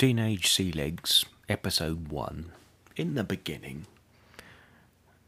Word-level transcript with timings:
Teenage 0.00 0.50
Sea 0.50 0.72
Legs, 0.72 1.26
Episode 1.46 2.08
1. 2.08 2.52
In 2.96 3.16
the 3.16 3.22
beginning. 3.22 3.84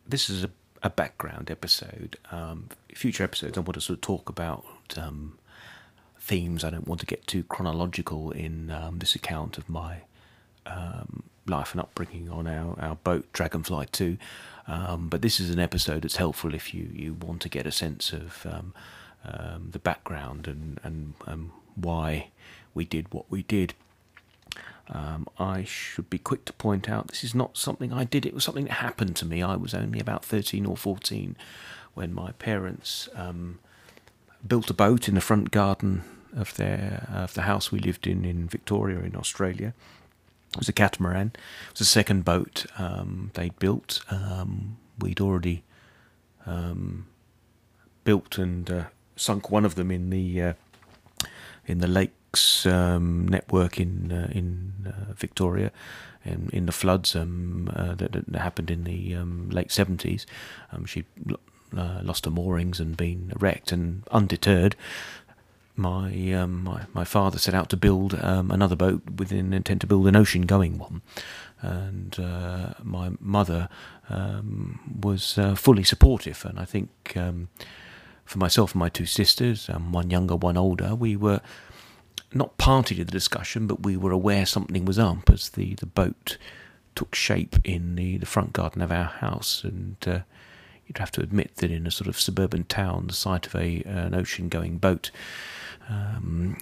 This 0.08 0.30
is 0.30 0.44
a, 0.44 0.50
a 0.82 0.88
background 0.88 1.50
episode. 1.50 2.16
Um, 2.30 2.70
future 2.94 3.22
episodes, 3.22 3.58
I 3.58 3.60
want 3.60 3.74
to 3.74 3.82
sort 3.82 3.98
of 3.98 4.00
talk 4.00 4.30
about 4.30 4.64
um, 4.96 5.36
themes. 6.18 6.64
I 6.64 6.70
don't 6.70 6.88
want 6.88 7.00
to 7.00 7.06
get 7.06 7.26
too 7.26 7.42
chronological 7.42 8.30
in 8.30 8.70
um, 8.70 8.98
this 8.98 9.14
account 9.14 9.58
of 9.58 9.68
my 9.68 10.04
um, 10.64 11.24
life 11.46 11.72
and 11.72 11.80
upbringing 11.82 12.30
on 12.30 12.46
our, 12.46 12.74
our 12.80 12.94
boat, 12.94 13.30
Dragonfly 13.34 13.88
2. 13.92 14.16
Um, 14.68 15.08
but 15.10 15.20
this 15.20 15.38
is 15.38 15.50
an 15.50 15.58
episode 15.58 16.00
that's 16.00 16.16
helpful 16.16 16.54
if 16.54 16.72
you, 16.72 16.88
you 16.94 17.12
want 17.12 17.42
to 17.42 17.50
get 17.50 17.66
a 17.66 17.72
sense 17.72 18.14
of 18.14 18.46
um, 18.46 18.72
the 19.70 19.78
background 19.78 20.48
and, 20.48 20.80
and 21.26 21.50
why 21.74 22.28
we 22.72 22.86
did 22.86 23.12
what 23.12 23.30
we 23.30 23.42
did. 23.42 23.74
Um, 24.90 25.26
I 25.38 25.64
should 25.64 26.10
be 26.10 26.18
quick 26.18 26.44
to 26.46 26.52
point 26.52 26.88
out 26.88 27.08
this 27.08 27.24
is 27.24 27.34
not 27.34 27.56
something 27.56 27.92
I 27.92 28.04
did, 28.04 28.26
it 28.26 28.34
was 28.34 28.44
something 28.44 28.64
that 28.64 28.74
happened 28.74 29.16
to 29.16 29.26
me. 29.26 29.42
I 29.42 29.56
was 29.56 29.74
only 29.74 30.00
about 30.00 30.24
13 30.24 30.66
or 30.66 30.76
14 30.76 31.36
when 31.94 32.12
my 32.12 32.32
parents 32.32 33.08
um, 33.14 33.58
built 34.46 34.70
a 34.70 34.74
boat 34.74 35.08
in 35.08 35.14
the 35.14 35.20
front 35.20 35.50
garden 35.50 36.02
of 36.34 36.54
their 36.56 37.06
of 37.12 37.34
the 37.34 37.42
house 37.42 37.70
we 37.70 37.78
lived 37.78 38.06
in 38.06 38.24
in 38.24 38.48
Victoria 38.48 39.00
in 39.00 39.14
Australia. 39.16 39.74
It 40.52 40.58
was 40.58 40.68
a 40.68 40.72
catamaran. 40.72 41.32
It 41.34 41.72
was 41.72 41.78
the 41.80 41.84
second 41.84 42.24
boat 42.24 42.66
um, 42.78 43.30
they'd 43.34 43.58
built. 43.58 44.04
Um, 44.10 44.76
we'd 44.98 45.20
already 45.20 45.62
um, 46.44 47.06
built 48.04 48.38
and 48.38 48.70
uh, 48.70 48.84
sunk 49.16 49.50
one 49.50 49.64
of 49.64 49.74
them 49.76 49.90
in 49.90 50.10
the 50.10 50.42
uh, 50.42 50.52
in 51.66 51.78
the 51.78 51.86
lake 51.86 52.12
um, 52.66 53.28
network 53.28 53.78
in 53.78 54.12
uh, 54.12 54.30
in 54.32 54.72
uh, 54.86 55.12
Victoria, 55.14 55.70
in, 56.24 56.50
in 56.52 56.66
the 56.66 56.72
floods 56.72 57.14
um, 57.14 57.70
uh, 57.74 57.94
that, 57.94 58.12
that, 58.12 58.40
happened 58.40 58.70
in 58.70 58.84
the 58.84 59.14
um, 59.14 59.50
late 59.50 59.70
seventies. 59.70 60.26
Um, 60.72 60.84
she 60.84 61.04
uh, 61.76 62.00
lost 62.02 62.24
her 62.24 62.30
moorings 62.30 62.80
and 62.80 62.96
been 62.96 63.32
wrecked, 63.38 63.72
and 63.72 64.02
undeterred, 64.10 64.76
my 65.76 66.32
um, 66.32 66.64
my 66.64 66.82
my 66.92 67.04
father 67.04 67.38
set 67.38 67.54
out 67.54 67.68
to 67.70 67.76
build 67.76 68.18
um, 68.22 68.50
another 68.50 68.76
boat 68.76 69.02
with 69.18 69.32
an 69.32 69.52
intent 69.52 69.80
to 69.82 69.86
build 69.86 70.06
an 70.06 70.16
ocean-going 70.16 70.78
one, 70.78 71.02
and 71.60 72.18
uh, 72.18 72.74
my 72.82 73.10
mother 73.20 73.68
was 75.00 75.38
uh, 75.38 75.54
fully 75.54 75.84
supportive, 75.84 76.44
and 76.44 76.58
I 76.58 76.64
think. 76.64 76.90
for 78.24 78.38
myself 78.38 78.72
and 78.72 78.78
my 78.78 78.88
two 78.88 79.04
sisters, 79.04 79.68
one 79.90 80.08
younger, 80.08 80.36
one 80.36 80.56
older, 80.56 80.94
we 80.94 81.16
were 81.16 81.40
not 82.34 82.58
party 82.58 82.94
to 82.96 83.04
the 83.04 83.10
discussion, 83.10 83.66
but 83.66 83.82
we 83.82 83.96
were 83.96 84.12
aware 84.12 84.46
something 84.46 84.84
was 84.84 84.98
up 84.98 85.30
as 85.30 85.50
the, 85.50 85.74
the 85.74 85.86
boat 85.86 86.38
took 86.94 87.14
shape 87.14 87.56
in 87.64 87.94
the, 87.94 88.18
the 88.18 88.26
front 88.26 88.52
garden 88.52 88.82
of 88.82 88.92
our 88.92 89.04
house. 89.04 89.64
And 89.64 89.96
uh, 90.06 90.20
you'd 90.86 90.98
have 90.98 91.12
to 91.12 91.20
admit 91.20 91.56
that 91.56 91.70
in 91.70 91.86
a 91.86 91.90
sort 91.90 92.08
of 92.08 92.20
suburban 92.20 92.64
town, 92.64 93.06
the 93.06 93.14
sight 93.14 93.46
of 93.46 93.54
a 93.54 93.82
an 93.84 94.14
ocean 94.14 94.48
going 94.48 94.78
boat 94.78 95.10
um, 95.88 96.56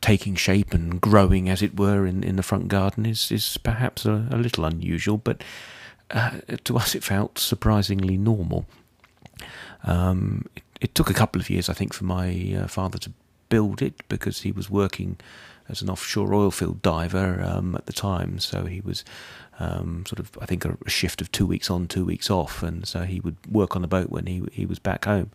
taking 0.00 0.34
shape 0.34 0.72
and 0.72 1.00
growing, 1.00 1.48
as 1.48 1.62
it 1.62 1.78
were, 1.78 2.06
in, 2.06 2.22
in 2.22 2.36
the 2.36 2.42
front 2.42 2.68
garden 2.68 3.06
is, 3.06 3.30
is 3.30 3.56
perhaps 3.58 4.04
a, 4.04 4.28
a 4.30 4.36
little 4.36 4.64
unusual, 4.64 5.18
but 5.18 5.42
uh, 6.10 6.38
to 6.64 6.76
us 6.76 6.94
it 6.94 7.04
felt 7.04 7.38
surprisingly 7.38 8.16
normal. 8.16 8.66
Um, 9.84 10.46
it, 10.56 10.62
it, 10.80 10.94
took 10.94 11.10
a 11.10 11.14
couple 11.14 11.40
of 11.40 11.50
years, 11.50 11.68
I 11.68 11.72
think, 11.72 11.92
for 11.92 12.04
my 12.04 12.56
uh, 12.62 12.66
father 12.66 12.98
to 12.98 13.12
build 13.50 13.82
it 13.82 14.08
because 14.08 14.40
he 14.40 14.52
was 14.52 14.70
working 14.70 15.18
as 15.68 15.82
an 15.82 15.90
offshore 15.90 16.32
oil 16.34 16.50
field 16.50 16.80
diver 16.82 17.42
um, 17.44 17.74
at 17.76 17.86
the 17.86 17.92
time. 17.92 18.38
So 18.38 18.64
he 18.64 18.80
was 18.80 19.04
um, 19.58 20.04
sort 20.06 20.18
of, 20.18 20.36
I 20.40 20.46
think, 20.46 20.64
a, 20.64 20.76
a, 20.86 20.90
shift 20.90 21.20
of 21.20 21.30
two 21.30 21.46
weeks 21.46 21.70
on, 21.70 21.86
two 21.86 22.04
weeks 22.04 22.30
off, 22.30 22.62
and 22.62 22.88
so 22.88 23.02
he 23.02 23.20
would 23.20 23.36
work 23.46 23.76
on 23.76 23.82
the 23.82 23.88
boat 23.88 24.08
when 24.08 24.26
he 24.26 24.42
he 24.52 24.64
was 24.64 24.78
back 24.78 25.04
home. 25.04 25.30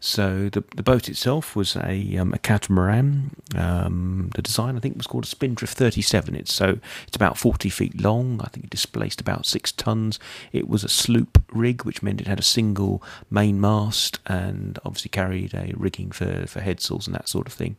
So 0.00 0.48
the 0.48 0.64
the 0.74 0.82
boat 0.82 1.08
itself 1.08 1.56
was 1.56 1.76
a 1.76 2.16
um, 2.16 2.32
a 2.32 2.38
catamaran. 2.38 3.30
Um, 3.54 4.30
the 4.34 4.42
design 4.42 4.76
I 4.76 4.80
think 4.80 4.96
was 4.96 5.06
called 5.06 5.24
a 5.24 5.28
Spindrift 5.28 5.76
37. 5.76 6.34
It's 6.34 6.52
so 6.52 6.78
it's 7.06 7.16
about 7.16 7.38
40 7.38 7.68
feet 7.68 8.00
long. 8.00 8.40
I 8.42 8.48
think 8.48 8.64
it 8.64 8.70
displaced 8.70 9.20
about 9.20 9.46
six 9.46 9.72
tons. 9.72 10.18
It 10.52 10.68
was 10.68 10.84
a 10.84 10.88
sloop 10.88 11.42
rig, 11.52 11.84
which 11.84 12.02
meant 12.02 12.20
it 12.20 12.26
had 12.26 12.40
a 12.40 12.44
single 12.44 13.02
main 13.30 13.60
mast 13.60 14.18
and 14.26 14.78
obviously 14.84 15.10
carried 15.10 15.54
a 15.54 15.72
rigging 15.76 16.10
for 16.10 16.46
for 16.46 16.60
headsails 16.60 17.06
and 17.06 17.14
that 17.14 17.28
sort 17.28 17.46
of 17.46 17.52
thing. 17.52 17.76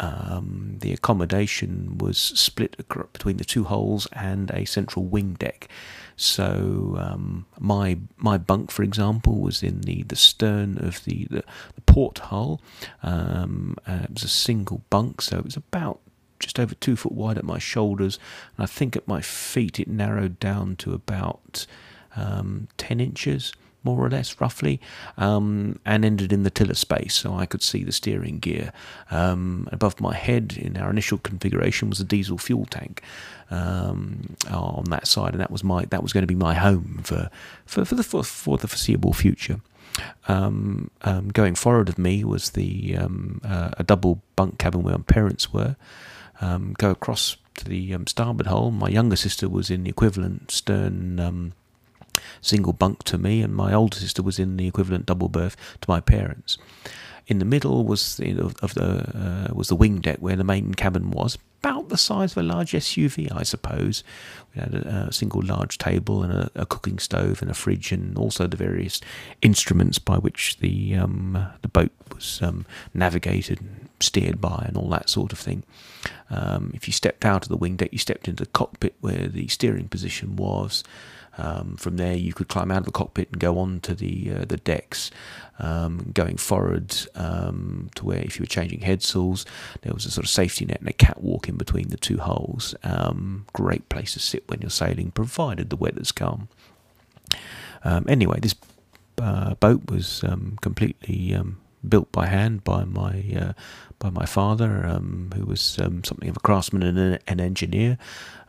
Um, 0.00 0.76
the 0.80 0.92
accommodation 0.92 1.98
was 1.98 2.18
split 2.18 2.76
between 2.76 3.36
the 3.36 3.44
two 3.44 3.64
hulls 3.64 4.06
and 4.12 4.50
a 4.52 4.64
central 4.64 5.04
wing 5.04 5.34
deck. 5.34 5.68
So 6.16 6.96
um, 6.98 7.46
my 7.58 7.98
my 8.16 8.38
bunk, 8.38 8.70
for 8.70 8.82
example, 8.82 9.40
was 9.40 9.62
in 9.62 9.82
the, 9.82 10.02
the 10.04 10.16
stern 10.16 10.78
of 10.78 11.04
the, 11.04 11.26
the, 11.30 11.44
the 11.74 11.80
port 11.82 12.18
hull. 12.18 12.60
Um, 13.02 13.76
uh, 13.86 14.00
it 14.04 14.14
was 14.14 14.24
a 14.24 14.28
single 14.28 14.82
bunk, 14.90 15.20
so 15.22 15.38
it 15.38 15.44
was 15.44 15.56
about 15.56 16.00
just 16.40 16.58
over 16.60 16.74
two 16.74 16.96
foot 16.96 17.12
wide 17.12 17.38
at 17.38 17.44
my 17.44 17.58
shoulders, 17.58 18.18
and 18.56 18.64
I 18.64 18.66
think 18.66 18.96
at 18.96 19.08
my 19.08 19.20
feet 19.20 19.80
it 19.80 19.88
narrowed 19.88 20.38
down 20.38 20.76
to 20.76 20.92
about 20.92 21.66
um, 22.16 22.68
ten 22.76 23.00
inches 23.00 23.52
more 23.84 24.04
or 24.04 24.10
less, 24.10 24.40
roughly, 24.40 24.80
um, 25.16 25.78
and 25.84 26.04
ended 26.04 26.32
in 26.32 26.42
the 26.42 26.50
tiller 26.50 26.74
space, 26.74 27.14
so 27.14 27.34
I 27.34 27.46
could 27.46 27.62
see 27.62 27.84
the 27.84 27.92
steering 27.92 28.38
gear. 28.38 28.72
Um, 29.10 29.68
above 29.72 30.00
my 30.00 30.14
head, 30.14 30.56
in 30.58 30.76
our 30.76 30.90
initial 30.90 31.18
configuration, 31.18 31.88
was 31.88 32.00
a 32.00 32.04
diesel 32.04 32.38
fuel 32.38 32.66
tank 32.66 33.02
um, 33.50 34.36
on 34.50 34.84
that 34.90 35.06
side, 35.06 35.32
and 35.32 35.40
that 35.40 35.50
was 35.50 35.64
my 35.64 35.84
that 35.86 36.02
was 36.02 36.12
going 36.12 36.22
to 36.22 36.26
be 36.26 36.34
my 36.34 36.54
home 36.54 37.00
for 37.04 37.30
for 37.66 37.84
for 37.84 37.94
the 37.94 38.02
for, 38.02 38.22
for 38.24 38.58
the 38.58 38.68
foreseeable 38.68 39.12
future. 39.12 39.60
Um, 40.28 40.90
um, 41.02 41.28
going 41.28 41.54
forward 41.54 41.88
of 41.88 41.98
me 41.98 42.22
was 42.22 42.50
the 42.50 42.96
um, 42.96 43.40
uh, 43.44 43.70
a 43.78 43.84
double 43.84 44.22
bunk 44.36 44.58
cabin 44.58 44.82
where 44.82 44.96
my 44.96 45.04
parents 45.04 45.52
were. 45.52 45.76
go 46.40 46.90
across 46.90 47.36
to 47.56 47.64
the 47.64 47.96
starboard 48.06 48.46
hull. 48.46 48.70
My 48.70 48.88
younger 48.88 49.16
sister 49.16 49.48
was 49.48 49.70
in 49.70 49.84
the 49.84 49.90
equivalent 49.90 50.50
stern 50.50 51.52
single 52.40 52.72
bunk 52.72 53.04
to 53.04 53.18
me, 53.18 53.42
and 53.42 53.54
my 53.54 53.72
older 53.72 53.96
sister 53.96 54.22
was 54.22 54.38
in 54.38 54.56
the 54.56 54.66
equivalent 54.66 55.06
double 55.06 55.28
berth 55.28 55.56
to 55.80 55.90
my 55.90 56.00
parents. 56.00 56.58
In 57.26 57.38
the 57.38 57.44
middle 57.44 57.84
was 57.84 58.16
the, 58.16 58.40
of 58.40 58.74
the 58.74 59.48
uh, 59.50 59.54
was 59.54 59.68
the 59.68 59.76
wing 59.76 60.00
deck 60.00 60.16
where 60.18 60.36
the 60.36 60.44
main 60.44 60.72
cabin 60.74 61.10
was, 61.10 61.36
about 61.60 61.88
the 61.88 61.98
size 61.98 62.32
of 62.32 62.38
a 62.38 62.42
large 62.42 62.72
SUV, 62.72 63.30
I 63.34 63.42
suppose. 63.42 64.04
We 64.54 64.60
had 64.60 64.74
a, 64.74 65.06
a 65.08 65.12
single 65.12 65.42
large 65.42 65.78
table 65.78 66.22
and 66.22 66.32
a, 66.32 66.50
a, 66.54 66.66
cooking 66.66 66.98
stove 66.98 67.42
and 67.42 67.50
a 67.50 67.54
fridge, 67.54 67.92
and 67.92 68.16
also 68.16 68.46
the 68.46 68.56
various 68.56 69.00
instruments 69.42 69.98
by 69.98 70.16
which 70.16 70.58
the 70.58 70.94
um, 70.94 71.46
the 71.62 71.68
boat 71.68 71.92
was 72.14 72.40
um, 72.42 72.64
navigated, 72.94 73.60
and 73.60 73.88
steered 74.00 74.40
by, 74.40 74.64
and 74.66 74.76
all 74.76 74.88
that 74.90 75.10
sort 75.10 75.32
of 75.32 75.38
thing. 75.38 75.64
Um, 76.30 76.70
if 76.74 76.86
you 76.86 76.92
stepped 76.92 77.24
out 77.24 77.44
of 77.44 77.48
the 77.48 77.56
wing 77.56 77.76
deck, 77.76 77.90
you 77.92 77.98
stepped 77.98 78.28
into 78.28 78.44
the 78.44 78.50
cockpit 78.50 78.94
where 79.00 79.26
the 79.26 79.48
steering 79.48 79.88
position 79.88 80.36
was. 80.36 80.84
Um, 81.38 81.76
from 81.76 81.96
there, 81.96 82.14
you 82.14 82.32
could 82.32 82.48
climb 82.48 82.70
out 82.70 82.78
of 82.78 82.84
the 82.84 82.92
cockpit 82.92 83.28
and 83.30 83.40
go 83.40 83.58
on 83.58 83.80
to 83.80 83.94
the 83.94 84.32
uh, 84.32 84.44
the 84.44 84.56
decks, 84.56 85.10
um, 85.58 86.10
going 86.12 86.36
forward 86.36 86.96
um, 87.14 87.90
to 87.94 88.04
where 88.04 88.18
if 88.18 88.38
you 88.38 88.42
were 88.42 88.46
changing 88.46 88.80
headsails, 88.80 89.46
there 89.82 89.92
was 89.92 90.04
a 90.04 90.10
sort 90.10 90.24
of 90.24 90.30
safety 90.30 90.64
net 90.66 90.80
and 90.80 90.88
a 90.88 90.92
catwalk 90.92 91.48
in 91.48 91.56
between 91.56 91.88
the 91.88 91.96
two 91.96 92.18
hulls. 92.18 92.74
Um, 92.82 93.46
great 93.52 93.88
place 93.88 94.12
to 94.14 94.20
sit 94.20 94.48
when 94.48 94.60
you're 94.60 94.70
sailing, 94.70 95.10
provided 95.10 95.70
the 95.70 95.76
weather's 95.76 96.12
calm. 96.12 96.48
Um, 97.84 98.04
anyway, 98.08 98.40
this 98.40 98.54
uh, 99.18 99.54
boat 99.54 99.90
was 99.90 100.24
um, 100.24 100.58
completely 100.60 101.34
built 101.86 102.10
by 102.12 102.26
hand 102.26 102.64
by 102.64 102.84
my 102.84 103.24
uh, 103.36 103.52
by 103.98 104.10
my 104.10 104.26
father, 104.26 104.86
um, 104.86 105.30
who 105.34 105.44
was 105.44 105.78
um, 105.80 106.04
something 106.04 106.28
of 106.28 106.36
a 106.36 106.40
craftsman 106.40 106.82
and 106.82 107.18
an 107.26 107.40
engineer, 107.40 107.98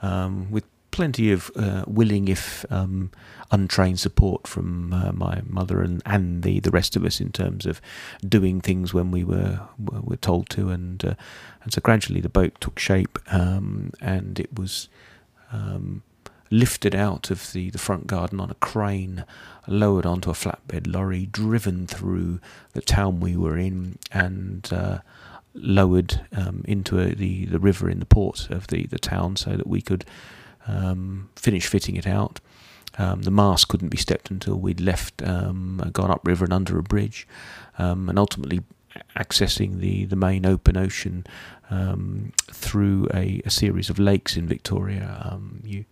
um, 0.02 0.52
with 0.52 0.64
plenty 0.92 1.32
of 1.32 1.52
uh, 1.56 1.84
willing, 1.88 2.28
if 2.28 2.66
um, 2.70 3.12
untrained, 3.52 4.00
support 4.00 4.48
from 4.48 4.94
uh, 4.94 5.12
my 5.12 5.42
mother 5.48 5.82
and, 5.82 6.02
and 6.06 6.44
the, 6.44 6.60
the 6.60 6.72
rest 6.72 6.96
of 6.96 7.06
us 7.06 7.20
in 7.20 7.32
terms 7.32 7.66
of 7.66 7.82
doing 8.28 8.62
things 8.62 8.94
when 8.94 9.12
we 9.12 9.24
were 9.24 9.62
were 9.78 10.18
told 10.18 10.50
to, 10.50 10.70
and 10.70 11.04
uh, 11.06 11.16
and 11.64 11.74
so 11.74 11.82
gradually 11.82 12.22
the 12.22 12.30
boat 12.30 12.60
took 12.60 12.80
shape, 12.80 13.20
um, 13.32 13.92
and 14.02 14.40
it 14.40 14.58
was. 14.58 14.90
Um, 15.52 16.04
lifted 16.52 16.96
out 16.96 17.30
of 17.30 17.54
the, 17.54 17.70
the 17.70 17.78
front 17.78 18.08
garden 18.08 18.40
on 18.40 18.50
a 18.50 18.56
crane, 18.56 19.24
lowered 19.68 20.06
onto 20.06 20.32
a 20.32 20.34
flatbed 20.34 20.92
lorry, 20.92 21.28
driven 21.28 21.86
through 21.86 22.40
the 22.74 22.82
town 22.82 23.20
we 23.20 23.36
were 23.36 23.56
in, 23.56 24.00
and 24.12 24.68
uh, 24.74 24.98
lowered 25.54 26.22
um, 26.36 26.64
into 26.68 27.00
a, 27.00 27.14
the, 27.14 27.46
the 27.46 27.60
river 27.60 27.90
in 27.90 28.00
the 28.00 28.06
port 28.06 28.50
of 28.50 28.68
the, 28.68 28.86
the 28.88 29.00
town 29.00 29.36
so 29.36 29.52
that 29.56 29.68
we 29.68 29.82
could 29.82 30.06
um, 30.68 31.30
finished 31.36 31.68
fitting 31.68 31.96
it 31.96 32.08
out. 32.08 32.40
Um, 32.98 33.22
the 33.22 33.32
mast 33.32 33.68
couldn't 33.68 33.90
be 33.90 33.98
stepped 33.98 34.30
until 34.30 34.56
we'd 34.56 34.82
left, 34.82 35.22
um, 35.22 35.90
gone 35.94 36.12
upriver 36.12 36.44
and 36.44 36.54
under 36.54 36.78
a 36.78 36.84
bridge, 36.84 37.28
um, 37.78 38.10
and 38.10 38.20
ultimately 38.20 38.62
accessing 39.16 39.80
the, 39.80 40.06
the 40.06 40.16
main 40.16 40.46
open 40.46 40.76
ocean 40.76 41.26
um, 41.70 42.34
through 42.52 43.08
a, 43.14 43.42
a, 43.46 43.50
series 43.50 43.90
of 43.90 44.00
lakes 44.00 44.36
in 44.36 44.48
Victoria. 44.48 45.22
Um, 45.24 45.62
you 45.64 45.86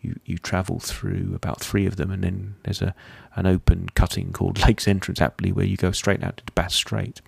you 0.00 0.18
you 0.24 0.38
travel 0.38 0.78
through 0.78 1.32
about 1.34 1.60
three 1.60 1.86
of 1.86 1.96
them, 1.96 2.10
and 2.10 2.22
then 2.22 2.54
there's 2.62 2.82
a 2.82 2.94
an 3.36 3.46
open 3.46 3.88
cutting 3.94 4.32
called 4.32 4.58
Lakes 4.66 4.86
Entrance, 4.86 5.20
aptly, 5.20 5.50
where 5.50 5.66
you 5.66 5.76
go 5.76 5.90
straight 5.90 6.22
out 6.22 6.36
to 6.38 6.52
Bass 6.54 6.74
Strait. 6.74 7.20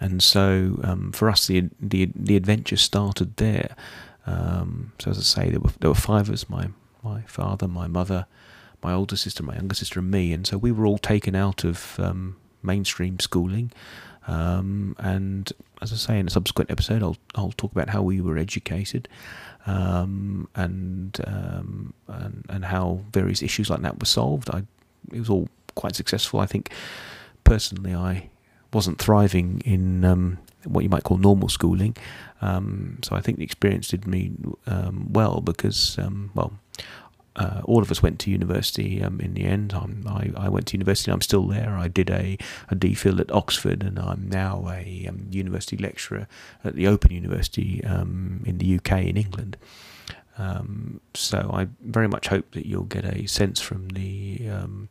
And 0.00 0.22
so 0.22 0.80
um, 0.82 1.12
for 1.12 1.30
us, 1.30 1.46
the 1.46 1.68
the 1.80 2.10
the 2.14 2.36
adventure 2.36 2.76
started 2.76 3.36
there. 3.36 3.76
Um, 4.26 4.92
so 4.98 5.10
as 5.10 5.18
I 5.18 5.22
say, 5.22 5.50
there 5.50 5.60
were 5.60 5.72
there 5.80 5.90
were 5.90 5.94
five 5.94 6.28
of 6.28 6.34
us: 6.34 6.48
my 6.48 6.68
my 7.02 7.22
father, 7.22 7.66
my 7.68 7.86
mother, 7.86 8.26
my 8.82 8.92
older 8.92 9.16
sister, 9.16 9.42
my 9.42 9.54
younger 9.54 9.74
sister, 9.74 10.00
and 10.00 10.10
me. 10.10 10.32
And 10.32 10.46
so 10.46 10.58
we 10.58 10.72
were 10.72 10.86
all 10.86 10.98
taken 10.98 11.34
out 11.34 11.64
of 11.64 11.98
um, 11.98 12.36
mainstream 12.62 13.18
schooling. 13.20 13.72
Um, 14.28 14.94
and 14.98 15.52
as 15.80 15.92
I 15.92 15.96
say 15.96 16.18
in 16.18 16.28
a 16.28 16.30
subsequent 16.30 16.70
episode, 16.70 17.02
I'll 17.02 17.16
I'll 17.34 17.52
talk 17.52 17.72
about 17.72 17.88
how 17.88 18.02
we 18.02 18.20
were 18.20 18.38
educated, 18.38 19.08
um, 19.66 20.48
and, 20.54 21.18
um, 21.26 21.94
and 22.06 22.44
and 22.48 22.64
how 22.64 23.00
various 23.12 23.42
issues 23.42 23.68
like 23.68 23.82
that 23.82 23.98
were 23.98 24.06
solved. 24.06 24.50
I 24.50 24.62
it 25.12 25.18
was 25.18 25.30
all 25.30 25.48
quite 25.74 25.96
successful. 25.96 26.38
I 26.38 26.46
think 26.46 26.70
personally, 27.44 27.94
I 27.94 28.30
wasn't 28.72 28.98
thriving 28.98 29.60
in 29.64 30.04
um, 30.04 30.38
what 30.64 30.84
you 30.84 30.90
might 30.90 31.04
call 31.04 31.18
normal 31.18 31.48
schooling, 31.48 31.96
um, 32.40 32.98
so 33.02 33.16
I 33.16 33.20
think 33.20 33.38
the 33.38 33.44
experience 33.44 33.88
did 33.88 34.06
me 34.06 34.32
um, 34.66 35.12
well 35.12 35.40
because 35.40 35.98
well 36.34 36.52
uh, 37.36 37.62
all 37.64 37.80
of 37.80 37.90
us 37.90 38.02
went 38.02 38.18
to 38.20 38.30
university 38.30 39.02
um, 39.02 39.20
in 39.20 39.34
the 39.34 39.44
end. 39.44 39.72
I, 39.72 40.32
I 40.36 40.48
went 40.48 40.66
to 40.68 40.74
university. 40.74 41.10
And 41.10 41.16
I'm 41.16 41.22
still 41.22 41.46
there. 41.46 41.76
I 41.76 41.88
did 41.88 42.10
a, 42.10 42.36
a 42.70 42.76
DPhil 42.76 43.20
at 43.20 43.32
Oxford, 43.32 43.82
and 43.82 43.98
I'm 43.98 44.28
now 44.28 44.68
a 44.70 45.06
um, 45.08 45.28
university 45.30 45.76
lecturer 45.76 46.26
at 46.64 46.74
the 46.74 46.86
Open 46.86 47.10
University 47.10 47.82
um, 47.84 48.42
in 48.44 48.58
the 48.58 48.76
UK 48.76 49.04
in 49.04 49.16
England. 49.16 49.56
Um, 50.38 51.00
so 51.14 51.50
I 51.52 51.68
very 51.80 52.08
much 52.08 52.28
hope 52.28 52.52
that 52.52 52.66
you'll 52.66 52.84
get 52.84 53.04
a 53.04 53.26
sense 53.26 53.60
from 53.60 53.88
the 53.88 54.48
um, 54.50 54.88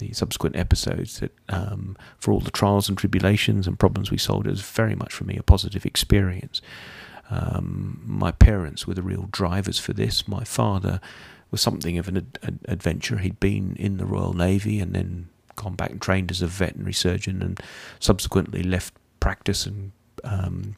the 0.00 0.12
subsequent 0.12 0.56
episodes 0.56 1.20
that 1.20 1.32
um, 1.48 1.96
for 2.18 2.32
all 2.32 2.40
the 2.40 2.50
trials 2.50 2.88
and 2.88 2.98
tribulations 2.98 3.66
and 3.66 3.78
problems 3.78 4.10
we 4.10 4.18
solved, 4.18 4.46
it 4.46 4.50
was 4.50 4.62
very 4.62 4.96
much 4.96 5.12
for 5.12 5.24
me 5.24 5.36
a 5.36 5.42
positive 5.42 5.86
experience. 5.86 6.60
my 7.30 8.32
parents 8.32 8.86
were 8.86 8.94
the 8.94 9.02
real 9.02 9.28
drivers 9.30 9.78
for 9.78 9.92
this. 9.92 10.26
My 10.26 10.42
father 10.42 11.00
was 11.50 11.60
something 11.60 11.98
of 11.98 12.08
an 12.08 12.16
ad- 12.42 12.58
adventure. 12.66 13.18
He'd 13.18 13.40
been 13.40 13.76
in 13.76 13.98
the 13.98 14.06
Royal 14.06 14.34
Navy 14.34 14.80
and 14.80 14.92
then 14.92 15.28
gone 15.56 15.74
back 15.74 15.90
and 15.90 16.00
trained 16.00 16.30
as 16.30 16.42
a 16.42 16.46
veterinary 16.46 16.92
surgeon 16.92 17.42
and 17.42 17.60
subsequently 17.98 18.62
left 18.62 18.94
practice 19.20 19.66
and 19.66 19.92
um, 20.24 20.76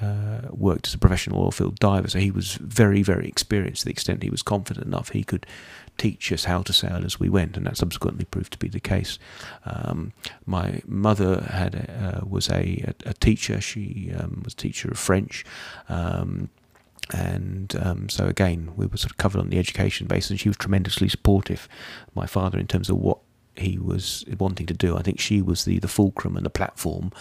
uh, 0.00 0.42
worked 0.50 0.86
as 0.86 0.94
a 0.94 0.98
professional 0.98 1.42
oil 1.42 1.50
field 1.50 1.78
diver. 1.78 2.08
So 2.08 2.18
he 2.18 2.30
was 2.30 2.54
very, 2.54 3.02
very 3.02 3.26
experienced 3.28 3.80
to 3.80 3.86
the 3.86 3.92
extent 3.92 4.22
he 4.22 4.30
was 4.30 4.42
confident 4.42 4.86
enough 4.86 5.10
he 5.10 5.24
could 5.24 5.46
teach 5.98 6.32
us 6.32 6.44
how 6.44 6.62
to 6.62 6.72
sail 6.72 7.04
as 7.04 7.18
we 7.20 7.28
went, 7.28 7.56
and 7.56 7.66
that 7.66 7.76
subsequently 7.76 8.24
proved 8.24 8.52
to 8.52 8.58
be 8.58 8.68
the 8.68 8.80
case. 8.80 9.18
Um, 9.64 10.12
my 10.44 10.80
mother 10.86 11.42
had 11.42 11.74
a, 11.74 12.18
uh, 12.22 12.26
was 12.26 12.48
a, 12.48 12.92
a, 13.04 13.14
teacher. 13.14 13.60
She 13.60 14.12
um, 14.16 14.42
was 14.44 14.52
a 14.52 14.56
teacher 14.56 14.90
of 14.90 14.98
French. 14.98 15.44
Um, 15.88 16.50
and 17.12 17.74
um, 17.80 18.08
so 18.08 18.26
again, 18.26 18.72
we 18.76 18.86
were 18.86 18.96
sort 18.96 19.12
of 19.12 19.16
covered 19.16 19.40
on 19.40 19.50
the 19.50 19.58
education 19.58 20.06
basis, 20.06 20.30
and 20.30 20.40
she 20.40 20.48
was 20.48 20.56
tremendously 20.56 21.08
supportive. 21.08 21.68
My 22.14 22.26
father, 22.26 22.58
in 22.58 22.66
terms 22.66 22.90
of 22.90 22.96
what 22.96 23.18
he 23.58 23.78
was 23.78 24.24
wanting 24.38 24.66
to 24.66 24.74
do, 24.74 24.96
I 24.96 25.02
think 25.02 25.20
she 25.20 25.42
was 25.42 25.64
the, 25.64 25.78
the 25.78 25.88
fulcrum 25.88 26.36
and 26.36 26.44
the 26.44 26.50
platform, 26.50 27.12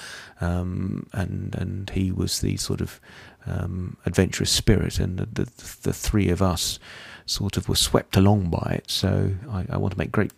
um, 0.42 1.08
and 1.14 1.56
and 1.56 1.90
he 1.90 2.12
was 2.12 2.42
the 2.42 2.58
sort 2.58 2.82
of 2.82 3.00
um, 3.46 3.98
adventurous 4.06 4.52
spirit, 4.52 5.00
and 5.00 5.18
the, 5.18 5.26
the, 5.26 5.52
the 5.84 5.94
three 5.94 6.30
of 6.30 6.42
us 6.42 6.80
sort 7.26 7.58
of 7.58 7.68
were 7.68 7.76
swept 7.76 8.16
along 8.16 8.50
by 8.50 8.76
it. 8.78 8.90
So 8.90 9.32
I, 9.50 9.66
I 9.70 9.78
want 9.78 9.94
to 9.94 9.98
make 9.98 10.12
great 10.12 10.32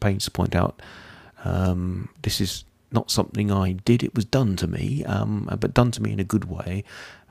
pains 0.00 0.24
to 0.24 0.30
point 0.30 0.54
out 0.54 0.80
um, 1.44 2.08
this 2.22 2.40
is 2.40 2.64
not 2.90 3.10
something 3.10 3.50
I 3.50 3.72
did; 3.72 4.02
it 4.02 4.14
was 4.14 4.24
done 4.24 4.56
to 4.56 4.66
me, 4.66 5.04
um, 5.04 5.48
but 5.60 5.74
done 5.74 5.90
to 5.92 6.02
me 6.02 6.12
in 6.12 6.20
a 6.20 6.24
good 6.24 6.44
way. 6.44 6.84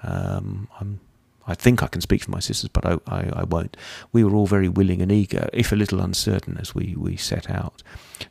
Um, 0.03 0.67
I'm 0.79 0.99
I 1.47 1.55
think 1.55 1.81
I 1.81 1.87
can 1.87 2.01
speak 2.01 2.23
for 2.23 2.31
my 2.31 2.39
sisters, 2.39 2.69
but 2.69 2.85
I, 2.85 2.97
I, 3.07 3.29
I, 3.37 3.43
won't. 3.43 3.75
We 4.11 4.23
were 4.23 4.35
all 4.35 4.47
very 4.47 4.69
willing 4.69 5.01
and 5.01 5.11
eager, 5.11 5.49
if 5.53 5.71
a 5.71 5.75
little 5.75 5.99
uncertain, 5.99 6.57
as 6.57 6.75
we, 6.75 6.95
we 6.97 7.17
set 7.17 7.49
out. 7.49 7.81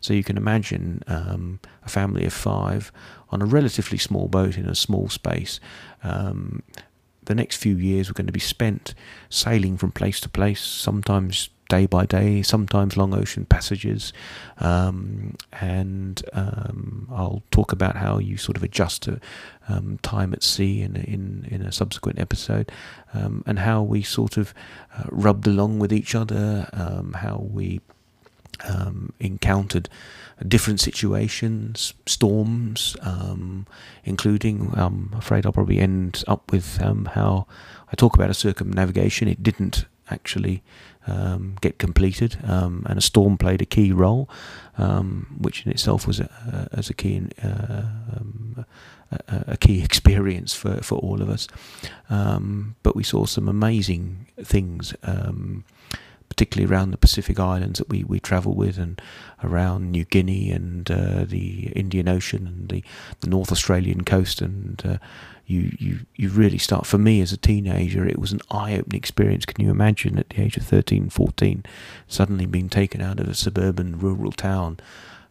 So 0.00 0.14
you 0.14 0.22
can 0.22 0.36
imagine 0.36 1.02
um, 1.06 1.60
a 1.84 1.88
family 1.88 2.24
of 2.24 2.32
five 2.32 2.92
on 3.30 3.42
a 3.42 3.46
relatively 3.46 3.98
small 3.98 4.28
boat 4.28 4.56
in 4.56 4.66
a 4.66 4.74
small 4.74 5.08
space. 5.08 5.60
Um, 6.02 6.62
the 7.24 7.34
next 7.34 7.56
few 7.56 7.76
years 7.76 8.08
were 8.08 8.14
going 8.14 8.26
to 8.26 8.32
be 8.32 8.40
spent 8.40 8.94
sailing 9.28 9.76
from 9.76 9.92
place 9.92 10.20
to 10.20 10.28
place, 10.28 10.60
sometimes 10.60 11.50
day 11.70 11.86
by 11.86 12.04
day, 12.04 12.42
sometimes 12.42 12.96
long 12.96 13.14
ocean 13.14 13.46
passages. 13.46 14.12
Um, 14.58 15.36
and 15.52 16.22
um, 16.34 17.08
I'll 17.10 17.42
talk 17.50 17.72
about 17.72 17.96
how 17.96 18.18
you 18.18 18.36
sort 18.36 18.56
of 18.58 18.62
adjust 18.62 19.02
to 19.04 19.20
um, 19.68 19.98
time 20.02 20.34
at 20.34 20.42
sea 20.42 20.82
in, 20.82 20.96
in, 20.96 21.46
in 21.48 21.62
a 21.62 21.72
subsequent 21.72 22.18
episode, 22.18 22.70
um, 23.14 23.42
and 23.46 23.58
how 23.60 23.82
we 23.82 24.02
sort 24.02 24.36
of 24.36 24.52
uh, 24.96 25.04
rubbed 25.10 25.46
along 25.46 25.78
with 25.78 25.92
each 25.92 26.14
other, 26.14 26.68
um, 26.74 27.14
how 27.14 27.36
we 27.50 27.80
um, 28.68 29.12
encountered 29.20 29.88
different 30.46 30.80
situations, 30.80 31.94
storms, 32.06 32.96
um, 33.02 33.66
including, 34.04 34.72
I'm 34.74 35.12
afraid 35.16 35.44
I'll 35.44 35.52
probably 35.52 35.78
end 35.78 36.24
up 36.26 36.50
with 36.50 36.82
um, 36.82 37.04
how 37.14 37.46
I 37.92 37.94
talk 37.94 38.14
about 38.14 38.30
a 38.30 38.34
circumnavigation. 38.34 39.28
It 39.28 39.42
didn't 39.42 39.84
actually 40.10 40.62
um, 41.06 41.56
get 41.60 41.78
completed, 41.78 42.38
um, 42.44 42.84
and 42.88 42.98
a 42.98 43.02
storm 43.02 43.38
played 43.38 43.62
a 43.62 43.66
key 43.66 43.92
role, 43.92 44.28
um, 44.78 45.36
which 45.38 45.64
in 45.64 45.72
itself 45.72 46.06
was 46.06 46.20
a, 46.20 46.68
as 46.72 46.90
a 46.90 46.94
key 46.94 47.22
uh, 47.42 47.84
um, 48.16 48.64
a, 49.12 49.44
a, 49.48 49.56
key 49.56 49.82
experience 49.84 50.54
for, 50.54 50.82
for 50.82 50.98
all 50.98 51.20
of 51.22 51.28
us. 51.28 51.48
Um, 52.08 52.76
but 52.82 52.94
we 52.96 53.02
saw 53.02 53.26
some 53.26 53.48
amazing 53.48 54.26
things 54.42 54.94
um, 55.02 55.64
particularly 56.30 56.72
around 56.72 56.92
the 56.92 56.96
Pacific 56.96 57.38
Islands 57.38 57.78
that 57.78 57.90
we, 57.90 58.04
we 58.04 58.18
travel 58.18 58.54
with, 58.54 58.78
and 58.78 59.00
around 59.44 59.90
New 59.90 60.06
Guinea 60.06 60.50
and 60.50 60.90
uh, 60.90 61.24
the 61.24 61.66
Indian 61.76 62.08
Ocean 62.08 62.46
and 62.46 62.68
the, 62.70 62.82
the 63.20 63.28
North 63.28 63.52
Australian 63.52 64.04
coast. 64.04 64.40
And 64.40 64.80
uh, 64.86 64.98
you, 65.46 65.76
you, 65.78 65.98
you 66.16 66.30
really 66.30 66.56
start, 66.56 66.86
for 66.86 66.96
me 66.96 67.20
as 67.20 67.32
a 67.32 67.36
teenager, 67.36 68.06
it 68.06 68.18
was 68.18 68.32
an 68.32 68.40
eye 68.50 68.74
opening 68.74 68.98
experience. 68.98 69.44
Can 69.44 69.62
you 69.62 69.70
imagine 69.70 70.18
at 70.18 70.30
the 70.30 70.40
age 70.40 70.56
of 70.56 70.64
13, 70.64 71.10
14, 71.10 71.64
suddenly 72.06 72.46
being 72.46 72.70
taken 72.70 73.02
out 73.02 73.20
of 73.20 73.28
a 73.28 73.34
suburban 73.34 73.98
rural 73.98 74.32
town 74.32 74.78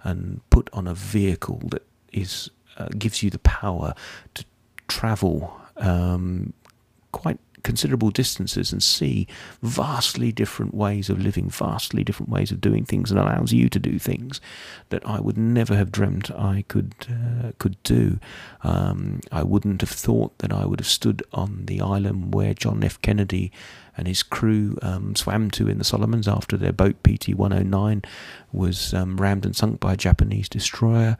and 0.03 0.41
put 0.49 0.69
on 0.73 0.87
a 0.87 0.93
vehicle 0.93 1.61
that 1.69 1.85
is 2.11 2.49
uh, 2.77 2.87
gives 2.97 3.23
you 3.23 3.29
the 3.29 3.39
power 3.39 3.93
to 4.33 4.45
travel 4.87 5.59
um, 5.77 6.53
quite 7.11 7.39
considerable 7.63 8.09
distances 8.09 8.71
and 8.71 8.81
see 8.81 9.27
vastly 9.61 10.31
different 10.31 10.73
ways 10.73 11.09
of 11.09 11.19
living, 11.19 11.49
vastly 11.49 12.03
different 12.03 12.29
ways 12.29 12.51
of 12.51 12.61
doing 12.61 12.85
things, 12.85 13.11
and 13.11 13.19
allows 13.19 13.53
you 13.53 13.69
to 13.69 13.79
do 13.79 13.99
things 13.99 14.41
that 14.89 15.05
I 15.05 15.19
would 15.19 15.37
never 15.37 15.75
have 15.75 15.91
dreamt 15.91 16.31
I 16.31 16.65
could 16.67 16.93
uh, 17.09 17.51
could 17.59 17.81
do. 17.83 18.19
Um, 18.63 19.21
I 19.31 19.43
wouldn't 19.43 19.81
have 19.81 19.89
thought 19.89 20.37
that 20.39 20.53
I 20.53 20.65
would 20.65 20.79
have 20.79 20.87
stood 20.87 21.23
on 21.33 21.65
the 21.65 21.81
island 21.81 22.33
where 22.33 22.53
John 22.53 22.83
F. 22.83 23.01
Kennedy 23.01 23.51
and 23.99 24.07
his 24.07 24.23
crew 24.23 24.77
um, 24.81 25.13
swam 25.13 25.51
to 25.51 25.67
in 25.67 25.77
the 25.77 25.83
Solomons 25.83 26.25
after 26.25 26.55
their 26.55 26.71
boat 26.71 26.95
PT 27.03 27.35
109 27.35 28.01
was 28.53 28.93
um, 28.93 29.17
rammed 29.17 29.45
and 29.45 29.53
sunk 29.53 29.81
by 29.81 29.93
a 29.93 29.97
Japanese 29.97 30.47
destroyer. 30.47 31.17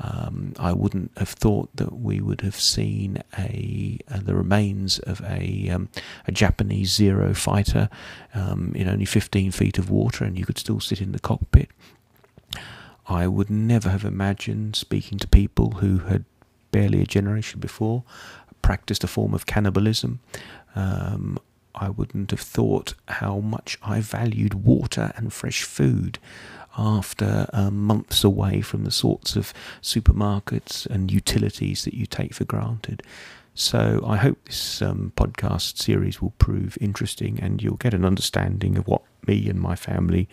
Um, 0.00 0.54
I 0.58 0.72
wouldn't 0.72 1.12
have 1.18 1.28
thought 1.28 1.68
that 1.76 1.92
we 1.92 2.22
would 2.22 2.40
have 2.40 2.58
seen 2.58 3.22
a 3.38 3.98
uh, 4.10 4.20
the 4.20 4.34
remains 4.34 4.98
of 5.00 5.20
a 5.26 5.68
um, 5.68 5.90
a 6.26 6.32
Japanese 6.32 6.90
Zero 6.94 7.34
fighter 7.34 7.90
um, 8.34 8.72
in 8.74 8.88
only 8.88 9.04
15 9.04 9.52
feet 9.52 9.76
of 9.76 9.90
water, 9.90 10.24
and 10.24 10.38
you 10.38 10.46
could 10.46 10.58
still 10.58 10.80
sit 10.80 11.02
in 11.02 11.12
the 11.12 11.20
cockpit. 11.20 11.68
I 13.06 13.26
would 13.26 13.50
never 13.50 13.90
have 13.90 14.06
imagined 14.06 14.74
speaking 14.74 15.18
to 15.18 15.28
people 15.28 15.72
who 15.72 15.98
had 15.98 16.24
barely 16.70 17.02
a 17.02 17.06
generation 17.06 17.60
before 17.60 18.04
practiced 18.62 19.04
a 19.04 19.08
form 19.08 19.34
of 19.34 19.44
cannibalism. 19.44 20.20
Um, 20.74 21.38
I 21.74 21.88
wouldn't 21.88 22.30
have 22.30 22.40
thought 22.40 22.94
how 23.08 23.38
much 23.38 23.78
I 23.82 24.00
valued 24.00 24.54
water 24.54 25.12
and 25.16 25.32
fresh 25.32 25.62
food 25.62 26.18
after 26.76 27.48
um, 27.52 27.84
months 27.84 28.24
away 28.24 28.60
from 28.60 28.84
the 28.84 28.90
sorts 28.90 29.36
of 29.36 29.52
supermarkets 29.82 30.86
and 30.86 31.10
utilities 31.10 31.84
that 31.84 31.94
you 31.94 32.06
take 32.06 32.34
for 32.34 32.44
granted. 32.44 33.02
So 33.54 34.02
I 34.06 34.16
hope 34.16 34.46
this 34.46 34.80
um, 34.80 35.12
podcast 35.16 35.76
series 35.76 36.22
will 36.22 36.32
prove 36.38 36.78
interesting 36.80 37.38
and 37.40 37.62
you'll 37.62 37.76
get 37.76 37.92
an 37.92 38.04
understanding 38.04 38.78
of 38.78 38.86
what 38.86 39.02
me 39.26 39.48
and 39.48 39.60
my 39.60 39.76
family 39.76 40.28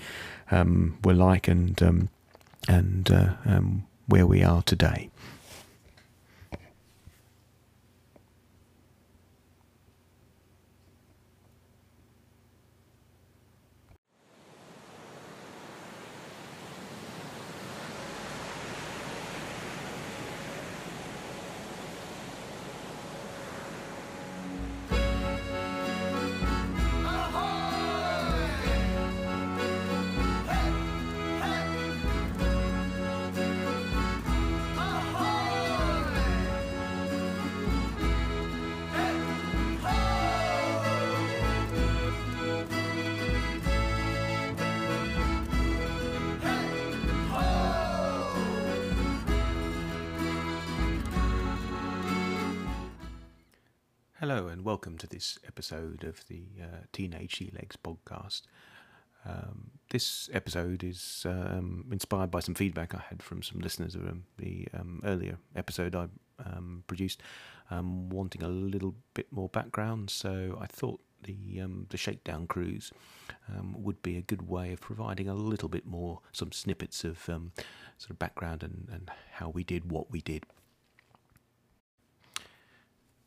um, 0.52 0.98
were 1.04 1.14
like 1.14 1.48
and 1.48 1.82
um, 1.84 2.10
and 2.68 3.12
uh, 3.12 3.34
um, 3.46 3.86
where 4.08 4.26
we 4.26 4.44
are 4.44 4.62
today. 4.62 5.10
And 54.60 54.66
welcome 54.66 54.98
to 54.98 55.08
this 55.08 55.40
episode 55.48 56.04
of 56.04 56.28
the 56.28 56.44
uh, 56.62 56.80
Teenage 56.92 57.38
Sea 57.38 57.50
Legs 57.56 57.78
podcast. 57.82 58.42
Um, 59.26 59.72
this 59.90 60.30
episode 60.34 60.84
is 60.84 61.26
um, 61.26 61.86
inspired 61.94 62.30
by 62.30 62.42
some 62.42 62.56
feedback 62.56 62.94
I 62.94 63.02
had 63.10 63.24
from 63.24 63.42
some 63.42 63.62
listeners 63.62 63.96
of 63.96 64.02
um, 64.02 64.26
the 64.38 64.68
um, 64.78 65.00
earlier 65.06 65.38
episode 65.56 65.96
I 65.96 66.08
um, 66.46 66.84
produced, 66.88 67.24
um, 67.72 68.10
wanting 68.10 68.44
a 68.44 68.50
little 68.50 68.96
bit 69.14 69.32
more 69.32 69.48
background. 69.48 70.10
So 70.10 70.58
I 70.60 70.66
thought 70.66 71.00
the 71.24 71.64
the 71.90 71.98
shakedown 71.98 72.46
cruise 72.46 72.92
would 73.74 74.02
be 74.02 74.18
a 74.18 74.22
good 74.22 74.50
way 74.50 74.74
of 74.74 74.82
providing 74.82 75.30
a 75.30 75.36
little 75.36 75.70
bit 75.70 75.86
more, 75.86 76.20
some 76.34 76.52
snippets 76.52 77.06
of 77.06 77.20
sort 77.20 78.10
of 78.10 78.20
background 78.20 78.64
and, 78.64 78.90
and 78.92 79.10
how 79.32 79.48
we 79.48 79.64
did 79.64 79.90
what 79.90 80.12
we 80.12 80.20
did. 80.20 80.44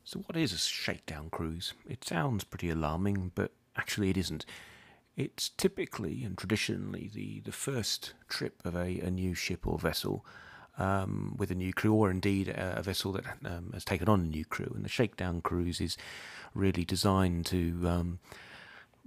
So, 0.04 0.20
what 0.20 0.36
is 0.36 0.52
a 0.52 0.58
shakedown 0.58 1.30
cruise? 1.30 1.74
It 1.88 2.04
sounds 2.04 2.44
pretty 2.44 2.70
alarming, 2.70 3.32
but 3.34 3.52
actually 3.76 4.10
it 4.10 4.16
isn't. 4.16 4.44
It's 5.16 5.50
typically 5.50 6.24
and 6.24 6.36
traditionally 6.36 7.10
the, 7.12 7.40
the 7.40 7.52
first 7.52 8.14
trip 8.28 8.60
of 8.64 8.74
a, 8.74 9.00
a 9.00 9.10
new 9.10 9.34
ship 9.34 9.66
or 9.66 9.78
vessel 9.78 10.24
um, 10.78 11.34
with 11.38 11.50
a 11.50 11.54
new 11.54 11.72
crew, 11.72 11.92
or 11.92 12.10
indeed 12.10 12.48
a, 12.48 12.78
a 12.78 12.82
vessel 12.82 13.12
that 13.12 13.24
um, 13.44 13.70
has 13.74 13.84
taken 13.84 14.08
on 14.08 14.20
a 14.20 14.24
new 14.24 14.44
crew. 14.44 14.72
And 14.74 14.84
the 14.84 14.88
shakedown 14.88 15.40
cruise 15.40 15.80
is 15.80 15.96
really 16.54 16.84
designed 16.84 17.46
to 17.46 17.80
um, 17.86 18.18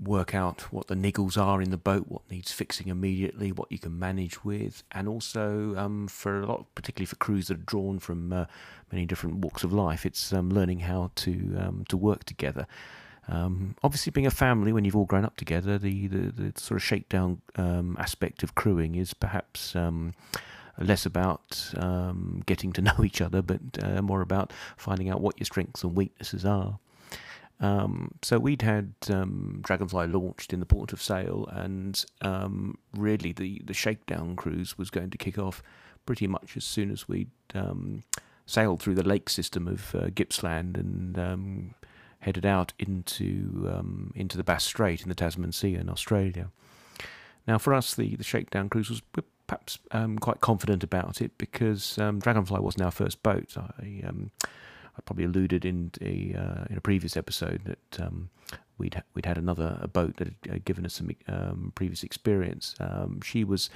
work 0.01 0.35
out 0.35 0.73
what 0.73 0.87
the 0.87 0.95
niggles 0.95 1.37
are 1.37 1.61
in 1.61 1.71
the 1.71 1.77
boat, 1.77 2.05
what 2.07 2.29
needs 2.29 2.51
fixing 2.51 2.87
immediately, 2.87 3.51
what 3.51 3.71
you 3.71 3.79
can 3.79 3.97
manage 3.97 4.43
with, 4.43 4.83
and 4.91 5.07
also 5.07 5.75
um, 5.77 6.07
for 6.07 6.41
a 6.41 6.45
lot, 6.45 6.65
particularly 6.75 7.05
for 7.05 7.15
crews 7.15 7.47
that 7.47 7.57
are 7.57 7.63
drawn 7.63 7.99
from 7.99 8.33
uh, 8.33 8.45
many 8.91 9.05
different 9.05 9.37
walks 9.37 9.63
of 9.63 9.71
life, 9.71 10.05
it's 10.05 10.33
um, 10.33 10.49
learning 10.49 10.81
how 10.81 11.11
to 11.15 11.55
um, 11.59 11.85
to 11.89 11.97
work 11.97 12.23
together. 12.25 12.67
Um, 13.27 13.75
obviously, 13.83 14.11
being 14.11 14.27
a 14.27 14.31
family, 14.31 14.71
when 14.71 14.85
you've 14.85 14.95
all 14.95 15.05
grown 15.05 15.25
up 15.25 15.37
together, 15.37 15.77
the 15.77 16.07
the, 16.07 16.31
the 16.31 16.59
sort 16.59 16.77
of 16.77 16.83
shakedown 16.83 17.41
um, 17.55 17.95
aspect 17.99 18.43
of 18.43 18.55
crewing 18.55 18.95
is 18.95 19.13
perhaps 19.13 19.75
um, 19.75 20.13
less 20.77 21.05
about 21.05 21.71
um, 21.77 22.43
getting 22.45 22.73
to 22.73 22.81
know 22.87 23.03
each 23.03 23.21
other, 23.21 23.41
but 23.41 23.61
uh, 23.81 24.01
more 24.01 24.21
about 24.21 24.51
finding 24.77 25.09
out 25.09 25.21
what 25.21 25.39
your 25.39 25.45
strengths 25.45 25.83
and 25.83 25.95
weaknesses 25.95 26.45
are. 26.45 26.79
Um, 27.59 28.15
so 28.21 28.37
we'd 28.37 28.61
had 28.61 28.93
um, 29.09 29.59
Dragonfly 29.63 30.07
launched 30.07 30.51
in 30.51 30.59
the 30.59 30.65
port 30.65 30.91
of 30.91 31.01
Sale, 31.01 31.47
and 31.51 32.03
um, 32.21 32.77
really 32.93 33.31
the, 33.31 33.61
the 33.63 33.73
shakedown 33.73 34.35
cruise 34.35 34.77
was 34.77 34.89
going 34.89 35.09
to 35.11 35.17
kick 35.17 35.37
off 35.37 35.63
pretty 36.05 36.27
much 36.27 36.55
as 36.57 36.63
soon 36.63 36.91
as 36.91 37.07
we'd 37.07 37.31
um, 37.53 38.03
sailed 38.45 38.81
through 38.81 38.95
the 38.95 39.07
lake 39.07 39.29
system 39.29 39.67
of 39.67 39.95
uh, 39.95 40.09
Gippsland 40.13 40.77
and 40.77 41.17
um, 41.17 41.75
headed 42.19 42.45
out 42.45 42.73
into 42.77 43.71
um, 43.73 44.11
into 44.15 44.37
the 44.37 44.43
Bass 44.43 44.65
Strait 44.65 45.01
in 45.01 45.09
the 45.09 45.15
Tasman 45.15 45.51
Sea 45.51 45.75
in 45.75 45.89
Australia. 45.89 46.51
Now, 47.47 47.57
for 47.57 47.73
us, 47.73 47.95
the, 47.95 48.15
the 48.15 48.23
shakedown 48.23 48.69
cruise 48.69 48.89
was 48.89 49.01
perhaps 49.47 49.77
quite 50.19 50.41
confident 50.41 50.83
about 50.83 51.21
it 51.21 51.37
because 51.37 51.95
Dragonfly 51.95 52.59
wasn't 52.59 52.83
our 52.83 52.91
first 52.91 53.21
boat. 53.21 53.55
I 53.55 54.11
I 54.97 55.01
probably 55.01 55.25
alluded 55.25 55.65
in 55.65 55.91
a 56.01 56.35
uh, 56.37 56.65
in 56.69 56.77
a 56.77 56.81
previous 56.81 57.17
episode 57.17 57.61
that 57.65 58.05
um, 58.05 58.29
we'd 58.77 59.01
we'd 59.13 59.25
had 59.25 59.37
another 59.37 59.77
a 59.81 59.87
boat 59.87 60.17
that 60.17 60.33
had 60.49 60.65
given 60.65 60.85
us 60.85 60.93
some 60.93 61.11
um, 61.27 61.71
previous 61.75 62.03
experience. 62.03 62.75
Um, 62.79 63.21
she 63.21 63.43
was 63.43 63.69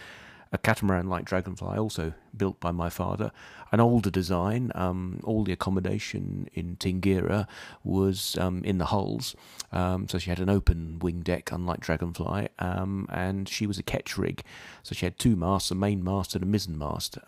a 0.51 0.57
catamaran 0.57 1.07
like 1.07 1.25
Dragonfly, 1.25 1.77
also 1.77 2.13
built 2.35 2.59
by 2.59 2.71
my 2.71 2.89
father, 2.89 3.31
an 3.71 3.79
older 3.79 4.09
design. 4.09 4.71
Um, 4.73 5.19
all 5.23 5.43
the 5.43 5.51
accommodation 5.51 6.49
in 6.55 6.75
Tingira 6.77 7.47
was 7.83 8.35
um, 8.39 8.63
in 8.63 8.79
the 8.79 8.85
hulls, 8.85 9.35
um, 9.71 10.07
so 10.07 10.17
she 10.17 10.31
had 10.31 10.39
an 10.39 10.49
open 10.49 10.97
wing 10.99 11.19
deck, 11.19 11.51
unlike 11.51 11.81
Dragonfly, 11.81 12.47
and 12.57 13.47
she 13.47 13.67
was 13.67 13.77
a 13.77 13.83
ketch 13.83 14.17
rig, 14.17 14.41
so 14.81 14.95
she 14.95 15.05
had 15.05 15.19
two 15.19 15.35
masts, 15.35 15.69
a 15.69 15.75
main 15.75 16.03
mast 16.03 16.33
and 16.33 16.43
a 16.43 16.47
mizzen 16.47 16.77
mast. 16.77 17.19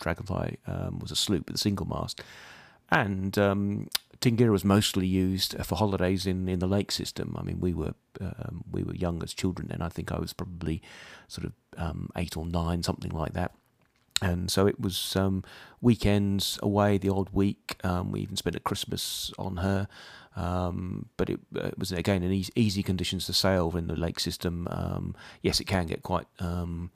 Dragonfly 0.00 0.58
was 1.00 1.12
a 1.12 1.16
sloop 1.16 1.46
with 1.46 1.54
a 1.54 1.60
single 1.60 1.86
mast. 1.86 2.22
And 2.92 3.38
um, 3.38 3.88
Tingira 4.20 4.50
was 4.50 4.66
mostly 4.66 5.06
used 5.06 5.56
for 5.64 5.76
holidays 5.76 6.26
in, 6.26 6.46
in 6.46 6.58
the 6.58 6.66
lake 6.66 6.92
system. 6.92 7.34
I 7.38 7.42
mean, 7.42 7.58
we 7.58 7.72
were 7.72 7.94
um, 8.20 8.64
we 8.70 8.82
were 8.82 8.94
young 8.94 9.22
as 9.22 9.32
children 9.32 9.68
then. 9.68 9.80
I 9.80 9.88
think 9.88 10.12
I 10.12 10.18
was 10.18 10.34
probably 10.34 10.82
sort 11.26 11.46
of 11.46 11.52
um, 11.78 12.10
eight 12.16 12.36
or 12.36 12.44
nine, 12.44 12.82
something 12.82 13.10
like 13.10 13.32
that. 13.32 13.52
And 14.20 14.50
so 14.50 14.66
it 14.66 14.78
was 14.78 15.16
um, 15.16 15.42
weekends 15.80 16.58
away, 16.62 16.98
the 16.98 17.08
odd 17.08 17.30
week. 17.32 17.76
Um, 17.82 18.12
we 18.12 18.20
even 18.20 18.36
spent 18.36 18.56
a 18.56 18.60
Christmas 18.60 19.32
on 19.38 19.56
her. 19.56 19.88
Um, 20.36 21.06
but 21.16 21.30
it, 21.30 21.40
uh, 21.56 21.68
it, 21.68 21.78
was 21.78 21.92
again 21.92 22.22
in 22.22 22.30
easy, 22.30 22.52
easy, 22.54 22.82
conditions 22.82 23.26
to 23.26 23.32
sail 23.32 23.74
in 23.76 23.86
the 23.86 23.96
lake 23.96 24.20
system. 24.20 24.68
Um, 24.70 25.16
yes, 25.42 25.60
it 25.60 25.64
can 25.64 25.86
get 25.86 26.02
quite 26.02 26.26
um, 26.38 26.90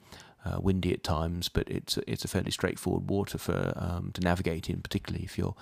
uh, 0.47 0.59
windy 0.59 0.93
at 0.93 1.03
times, 1.03 1.49
but 1.49 1.69
it's 1.69 1.97
it's 2.07 2.25
a 2.25 2.27
fairly 2.27 2.51
straightforward 2.51 3.09
water 3.09 3.37
for 3.37 3.73
um, 3.75 4.11
to 4.13 4.21
navigate 4.21 4.69
in, 4.69 4.81
particularly 4.81 5.25
if 5.25 5.37
you're 5.37 5.55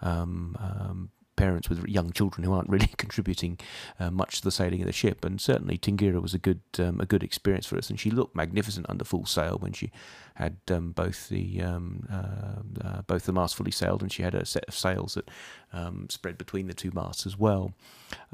um, 0.00 0.56
um, 0.58 1.10
parents 1.36 1.68
with 1.68 1.86
young 1.86 2.12
children 2.12 2.44
who 2.44 2.52
aren't 2.52 2.68
really 2.68 2.90
contributing 2.96 3.58
uh, 3.98 4.10
much 4.10 4.38
to 4.38 4.44
the 4.44 4.50
sailing 4.50 4.80
of 4.80 4.86
the 4.86 4.92
ship. 4.92 5.24
And 5.24 5.40
certainly 5.40 5.78
Tingira 5.78 6.20
was 6.20 6.34
a 6.34 6.38
good 6.38 6.60
um, 6.78 7.00
a 7.00 7.06
good 7.06 7.22
experience 7.22 7.66
for 7.66 7.76
us, 7.76 7.90
and 7.90 7.98
she 7.98 8.10
looked 8.10 8.36
magnificent 8.36 8.86
under 8.88 9.04
full 9.04 9.26
sail 9.26 9.56
when 9.58 9.72
she 9.72 9.90
had 10.34 10.56
um, 10.70 10.92
both 10.92 11.28
the 11.28 11.60
um, 11.60 12.06
uh, 12.10 12.86
uh, 12.86 13.02
both 13.02 13.24
the 13.24 13.32
masts 13.32 13.56
fully 13.56 13.70
sailed, 13.70 14.02
and 14.02 14.12
she 14.12 14.22
had 14.22 14.34
a 14.34 14.44
set 14.44 14.64
of 14.66 14.74
sails 14.74 15.14
that 15.14 15.30
um, 15.72 16.06
spread 16.10 16.38
between 16.38 16.66
the 16.66 16.74
two 16.74 16.90
masts 16.92 17.26
as 17.26 17.38
well. 17.38 17.72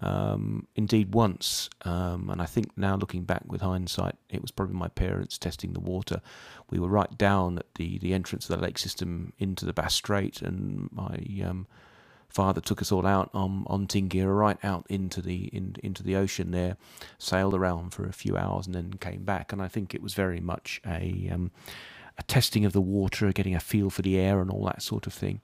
Um, 0.01 0.67
indeed, 0.75 1.15
once, 1.15 1.71
um, 1.85 2.31
and 2.31 2.43
I 2.43 2.47
think 2.47 2.77
now 2.77 2.97
looking 2.97 3.23
back 3.23 3.43
with 3.47 3.61
hindsight, 3.61 4.17
it 4.29 4.43
was 4.43 4.51
probably 4.51 4.77
my 4.77 4.89
parents 4.89 5.39
testing 5.39 5.73
the 5.73 5.81
water. 5.81 6.21
We 6.71 6.79
were 6.79 6.89
right 6.89 7.17
down 7.17 7.59
at 7.59 7.75
the 7.77 7.99
the 7.99 8.15
entrance 8.15 8.49
of 8.49 8.59
the 8.59 8.65
lake 8.65 8.79
system 8.79 9.33
into 9.39 9.65
the 9.65 9.73
Bass 9.73 9.95
Strait, 9.95 10.43
and 10.43 10.89
my 10.93 11.19
father 12.29 12.61
took 12.61 12.81
us 12.81 12.93
all 12.93 13.07
out 13.07 13.31
on 13.33 13.65
on 13.67 13.87
Tingira, 13.87 14.37
right 14.37 14.59
out 14.63 14.87
into 14.89 15.21
the 15.21 15.45
in, 15.47 15.77
into 15.83 16.03
the 16.03 16.17
ocean 16.17 16.51
there, 16.51 16.77
sailed 17.19 17.55
around 17.55 17.91
for 17.91 18.07
a 18.07 18.13
few 18.13 18.37
hours 18.37 18.67
and 18.67 18.75
then 18.75 18.95
came 18.95 19.25
back. 19.25 19.53
And 19.53 19.63
I 19.63 19.69
think 19.69 19.95
it 19.95 20.03
was 20.03 20.15
very 20.15 20.41
much 20.41 20.81
a 20.87 21.29
um, 21.33 21.51
a 22.19 22.23
testing 22.25 22.65
of 22.65 22.73
the 22.73 22.81
water, 22.81 23.33
getting 23.33 23.55
a 23.55 23.61
feel 23.61 23.91
for 23.91 24.03
the 24.03 24.19
air 24.19 24.41
and 24.41 24.51
all 24.51 24.65
that 24.65 24.83
sort 24.83 25.07
of 25.07 25.15
thing. 25.15 25.41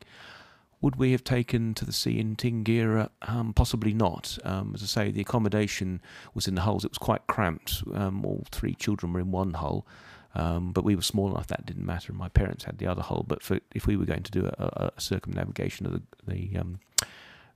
Would 0.80 0.96
we 0.96 1.12
have 1.12 1.24
taken 1.24 1.72
to 1.74 1.86
the 1.86 1.94
sea 1.94 2.18
in 2.18 2.36
Tingira? 2.36 3.08
Um, 3.22 3.54
possibly 3.54 3.94
not. 3.94 4.36
Um, 4.44 4.72
as 4.74 4.82
I 4.82 4.86
say, 4.86 5.10
the 5.10 5.22
accommodation 5.22 6.02
was 6.34 6.46
in 6.46 6.56
the 6.56 6.60
hulls. 6.60 6.84
It 6.84 6.90
was 6.90 6.98
quite 6.98 7.26
cramped. 7.26 7.82
Um, 7.94 8.22
all 8.26 8.44
three 8.50 8.74
children 8.74 9.14
were 9.14 9.20
in 9.20 9.30
one 9.30 9.54
hull. 9.54 9.86
Um, 10.34 10.72
but 10.72 10.84
we 10.84 10.96
were 10.96 11.02
small 11.02 11.30
enough 11.30 11.46
that 11.48 11.64
didn't 11.64 11.86
matter. 11.86 12.12
My 12.12 12.28
parents 12.28 12.64
had 12.64 12.78
the 12.78 12.86
other 12.86 13.02
hull. 13.02 13.24
But 13.26 13.42
for, 13.42 13.60
if 13.74 13.86
we 13.86 13.96
were 13.96 14.04
going 14.04 14.24
to 14.24 14.32
do 14.32 14.46
a, 14.46 14.90
a 14.96 15.00
circumnavigation 15.00 15.86
of 15.86 15.92
the 15.92 16.02
the, 16.26 16.58
um, 16.58 16.80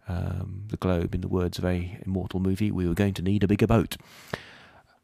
um, 0.06 0.64
the 0.68 0.76
globe, 0.76 1.14
in 1.14 1.20
the 1.20 1.28
words 1.28 1.58
of 1.58 1.64
a 1.64 1.98
immortal 2.06 2.40
movie, 2.40 2.70
we 2.70 2.86
were 2.86 2.94
going 2.94 3.14
to 3.14 3.22
need 3.22 3.42
a 3.42 3.48
bigger 3.48 3.66
boat. 3.66 3.96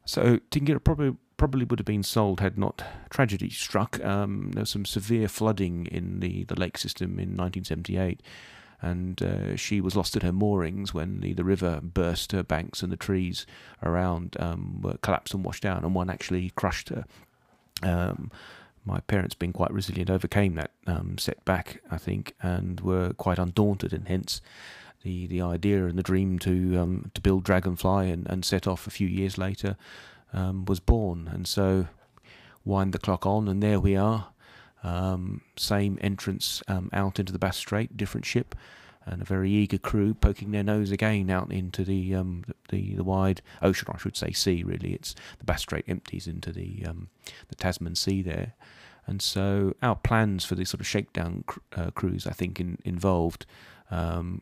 So 0.05 0.37
Tingira 0.51 0.83
probably 0.83 1.15
probably 1.37 1.65
would 1.65 1.79
have 1.79 1.85
been 1.85 2.03
sold 2.03 2.39
had 2.39 2.57
not 2.57 2.81
tragedy 3.09 3.49
struck. 3.49 4.03
Um, 4.03 4.51
there 4.53 4.61
was 4.61 4.69
some 4.69 4.85
severe 4.85 5.27
flooding 5.27 5.85
in 5.87 6.21
the, 6.21 6.45
the 6.45 6.57
lake 6.57 6.77
system 6.77 7.19
in 7.19 7.35
1978 7.35 8.21
and 8.81 9.21
uh, 9.21 9.55
she 9.55 9.81
was 9.81 9.95
lost 9.95 10.15
at 10.15 10.23
her 10.23 10.31
moorings 10.31 10.93
when 10.93 11.21
the, 11.21 11.33
the 11.33 11.43
river 11.43 11.79
burst 11.81 12.31
her 12.31 12.43
banks 12.43 12.83
and 12.83 12.91
the 12.91 12.97
trees 12.97 13.45
around 13.81 14.35
um, 14.39 14.97
collapsed 15.01 15.33
and 15.33 15.43
washed 15.43 15.63
down, 15.63 15.83
and 15.83 15.95
one 15.95 16.09
actually 16.09 16.51
crushed 16.51 16.89
her. 16.89 17.05
Um, 17.85 18.31
my 18.85 18.99
parents, 19.01 19.33
being 19.33 19.53
quite 19.53 19.71
resilient, 19.71 20.09
overcame 20.09 20.55
that 20.55 20.71
um, 20.85 21.17
setback, 21.17 21.81
I 21.89 21.97
think, 21.97 22.35
and 22.41 22.79
were 22.81 23.13
quite 23.13 23.39
undaunted, 23.39 23.93
and 23.93 24.07
hence 24.07 24.41
the, 25.01 25.25
the 25.27 25.41
idea 25.41 25.85
and 25.85 25.97
the 25.97 26.03
dream 26.03 26.37
to 26.39 26.77
um, 26.77 27.11
to 27.13 27.21
build 27.21 27.43
Dragonfly 27.43 28.11
and, 28.11 28.27
and 28.27 28.45
set 28.45 28.67
off 28.67 28.85
a 28.85 28.91
few 28.91 29.07
years 29.07 29.37
later 29.37 29.75
um, 30.33 30.65
was 30.65 30.79
born. 30.79 31.27
And 31.31 31.47
so, 31.47 31.87
wind 32.63 32.93
the 32.93 32.99
clock 32.99 33.25
on, 33.25 33.47
and 33.47 33.61
there 33.63 33.79
we 33.79 33.95
are. 33.95 34.27
Um, 34.83 35.41
same 35.57 35.97
entrance 36.01 36.61
um, 36.67 36.89
out 36.93 37.19
into 37.19 37.33
the 37.33 37.39
Bass 37.39 37.57
Strait, 37.57 37.97
different 37.97 38.25
ship 38.25 38.53
and 39.05 39.21
a 39.21 39.25
very 39.25 39.51
eager 39.51 39.77
crew 39.77 40.13
poking 40.13 40.51
their 40.51 40.63
nose 40.63 40.91
again 40.91 41.29
out 41.29 41.51
into 41.51 41.83
the 41.83 42.15
um, 42.15 42.43
the, 42.69 42.95
the 42.95 43.03
wide 43.03 43.41
ocean, 43.61 43.87
I 43.93 43.97
should 43.97 44.17
say 44.17 44.31
sea. 44.31 44.63
Really, 44.63 44.93
it's 44.93 45.15
the 45.39 45.45
Bass 45.45 45.61
Strait 45.61 45.85
empties 45.87 46.27
into 46.27 46.51
the 46.51 46.83
um, 46.85 47.09
the 47.47 47.55
Tasman 47.55 47.95
Sea 47.95 48.21
there, 48.21 48.53
and 49.05 49.21
so 49.21 49.75
our 49.81 49.95
plans 49.95 50.45
for 50.45 50.55
this 50.55 50.69
sort 50.69 50.81
of 50.81 50.87
shakedown 50.87 51.43
cr- 51.45 51.59
uh, 51.75 51.91
cruise, 51.91 52.25
I 52.25 52.31
think, 52.31 52.59
in, 52.59 52.77
involved 52.83 53.45
um, 53.91 54.41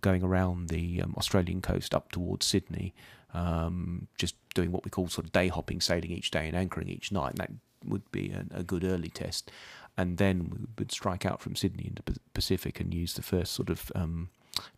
going 0.00 0.22
around 0.22 0.68
the 0.68 1.02
um, 1.02 1.14
Australian 1.16 1.60
coast 1.60 1.94
up 1.94 2.12
towards 2.12 2.46
Sydney, 2.46 2.94
um, 3.34 4.06
just 4.16 4.36
doing 4.54 4.70
what 4.70 4.84
we 4.84 4.90
call 4.90 5.08
sort 5.08 5.26
of 5.26 5.32
day 5.32 5.48
hopping, 5.48 5.80
sailing 5.80 6.10
each 6.10 6.30
day 6.30 6.46
and 6.46 6.56
anchoring 6.56 6.88
each 6.88 7.10
night. 7.10 7.30
And 7.30 7.38
that 7.38 7.50
would 7.84 8.10
be 8.12 8.30
a, 8.30 8.60
a 8.60 8.62
good 8.62 8.84
early 8.84 9.08
test 9.08 9.50
and 9.98 10.16
then 10.16 10.48
we 10.48 10.66
would 10.78 10.92
strike 10.92 11.26
out 11.26 11.42
from 11.42 11.56
Sydney 11.56 11.88
into 11.88 12.02
the 12.06 12.18
Pacific 12.32 12.80
and 12.80 12.94
use 12.94 13.14
the 13.14 13.22
first 13.22 13.52
sort 13.52 13.68
of 13.68 13.90
um, 13.96 14.30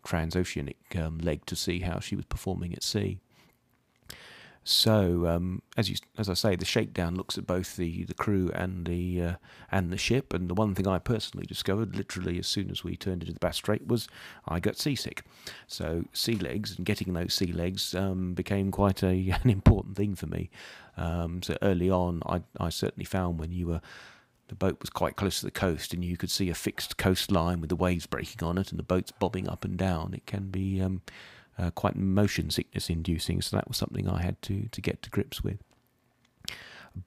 transoceanic 0.03 0.77
um, 0.95 1.19
leg 1.19 1.45
to 1.45 1.55
see 1.55 1.81
how 1.81 1.99
she 1.99 2.15
was 2.15 2.25
performing 2.25 2.73
at 2.73 2.83
sea. 2.83 3.19
So, 4.63 5.27
um, 5.27 5.61
as 5.75 5.89
you, 5.89 5.95
as 6.17 6.29
I 6.29 6.33
say, 6.33 6.55
the 6.55 6.65
shakedown 6.65 7.15
looks 7.15 7.37
at 7.37 7.47
both 7.47 7.77
the, 7.77 8.03
the 8.03 8.13
crew 8.13 8.51
and 8.53 8.85
the 8.85 9.21
uh, 9.21 9.35
and 9.71 9.91
the 9.91 9.97
ship. 9.97 10.33
And 10.33 10.49
the 10.49 10.53
one 10.53 10.75
thing 10.75 10.87
I 10.87 10.99
personally 10.99 11.47
discovered, 11.47 11.95
literally 11.95 12.37
as 12.37 12.45
soon 12.45 12.69
as 12.69 12.83
we 12.83 12.95
turned 12.95 13.23
into 13.23 13.33
the 13.33 13.39
Bass 13.39 13.57
Strait, 13.57 13.87
was 13.87 14.07
I 14.47 14.59
got 14.59 14.77
seasick. 14.77 15.23
So, 15.65 16.05
sea 16.13 16.35
legs 16.35 16.77
and 16.77 16.85
getting 16.85 17.13
those 17.13 17.33
sea 17.33 17.51
legs 17.51 17.95
um, 17.95 18.33
became 18.35 18.69
quite 18.69 19.01
a, 19.01 19.35
an 19.43 19.49
important 19.49 19.97
thing 19.97 20.13
for 20.15 20.27
me. 20.27 20.51
Um, 20.95 21.41
so 21.41 21.57
early 21.63 21.89
on, 21.89 22.21
I 22.27 22.41
I 22.59 22.69
certainly 22.69 23.05
found 23.05 23.39
when 23.39 23.51
you 23.51 23.67
were 23.67 23.81
the 24.51 24.55
boat 24.55 24.81
was 24.81 24.89
quite 24.89 25.15
close 25.15 25.39
to 25.39 25.45
the 25.45 25.51
coast, 25.51 25.93
and 25.93 26.03
you 26.03 26.17
could 26.17 26.29
see 26.29 26.49
a 26.49 26.53
fixed 26.53 26.97
coastline 26.97 27.61
with 27.61 27.69
the 27.69 27.75
waves 27.75 28.05
breaking 28.05 28.45
on 28.45 28.57
it, 28.57 28.69
and 28.69 28.77
the 28.77 28.83
boats 28.83 29.09
bobbing 29.09 29.47
up 29.47 29.63
and 29.63 29.77
down. 29.77 30.13
It 30.13 30.25
can 30.25 30.49
be 30.49 30.81
um, 30.81 31.01
uh, 31.57 31.71
quite 31.71 31.95
motion 31.95 32.49
sickness 32.49 32.89
inducing. 32.89 33.41
So 33.41 33.55
that 33.55 33.69
was 33.69 33.77
something 33.77 34.09
I 34.09 34.21
had 34.21 34.41
to 34.43 34.67
to 34.69 34.81
get 34.81 35.01
to 35.03 35.09
grips 35.09 35.41
with. 35.41 35.59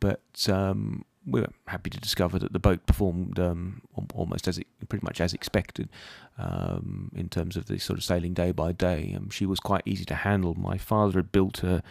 But 0.00 0.48
um, 0.48 1.04
we 1.26 1.42
were 1.42 1.50
happy 1.66 1.90
to 1.90 2.00
discover 2.00 2.38
that 2.38 2.54
the 2.54 2.58
boat 2.58 2.86
performed 2.86 3.38
um, 3.38 3.82
almost 4.14 4.48
as 4.48 4.56
it, 4.56 4.66
pretty 4.88 5.04
much 5.04 5.20
as 5.20 5.34
expected 5.34 5.90
um, 6.38 7.10
in 7.14 7.28
terms 7.28 7.58
of 7.58 7.66
the 7.66 7.78
sort 7.78 7.98
of 7.98 8.04
sailing 8.04 8.32
day 8.32 8.52
by 8.52 8.72
day. 8.72 9.12
Um, 9.14 9.28
she 9.28 9.44
was 9.44 9.60
quite 9.60 9.82
easy 9.84 10.06
to 10.06 10.14
handle. 10.14 10.54
My 10.54 10.78
father 10.78 11.18
had 11.18 11.30
built 11.30 11.58
her, 11.58 11.82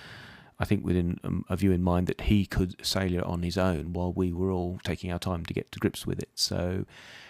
I 0.63 0.65
think, 0.65 0.85
within 0.85 1.19
um, 1.25 1.43
a 1.49 1.57
view 1.57 1.73
in 1.73 1.83
mind 1.83 2.07
that 2.07 2.21
he 2.21 2.45
could 2.45 2.85
sail 2.85 3.13
it 3.13 3.23
on 3.23 3.43
his 3.43 3.57
own 3.57 3.91
while 3.91 4.13
we 4.13 4.31
were 4.31 4.49
all 4.49 4.79
taking 4.85 5.11
our 5.11 5.19
time 5.19 5.45
to 5.45 5.53
get 5.53 5.73
to 5.73 5.79
grips 5.79 6.07
with 6.07 6.19
it. 6.19 6.29
So 6.35 6.85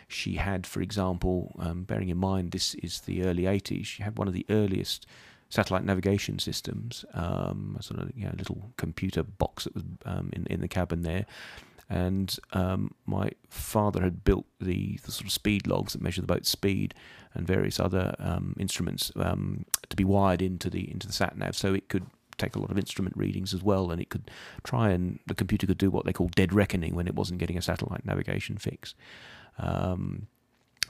she 0.08 0.36
had, 0.36 0.68
for 0.68 0.82
example, 0.82 1.56
um, 1.58 1.82
bearing 1.82 2.10
in 2.10 2.18
mind 2.20 2.52
this 2.52 2.76
is 2.76 3.02
the 3.02 3.24
early 3.24 3.46
80s, 3.46 3.88
she 3.88 4.04
had 4.04 4.20
one 4.20 4.28
of 4.28 4.36
the 4.36 4.46
earliest 4.52 5.08
satellite 5.50 5.84
navigation 5.84 6.38
systems, 6.38 7.06
um, 7.16 7.76
a 7.80 7.82
sort 7.82 8.02
of 8.02 8.12
you 8.16 8.26
know, 8.26 8.36
little 8.38 8.72
computer 8.78 9.24
box 9.24 9.64
that 9.64 9.74
was 9.74 9.84
um, 10.06 10.30
in, 10.32 10.46
in 10.46 10.62
the 10.62 10.68
cabin 10.68 11.02
there. 11.02 11.26
And 11.90 12.38
um, 12.52 12.94
my 13.08 13.32
father 13.50 14.02
had 14.04 14.24
built 14.24 14.46
the, 14.62 15.00
the, 15.04 15.12
sort 15.12 15.26
of 15.26 15.32
speed 15.32 15.66
logs 15.66 15.94
that 15.94 16.04
measure 16.04 16.22
the 16.22 16.28
boat's 16.28 16.50
speed 16.50 16.94
and 17.34 17.48
various 17.48 17.80
other 17.80 18.14
um, 18.20 18.56
instruments 18.60 19.12
um, 19.16 19.66
to 19.90 19.96
be 19.96 20.04
wired 20.04 20.44
into 20.44 20.70
the 20.70 20.92
into 20.92 21.08
the 21.08 21.14
sat 21.14 21.36
nav, 21.36 21.56
so 21.56 21.74
it 21.74 21.90
could 21.90 22.06
take 22.38 22.56
a 22.56 22.60
lot 22.60 22.72
of 22.72 22.78
instrument 22.78 23.16
readings 23.18 23.54
as 23.54 23.64
well, 23.64 23.92
and 23.92 24.02
it 24.02 24.10
could 24.10 24.30
try 24.64 24.90
and 24.90 25.20
the 25.28 25.36
computer 25.36 25.68
could 25.68 25.78
do 25.78 25.92
what 25.92 26.06
they 26.06 26.14
call 26.14 26.30
dead 26.30 26.54
reckoning 26.54 26.96
when 26.96 27.08
it 27.08 27.16
wasn't 27.16 27.40
getting 27.40 27.58
a 27.58 27.62
satellite 27.62 28.06
navigation 28.06 28.58
fix. 28.58 28.96
Um, 29.58 30.28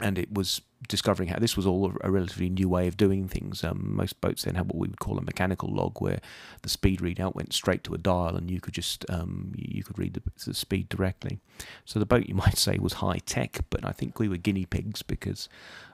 and 0.02 0.18
it 0.18 0.34
was 0.34 0.62
discovering 0.88 1.30
how 1.30 1.40
this 1.40 1.56
was 1.56 1.66
all 1.66 1.94
a 2.02 2.12
relatively 2.12 2.50
new 2.50 2.68
way 2.68 2.88
of 2.88 2.98
doing 2.98 3.28
things. 3.28 3.64
Um, 3.64 3.96
most 3.96 4.20
boats 4.22 4.44
then 4.44 4.56
had 4.56 4.68
what 4.68 4.76
we 4.76 4.88
would 4.88 5.00
call 5.00 5.18
a 5.18 5.22
mechanical 5.22 5.70
log, 5.70 6.02
where 6.02 6.20
the 6.62 6.70
speed 6.70 7.00
readout 7.00 7.36
went 7.36 7.54
straight 7.54 7.84
to 7.86 7.94
a 7.94 7.98
dial, 7.98 8.36
and 8.36 8.50
you 8.50 8.60
could 8.60 8.74
just 8.74 9.06
um, 9.10 9.54
you 9.56 9.84
could 9.84 9.98
read 9.98 10.14
the, 10.14 10.22
the, 10.46 10.54
speed 10.54 10.90
directly. 10.90 11.40
So 11.86 12.00
the 12.00 12.06
boat, 12.06 12.28
you 12.28 12.36
might 12.46 12.58
say, 12.58 12.78
was 12.78 12.94
high 12.94 13.20
tech, 13.26 13.60
but 13.70 13.86
I 13.86 13.92
think 13.92 14.20
we 14.20 14.28
were 14.28 14.38
guinea 14.38 14.66
pigs 14.66 15.02
because 15.02 15.48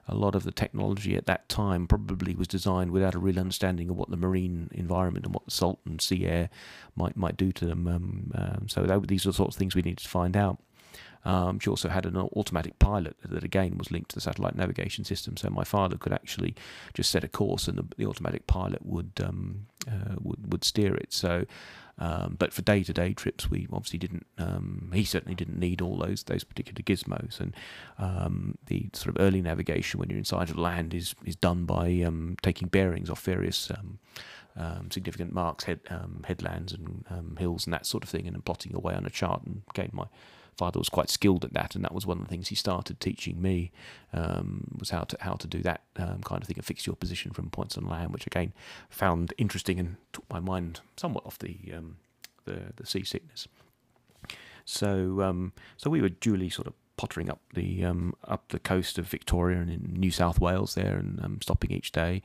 a 0.08 0.16
lot 0.16 0.34
of 0.34 0.44
the 0.44 0.52
technology 0.52 1.16
at 1.16 1.28
that 1.28 1.48
time 1.50 1.88
probably 1.88 2.34
was 2.34 2.48
designed 2.48 2.92
without 2.92 3.14
a 3.14 3.20
real 3.20 3.40
understanding 3.40 3.90
of 3.90 3.96
what 3.96 4.10
the 4.10 4.18
marine 4.18 4.70
environment 4.74 5.26
and 5.26 5.36
what 5.36 5.46
the 5.46 5.52
salt 5.52 5.80
and 5.86 6.02
sea 6.02 6.26
air 6.26 6.50
might 6.96 7.16
might 7.16 7.38
do 7.38 7.52
to 7.52 7.66
them. 7.66 7.88
Um, 7.88 8.32
um 8.34 8.68
so 8.68 8.84
that, 8.84 9.08
these 9.08 9.26
are 9.26 9.30
the 9.30 9.34
sorts 9.34 9.56
of 9.56 9.60
things 9.60 9.76
we 9.76 9.82
needed 9.82 10.00
to 10.00 10.10
find 10.10 10.36
out. 10.36 10.60
Um, 11.26 11.60
she 11.60 11.70
also 11.70 11.90
had 11.90 12.06
an 12.06 12.16
automatic 12.16 12.80
pilot 12.80 13.18
that 13.24 13.44
again 13.44 13.78
was 13.78 13.92
linked 13.92 14.12
to 14.12 14.16
the 14.16 14.22
satellite 14.22 14.56
navigation 14.56 15.04
system, 15.04 15.36
so 15.38 15.50
my 15.50 15.64
father 15.64 15.98
could 15.98 16.14
actually 16.14 16.56
just 16.94 17.12
set 17.12 17.24
a 17.24 17.28
course 17.28 17.68
and 17.68 17.78
the, 17.78 17.86
the 17.98 18.06
automatic 18.06 18.48
pilot 18.48 18.86
would, 18.86 19.12
um, 19.24 19.68
uh, 19.88 20.16
would 20.22 20.52
would 20.52 20.64
steer 20.64 20.96
it. 20.96 21.12
So, 21.12 21.46
um, 21.98 22.38
but 22.40 22.54
for 22.54 22.62
day 22.62 22.84
to 22.84 22.94
day 22.94 23.14
trips, 23.14 23.52
we 23.52 23.68
obviously 23.72 24.00
didn't. 24.00 24.26
Um, 24.38 24.92
he 24.94 25.04
certainly 25.04 25.36
didn't 25.36 25.60
need 25.60 25.82
all 25.82 25.98
those 25.98 26.24
those 26.24 26.46
particular 26.46 26.82
gizmos, 26.84 27.40
and 27.42 27.54
um, 27.98 28.58
the 28.68 28.90
sort 28.94 29.16
of 29.16 29.22
early 29.22 29.42
navigation 29.42 30.00
when 30.00 30.10
you're 30.10 30.18
inside 30.18 30.50
of 30.50 30.58
land 30.58 30.94
is 30.94 31.16
is 31.26 31.36
done 31.36 31.66
by 31.66 32.02
um, 32.02 32.38
taking 32.42 32.70
bearings 32.70 33.10
off 33.10 33.22
various. 33.24 33.70
Um, 33.72 34.00
significant 34.90 35.32
marks, 35.32 35.64
head, 35.64 35.80
um, 35.90 36.26
headlands 36.28 36.74
and 36.74 37.06
um, 37.10 37.38
hills 37.40 37.66
and 37.66 37.74
that 37.74 37.86
sort 37.86 38.04
of 38.04 38.10
thing, 38.10 38.28
and 38.28 38.36
then 38.36 38.42
plotting 38.42 38.76
away 38.76 38.94
on 38.94 39.06
a 39.06 39.10
chart. 39.10 39.42
And 39.46 39.62
again, 39.70 39.90
my 39.94 40.06
father 40.60 40.78
was 40.78 40.90
quite 40.90 41.10
skilled 41.10 41.46
at 41.46 41.54
that, 41.54 41.74
and 41.76 41.84
that 41.84 41.94
was 41.94 42.06
one 42.06 42.18
of 42.18 42.24
the 42.26 42.30
things 42.30 42.50
he 42.50 42.56
started 42.56 43.00
teaching 43.00 43.42
me 43.42 43.72
um, 44.14 44.76
was 44.78 44.90
how 44.90 45.04
to 45.04 45.18
how 45.22 45.34
to 45.34 45.48
do 45.48 45.60
that 45.60 45.82
um, 45.96 46.22
kind 46.24 46.42
of 46.42 46.48
thing 46.48 46.58
and 46.58 46.66
fix 46.66 46.86
your 46.86 46.96
position 46.96 47.32
from 47.32 47.50
points 47.50 47.78
on 47.78 47.88
land, 47.88 48.12
which 48.12 48.28
again 48.28 48.52
found 48.90 49.34
interesting 49.38 49.80
and 49.80 49.96
took 50.14 50.26
my 50.30 50.40
mind 50.40 50.82
somewhat 50.98 51.26
off 51.26 51.40
the 51.40 51.58
um, 51.76 51.98
the, 52.46 52.74
the 52.76 52.86
seasickness. 52.86 53.48
So 54.66 55.22
um, 55.22 55.54
so 55.78 55.90
we 55.90 56.02
were 56.02 56.10
duly 56.10 56.50
sort 56.50 56.68
of 56.68 56.74
pottering 56.98 57.30
up 57.30 57.40
the 57.54 57.86
um, 57.86 58.14
up 58.28 58.44
the 58.50 58.60
coast 58.60 59.00
of 59.00 59.08
Victoria 59.08 59.60
and 59.60 59.72
in 59.72 59.94
New 59.94 60.12
South 60.12 60.40
Wales 60.42 60.76
there, 60.76 60.98
and 60.98 61.24
um, 61.24 61.40
stopping 61.42 61.72
each 61.72 61.92
day. 61.92 62.22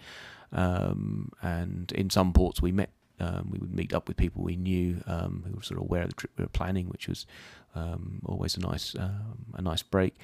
and 0.53 1.93
in 1.93 2.11
some 2.11 2.33
ports 2.33 2.61
we 2.63 2.73
met 2.73 2.91
um, 3.21 3.49
we 3.51 3.59
would 3.59 3.75
meet 3.75 3.95
up 3.95 4.09
with 4.09 4.17
people 4.17 4.43
we 4.43 4.57
knew 4.57 5.03
um, 5.07 5.45
who 5.47 5.55
were 5.55 5.63
sort 5.63 5.79
of 5.79 5.87
aware 5.87 6.03
of 6.03 6.09
the 6.11 6.15
trip 6.17 6.33
we 6.37 6.45
were 6.45 6.49
planning, 6.49 6.89
which 6.89 7.09
was 7.09 7.27
um, 7.75 8.21
always 8.25 8.57
a 8.57 8.61
nice 8.61 8.95
um, 8.99 9.47
a 9.55 9.63
nice 9.63 9.83
break. 9.83 10.15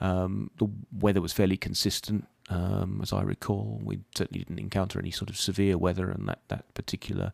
Um, 0.00 0.50
the 0.58 0.68
weather 0.92 1.20
was 1.20 1.32
fairly 1.32 1.56
consistent, 1.56 2.26
um, 2.50 3.00
as 3.02 3.12
I 3.12 3.22
recall. 3.22 3.80
We 3.82 4.00
certainly 4.14 4.44
didn't 4.44 4.58
encounter 4.58 4.98
any 4.98 5.10
sort 5.10 5.30
of 5.30 5.36
severe 5.36 5.78
weather 5.78 6.10
on 6.12 6.26
that 6.26 6.40
that 6.48 6.72
particular 6.74 7.32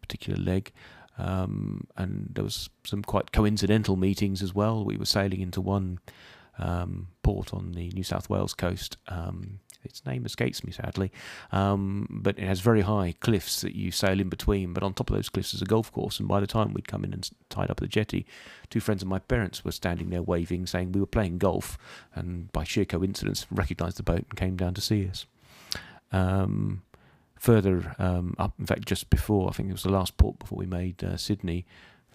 particular 0.00 0.38
leg. 0.38 0.72
and 1.16 2.30
there 2.34 2.44
was 2.44 2.68
some 2.84 3.02
quite 3.02 3.32
coincidental 3.32 3.96
meetings 3.96 4.42
as 4.42 4.54
well. 4.54 4.84
We 4.84 4.96
were 4.96 5.06
sailing 5.06 5.40
into 5.40 5.60
one 5.60 6.00
port 7.22 7.54
on 7.54 7.72
the 7.72 7.90
New 7.90 8.02
South 8.02 8.28
Wales 8.28 8.54
coast 8.54 8.96
its 9.86 10.04
name 10.04 10.26
escapes 10.26 10.62
me 10.62 10.72
sadly, 10.72 11.10
um, 11.52 12.06
but 12.10 12.38
it 12.38 12.44
has 12.44 12.60
very 12.60 12.82
high 12.82 13.14
cliffs 13.20 13.62
that 13.62 13.74
you 13.74 13.90
sail 13.90 14.20
in 14.20 14.28
between. 14.28 14.72
But 14.72 14.82
on 14.82 14.92
top 14.92 15.10
of 15.10 15.16
those 15.16 15.28
cliffs 15.30 15.54
is 15.54 15.62
a 15.62 15.66
golf 15.66 15.90
course, 15.92 16.18
and 16.18 16.28
by 16.28 16.40
the 16.40 16.46
time 16.46 16.74
we'd 16.74 16.88
come 16.88 17.04
in 17.04 17.12
and 17.12 17.28
tied 17.48 17.70
up 17.70 17.78
at 17.78 17.82
the 17.82 17.88
jetty, 17.88 18.26
two 18.68 18.80
friends 18.80 19.02
of 19.02 19.08
my 19.08 19.18
parents 19.18 19.64
were 19.64 19.72
standing 19.72 20.10
there 20.10 20.22
waving, 20.22 20.66
saying 20.66 20.92
we 20.92 21.00
were 21.00 21.06
playing 21.06 21.38
golf, 21.38 21.78
and 22.14 22.52
by 22.52 22.64
sheer 22.64 22.84
coincidence 22.84 23.46
recognised 23.50 23.96
the 23.96 24.02
boat 24.02 24.26
and 24.28 24.36
came 24.36 24.56
down 24.56 24.74
to 24.74 24.80
see 24.80 25.08
us. 25.08 25.26
Um, 26.12 26.82
further 27.38 27.94
um, 27.98 28.34
up, 28.38 28.52
in 28.58 28.66
fact, 28.66 28.86
just 28.86 29.08
before 29.10 29.48
I 29.48 29.52
think 29.52 29.68
it 29.68 29.72
was 29.72 29.82
the 29.82 29.90
last 29.90 30.16
port 30.16 30.38
before 30.38 30.58
we 30.58 30.66
made 30.66 31.02
uh, 31.02 31.16
Sydney 31.16 31.64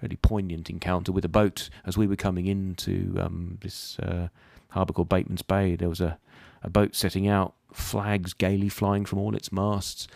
fairly 0.01 0.17
poignant 0.17 0.69
encounter 0.69 1.11
with 1.11 1.23
a 1.23 1.29
boat 1.29 1.69
as 1.85 1.95
we 1.95 2.07
were 2.07 2.15
coming 2.15 2.47
into 2.47 3.15
um, 3.19 3.59
this 3.61 3.99
uh, 3.99 4.27
harbour 4.69 4.93
called 4.93 5.09
Bateman's 5.09 5.43
Bay. 5.43 5.75
There 5.75 5.89
was 5.89 6.01
a, 6.01 6.17
a 6.63 6.69
boat 6.69 6.95
setting 6.95 7.27
out, 7.27 7.53
flags 7.73 8.33
gaily 8.33 8.69
flying 8.69 9.05
from 9.05 9.19
all 9.19 9.35
its 9.35 9.51
masts. 9.51 10.07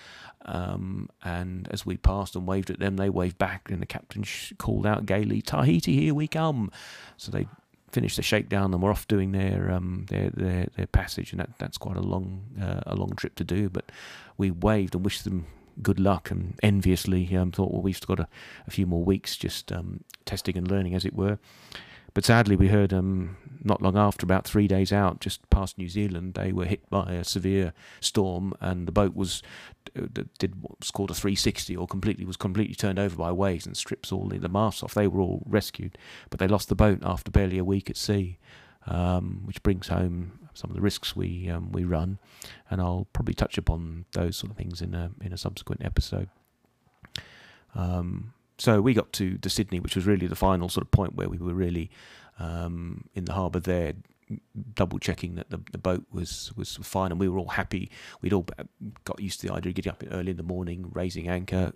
Um, 0.47 1.09
and 1.23 1.67
as 1.71 1.85
we 1.85 1.97
passed 1.97 2.35
and 2.35 2.45
waved 2.45 2.69
at 2.69 2.79
them, 2.79 2.97
they 2.97 3.09
waved 3.09 3.37
back, 3.37 3.71
and 3.71 3.81
the 3.81 3.87
captain 3.87 4.23
sh- 4.23 4.53
called 4.57 4.85
out 4.85 5.05
gaily, 5.05 5.41
"Tahiti, 5.41 5.99
here 6.01 6.13
we 6.13 6.27
come!" 6.27 6.71
So 7.17 7.31
they 7.31 7.47
finished 7.91 8.17
the 8.17 8.21
shakedown 8.21 8.73
and 8.73 8.83
were 8.83 8.91
off 8.91 9.07
doing 9.07 9.31
their 9.31 9.71
um, 9.71 10.05
their, 10.09 10.29
their, 10.29 10.67
their 10.75 10.87
passage, 10.87 11.31
and 11.31 11.39
that, 11.39 11.57
that's 11.57 11.79
quite 11.79 11.97
a 11.97 12.01
long 12.01 12.43
uh, 12.61 12.81
a 12.85 12.95
long 12.95 13.13
trip 13.15 13.35
to 13.35 13.43
do. 13.43 13.69
But 13.69 13.91
we 14.37 14.51
waved 14.51 14.93
and 14.93 15.03
wished 15.03 15.23
them 15.23 15.47
good 15.81 15.99
luck, 15.99 16.29
and 16.29 16.59
enviously 16.61 17.35
um, 17.35 17.51
thought, 17.51 17.71
well, 17.71 17.81
we've 17.81 17.99
got 18.01 18.19
a, 18.19 18.27
a 18.67 18.71
few 18.71 18.85
more 18.85 19.03
weeks 19.03 19.35
just 19.35 19.71
um, 19.71 20.03
testing 20.25 20.57
and 20.57 20.69
learning, 20.69 20.93
as 20.93 21.05
it 21.05 21.15
were. 21.15 21.39
But 22.15 22.23
sadly, 22.23 22.55
we 22.55 22.69
heard 22.69 22.93
um, 22.93 23.35
not 23.61 23.81
long 23.81 23.97
after, 23.97 24.25
about 24.25 24.45
three 24.45 24.69
days 24.69 24.93
out, 24.93 25.19
just 25.19 25.47
past 25.49 25.77
New 25.77 25.89
Zealand, 25.89 26.33
they 26.33 26.53
were 26.53 26.63
hit 26.63 26.89
by 26.89 27.11
a 27.11 27.25
severe 27.25 27.73
storm, 27.99 28.53
and 28.61 28.87
the 28.87 28.93
boat 28.93 29.15
was 29.15 29.43
did 30.39 30.55
what's 30.61 30.91
called 30.91 31.11
a 31.11 31.13
360, 31.13 31.75
or 31.75 31.85
completely 31.85 32.23
was 32.23 32.37
completely 32.37 32.73
turned 32.73 32.99
over 32.99 33.17
by 33.17 33.33
waves 33.33 33.65
and 33.65 33.75
strips 33.75 34.13
all 34.13 34.29
the, 34.29 34.37
the 34.37 34.47
masts 34.47 34.81
off. 34.81 34.93
They 34.93 35.07
were 35.07 35.19
all 35.19 35.43
rescued, 35.45 35.97
but 36.29 36.39
they 36.39 36.47
lost 36.47 36.69
the 36.69 36.75
boat 36.75 36.99
after 37.03 37.31
barely 37.31 37.57
a 37.57 37.65
week 37.65 37.89
at 37.89 37.97
sea, 37.97 38.37
um, 38.87 39.41
which 39.43 39.61
brings 39.61 39.89
home 39.89 40.39
some 40.53 40.69
of 40.69 40.75
the 40.75 40.81
risks 40.81 41.17
we 41.17 41.49
um, 41.49 41.73
we 41.73 41.83
run, 41.83 42.17
and 42.69 42.79
I'll 42.79 43.07
probably 43.11 43.33
touch 43.33 43.57
upon 43.57 44.05
those 44.13 44.37
sort 44.37 44.51
of 44.51 44.57
things 44.57 44.81
in 44.81 44.95
a 44.95 45.11
in 45.19 45.33
a 45.33 45.37
subsequent 45.37 45.83
episode. 45.83 46.29
Um, 47.75 48.33
so 48.57 48.81
we 48.81 48.93
got 48.93 49.11
to, 49.13 49.37
to 49.37 49.49
Sydney, 49.49 49.79
which 49.79 49.95
was 49.95 50.05
really 50.05 50.27
the 50.27 50.35
final 50.35 50.69
sort 50.69 50.85
of 50.85 50.91
point 50.91 51.15
where 51.15 51.29
we 51.29 51.37
were 51.37 51.53
really 51.53 51.89
um, 52.39 53.05
in 53.13 53.25
the 53.25 53.33
harbour 53.33 53.59
there, 53.59 53.93
double 54.73 54.97
checking 54.97 55.35
that 55.35 55.49
the, 55.49 55.59
the 55.71 55.77
boat 55.77 56.05
was, 56.11 56.51
was 56.55 56.77
fine 56.77 57.11
and 57.11 57.19
we 57.19 57.27
were 57.27 57.37
all 57.37 57.49
happy. 57.49 57.91
We'd 58.21 58.33
all 58.33 58.47
got 59.03 59.21
used 59.21 59.41
to 59.41 59.47
the 59.47 59.53
idea 59.53 59.71
of 59.71 59.75
getting 59.75 59.91
up 59.91 60.03
early 60.11 60.31
in 60.31 60.37
the 60.37 60.43
morning, 60.43 60.89
raising 60.93 61.27
anchor, 61.27 61.73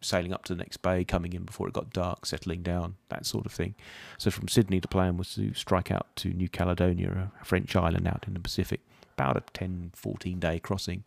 sailing 0.00 0.32
up 0.32 0.44
to 0.44 0.54
the 0.54 0.58
next 0.58 0.78
bay, 0.78 1.04
coming 1.04 1.32
in 1.32 1.44
before 1.44 1.68
it 1.68 1.74
got 1.74 1.92
dark, 1.92 2.26
settling 2.26 2.62
down, 2.62 2.96
that 3.08 3.24
sort 3.24 3.46
of 3.46 3.52
thing. 3.52 3.74
So 4.18 4.30
from 4.30 4.48
Sydney, 4.48 4.80
the 4.80 4.88
plan 4.88 5.16
was 5.16 5.34
to 5.34 5.54
strike 5.54 5.90
out 5.90 6.14
to 6.16 6.30
New 6.30 6.48
Caledonia, 6.48 7.30
a 7.40 7.44
French 7.44 7.74
island 7.76 8.06
out 8.06 8.24
in 8.26 8.34
the 8.34 8.40
Pacific, 8.40 8.80
about 9.14 9.36
a 9.36 9.42
10, 9.52 9.92
14 9.94 10.38
day 10.38 10.58
crossing. 10.58 11.04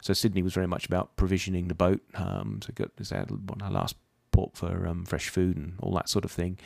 So 0.00 0.12
Sydney 0.12 0.42
was 0.42 0.52
very 0.54 0.66
much 0.66 0.86
about 0.86 1.16
provisioning 1.16 1.68
the 1.68 1.74
boat. 1.74 2.02
Um, 2.14 2.60
so 2.62 2.72
got 2.74 2.96
this 2.96 3.12
our 3.12 3.26
last 3.70 3.96
port 4.32 4.56
for 4.56 4.86
um, 4.86 5.04
fresh 5.04 5.28
food 5.28 5.56
and 5.56 5.74
all 5.80 5.94
that 5.94 6.08
sort 6.08 6.24
of 6.24 6.32
thing. 6.32 6.58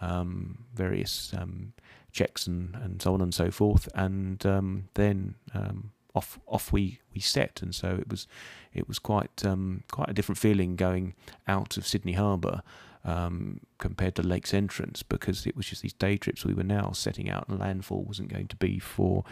Um, 0.00 0.64
various 0.74 1.34
um, 1.36 1.72
checks 2.12 2.46
and, 2.46 2.74
and 2.76 3.02
so 3.02 3.14
on 3.14 3.20
and 3.20 3.34
so 3.34 3.50
forth, 3.50 3.88
and 3.94 4.44
um, 4.46 4.88
then 4.94 5.34
um, 5.54 5.90
off 6.14 6.38
off 6.46 6.72
we, 6.72 7.00
we 7.12 7.20
set, 7.20 7.60
and 7.62 7.74
so 7.74 7.96
it 8.00 8.08
was 8.08 8.26
it 8.72 8.86
was 8.86 8.98
quite 8.98 9.42
quite 9.90 10.08
a 10.08 10.12
different 10.12 10.38
feeling 10.38 10.76
going 10.76 11.14
out 11.46 11.76
of 11.76 11.86
Sydney 11.86 12.12
Harbour 12.12 12.62
um, 13.04 13.60
compared 13.78 14.14
to 14.16 14.22
Lakes 14.22 14.52
Entrance 14.52 15.02
because 15.02 15.46
it 15.46 15.56
was 15.56 15.66
just 15.66 15.82
these 15.82 15.92
day 15.92 16.16
trips. 16.16 16.44
We 16.44 16.54
were 16.54 16.62
now 16.62 16.92
setting 16.92 17.30
out, 17.30 17.48
and 17.48 17.58
landfall 17.58 18.02
wasn't 18.02 18.32
going 18.32 18.48
to 18.48 18.56
be 18.56 18.78
for 18.78 19.24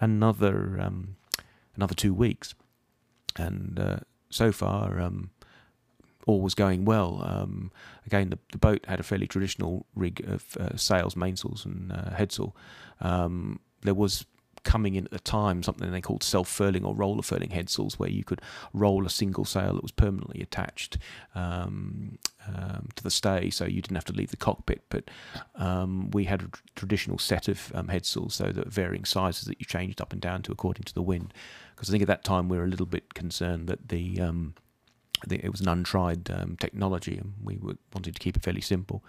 another 0.00 0.78
um, 0.80 1.16
another 1.76 1.94
two 1.94 2.14
weeks, 2.14 2.54
and 3.36 3.78
uh, 3.78 3.98
so 4.30 4.52
far 4.52 5.00
um, 5.00 5.30
all 6.26 6.40
was 6.40 6.54
going 6.54 6.84
well. 6.84 7.22
Um, 7.24 7.70
again, 8.06 8.30
the, 8.30 8.38
the 8.52 8.58
boat 8.58 8.84
had 8.86 9.00
a 9.00 9.02
fairly 9.02 9.26
traditional 9.26 9.86
rig 9.94 10.24
of 10.26 10.56
uh, 10.58 10.76
sails, 10.76 11.16
mainsails, 11.16 11.64
and 11.64 11.92
uh, 11.92 12.10
headsail. 12.10 12.52
Um, 13.00 13.60
there 13.82 13.94
was 13.94 14.26
coming 14.62 14.94
in 14.94 15.06
at 15.06 15.10
the 15.10 15.20
time 15.20 15.62
something 15.62 15.90
they 15.90 16.00
called 16.00 16.22
self 16.22 16.48
furling 16.48 16.84
or 16.84 16.94
roller 16.94 17.22
furling 17.22 17.50
headsails, 17.50 17.98
where 17.98 18.10
you 18.10 18.24
could 18.24 18.40
roll 18.72 19.06
a 19.06 19.10
single 19.10 19.44
sail 19.44 19.74
that 19.74 19.82
was 19.82 19.92
permanently 19.92 20.42
attached 20.42 20.98
um, 21.34 22.18
um, 22.46 22.88
to 22.94 23.02
the 23.02 23.10
stay, 23.10 23.50
so 23.50 23.64
you 23.64 23.80
didn't 23.80 23.96
have 23.96 24.04
to 24.04 24.12
leave 24.12 24.30
the 24.30 24.36
cockpit. 24.36 24.82
But 24.88 25.10
um, 25.54 26.10
we 26.10 26.24
had 26.24 26.42
a 26.42 26.50
traditional 26.76 27.18
set 27.18 27.48
of 27.48 27.72
um, 27.74 27.88
headsails, 27.88 28.32
so 28.32 28.52
that 28.52 28.68
varying 28.68 29.04
sizes 29.04 29.44
that 29.46 29.60
you 29.60 29.66
changed 29.66 30.00
up 30.00 30.12
and 30.12 30.20
down 30.20 30.42
to 30.42 30.52
according 30.52 30.84
to 30.84 30.94
the 30.94 31.02
wind. 31.02 31.32
Because 31.74 31.88
I 31.88 31.92
think 31.92 32.02
at 32.02 32.08
that 32.08 32.24
time 32.24 32.48
we 32.48 32.58
were 32.58 32.64
a 32.64 32.68
little 32.68 32.86
bit 32.86 33.14
concerned 33.14 33.68
that 33.68 33.88
the 33.88 34.20
um, 34.20 34.54
it 35.28 35.50
was 35.50 35.60
an 35.60 35.68
untried 35.68 36.30
um, 36.30 36.56
technology, 36.58 37.18
and 37.18 37.34
we 37.42 37.58
wanted 37.92 38.14
to 38.14 38.20
keep 38.20 38.36
it 38.36 38.42
fairly 38.42 38.60
simple. 38.60 39.02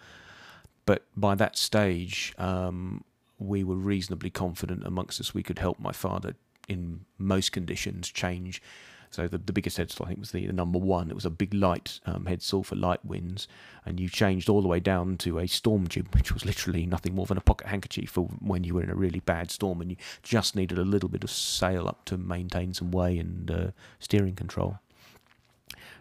But 0.86 1.06
by 1.15 1.36
that 1.36 1.58
stage, 1.58 2.34
um, 2.38 3.04
we 3.39 3.63
were 3.63 3.76
reasonably 3.76 4.30
confident 4.30 4.86
amongst 4.86 5.19
us 5.19 5.34
we 5.34 5.43
could 5.43 5.60
help 5.60 5.80
my 5.80 5.91
father 5.91 6.36
in 6.67 7.02
most 7.17 7.52
conditions 7.52 8.10
change. 8.10 8.62
So 9.10 9.28
the, 9.28 9.38
the 9.38 9.52
biggest 9.52 9.78
headsail 9.78 10.06
I 10.06 10.08
think 10.08 10.19
was 10.19 10.32
the, 10.32 10.47
the 10.47 10.54
number 10.54 10.80
one. 10.80 11.10
It 11.10 11.15
was 11.15 11.26
a 11.26 11.30
big 11.30 11.54
light 11.54 12.00
um, 12.06 12.26
headsail 12.26 12.65
for 12.65 12.76
light 12.76 13.04
winds, 13.04 13.47
and 13.86 14.00
you 14.00 14.08
changed 14.08 14.47
all 14.47 14.62
the 14.62 14.69
way 14.69 14.80
down 14.80 15.17
to 15.17 15.39
a 15.39 15.47
storm 15.47 15.88
jib, 15.88 16.08
which 16.15 16.34
was 16.34 16.45
literally 16.45 16.86
nothing 16.86 17.13
more 17.13 17.26
than 17.26 17.38
a 17.38 17.41
pocket 17.41 17.67
handkerchief 17.67 18.10
for 18.10 18.26
when 18.39 18.63
you 18.63 18.76
were 18.76 18.84
in 18.84 18.89
a 18.89 18.95
really 18.95 19.19
bad 19.19 19.52
storm 19.52 19.82
and 19.82 19.91
you 19.91 19.97
just 20.24 20.56
needed 20.56 20.78
a 20.78 20.86
little 20.86 21.10
bit 21.10 21.24
of 21.24 21.30
sail 21.30 21.88
up 21.88 22.06
to 22.06 22.17
maintain 22.17 22.74
some 22.74 22.91
way 22.91 23.17
and 23.17 23.52
uh, 23.52 23.71
steering 24.00 24.36
control. 24.36 24.80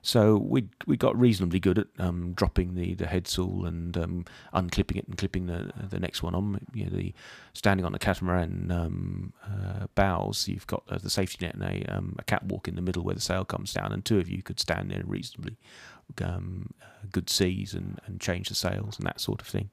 So 0.02 0.36
we 0.36 0.68
we 0.86 0.96
got 0.96 1.18
reasonably 1.18 1.60
good 1.60 1.78
at 1.78 1.86
um, 1.98 2.32
dropping 2.32 2.74
the, 2.74 2.94
the 2.94 3.04
headsail 3.04 3.66
and 3.66 3.96
um, 3.96 4.24
unclipping 4.54 4.96
it 4.96 5.06
and 5.06 5.16
clipping 5.16 5.46
the 5.46 5.72
the 5.88 6.00
next 6.00 6.22
one 6.22 6.34
on. 6.34 6.66
You 6.72 6.84
know, 6.84 6.96
the 6.96 7.12
standing 7.52 7.84
on 7.84 7.92
the 7.92 7.98
catamaran 7.98 8.70
um, 8.70 9.32
uh, 9.44 9.86
bows, 9.94 10.48
you've 10.48 10.66
got 10.66 10.84
uh, 10.88 10.98
the 10.98 11.10
safety 11.10 11.44
net 11.44 11.54
and 11.54 11.64
a, 11.64 11.94
um, 11.94 12.16
a 12.18 12.24
catwalk 12.24 12.66
in 12.66 12.76
the 12.76 12.82
middle 12.82 13.02
where 13.02 13.14
the 13.14 13.20
sail 13.20 13.44
comes 13.44 13.72
down, 13.72 13.92
and 13.92 14.04
two 14.04 14.18
of 14.18 14.28
you 14.28 14.42
could 14.42 14.58
stand 14.58 14.90
there 14.90 15.02
reasonably 15.04 15.56
um, 16.22 16.70
uh, 16.82 17.06
good 17.12 17.28
seas 17.28 17.74
and, 17.74 18.00
and 18.06 18.20
change 18.20 18.48
the 18.48 18.54
sails 18.54 18.98
and 18.98 19.06
that 19.06 19.20
sort 19.20 19.40
of 19.40 19.46
thing. 19.46 19.70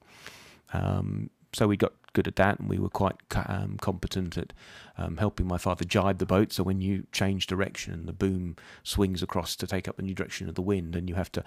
Um, 0.73 1.29
so 1.53 1.67
we 1.67 1.77
got 1.77 1.93
good 2.17 2.27
at 2.27 2.35
that, 2.35 2.59
and 2.59 2.67
we 2.67 2.79
were 2.79 2.89
quite 2.89 3.15
um, 3.45 3.77
competent 3.79 4.39
at 4.39 4.51
um, 4.97 5.17
helping 5.17 5.47
my 5.47 5.59
father 5.59 5.85
jibe 5.85 6.17
the 6.17 6.25
boat. 6.25 6.51
So 6.51 6.63
when 6.63 6.81
you 6.81 7.05
change 7.11 7.45
direction, 7.45 8.07
the 8.07 8.11
boom 8.11 8.55
swings 8.81 9.21
across 9.21 9.55
to 9.57 9.67
take 9.67 9.87
up 9.87 9.97
the 9.97 10.01
new 10.01 10.15
direction 10.15 10.49
of 10.49 10.55
the 10.55 10.63
wind, 10.63 10.95
and 10.95 11.07
you 11.07 11.13
have 11.13 11.31
to 11.33 11.43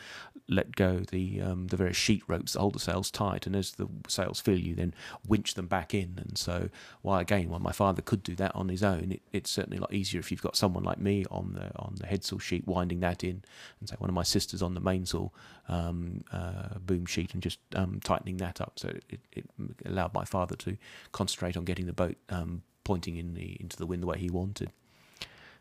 let 0.49 0.77
go 0.77 1.01
the 1.01 1.41
um, 1.41 1.67
the 1.67 1.77
various 1.77 1.97
sheet 1.97 2.23
ropes 2.29 2.53
that 2.53 2.61
hold 2.61 2.77
the 2.77 2.79
sails 2.79 3.11
tight. 3.11 3.49
And 3.49 3.57
as 3.57 3.73
the 3.73 3.89
sails 4.07 4.41
fill, 4.41 4.61
you 4.61 4.77
then 4.77 4.95
winch 5.27 5.55
them 5.55 5.67
back 5.67 5.93
in. 5.93 6.21
And 6.25 6.39
so, 6.39 6.69
while 7.03 7.19
again, 7.19 7.49
while 7.49 7.59
my 7.59 7.73
father 7.73 8.01
could 8.01 8.23
do 8.23 8.37
that 8.37 8.55
on 8.55 8.69
his 8.69 8.85
own, 8.85 9.11
it, 9.11 9.23
it's 9.33 9.51
certainly 9.51 9.79
a 9.79 9.81
lot 9.81 9.93
easier 9.93 10.21
if 10.21 10.31
you've 10.31 10.41
got 10.41 10.55
someone 10.55 10.85
like 10.85 10.99
me 10.99 11.25
on 11.33 11.55
the 11.55 11.77
on 11.81 11.97
the 11.97 12.07
headsail 12.07 12.41
sheet 12.41 12.65
winding 12.69 13.01
that 13.01 13.25
in, 13.25 13.43
and 13.81 13.89
say 13.89 13.97
one 13.99 14.09
of 14.09 14.15
my 14.15 14.23
sisters 14.23 14.63
on 14.63 14.75
the 14.75 14.81
mainsail 14.81 15.35
um, 15.69 16.23
uh, 16.33 16.79
boom 16.79 17.07
sheet 17.07 17.35
and 17.35 17.43
just 17.43 17.59
um, 17.75 17.99
tightening 18.05 18.37
that 18.37 18.61
up. 18.61 18.75
So 18.77 18.89
it, 19.09 19.21
it 19.33 19.47
allowed 19.85 20.15
my 20.15 20.25
father 20.25 20.55
to 20.61 20.77
concentrate 21.13 21.57
on 21.57 21.65
getting 21.65 21.87
the 21.87 21.93
boat 21.93 22.17
um, 22.29 22.63
pointing 22.85 23.17
in 23.17 23.35
the 23.35 23.57
into 23.61 23.77
the 23.77 23.87
wind 23.87 24.03
the 24.03 24.07
way 24.07 24.19
he 24.19 24.31
wanted. 24.31 24.71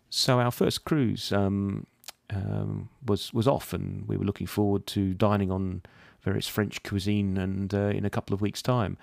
So 0.09 0.39
our 0.39 0.51
first 0.51 0.85
cruise 0.85 1.31
um, 1.31 1.85
um, 2.29 2.89
was 3.05 3.33
was 3.33 3.47
off, 3.47 3.73
and 3.73 4.07
we 4.07 4.17
were 4.17 4.25
looking 4.25 4.47
forward 4.47 4.87
to 4.87 5.13
dining 5.13 5.51
on 5.51 5.83
various 6.21 6.47
French 6.47 6.83
cuisine, 6.83 7.37
and 7.37 7.73
uh, 7.73 7.89
in 7.89 8.05
a 8.05 8.09
couple 8.09 8.33
of 8.33 8.41
weeks' 8.41 8.61
time. 8.61 8.97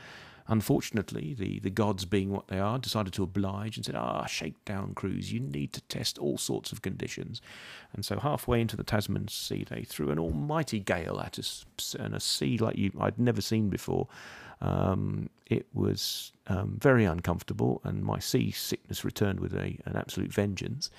Unfortunately, 0.48 1.34
the, 1.34 1.58
the 1.58 1.70
gods, 1.70 2.04
being 2.04 2.30
what 2.30 2.46
they 2.46 2.60
are, 2.60 2.78
decided 2.78 3.12
to 3.14 3.24
oblige 3.24 3.76
and 3.76 3.84
said, 3.84 3.96
Ah, 3.96 4.26
shakedown 4.26 4.94
cruise, 4.94 5.32
you 5.32 5.40
need 5.40 5.72
to 5.72 5.80
test 5.82 6.18
all 6.18 6.38
sorts 6.38 6.70
of 6.70 6.82
conditions. 6.82 7.42
And 7.92 8.04
so, 8.04 8.20
halfway 8.20 8.60
into 8.60 8.76
the 8.76 8.84
Tasman 8.84 9.26
Sea, 9.26 9.66
they 9.68 9.82
threw 9.82 10.10
an 10.10 10.20
almighty 10.20 10.78
gale 10.78 11.20
at 11.20 11.36
us, 11.38 11.64
and 11.98 12.14
a 12.14 12.20
sea 12.20 12.58
like 12.58 12.78
you 12.78 12.92
I'd 13.00 13.18
never 13.18 13.40
seen 13.40 13.70
before. 13.70 14.06
Um, 14.60 15.30
it 15.46 15.66
was 15.74 16.32
um, 16.48 16.78
very 16.80 17.04
uncomfortable, 17.04 17.80
and 17.84 18.02
my 18.04 18.18
sea 18.18 18.50
sickness 18.50 19.04
returned 19.04 19.40
with 19.40 19.54
a, 19.54 19.78
an 19.84 19.96
absolute 19.96 20.32
vengeance. 20.32 20.90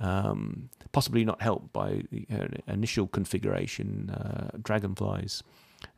Um, 0.00 0.70
possibly 0.92 1.24
not 1.24 1.42
helped 1.42 1.72
by 1.72 2.02
the 2.10 2.26
uh, 2.32 2.48
initial 2.66 3.06
configuration. 3.06 4.10
Uh, 4.10 4.56
Dragonfly's 4.60 5.42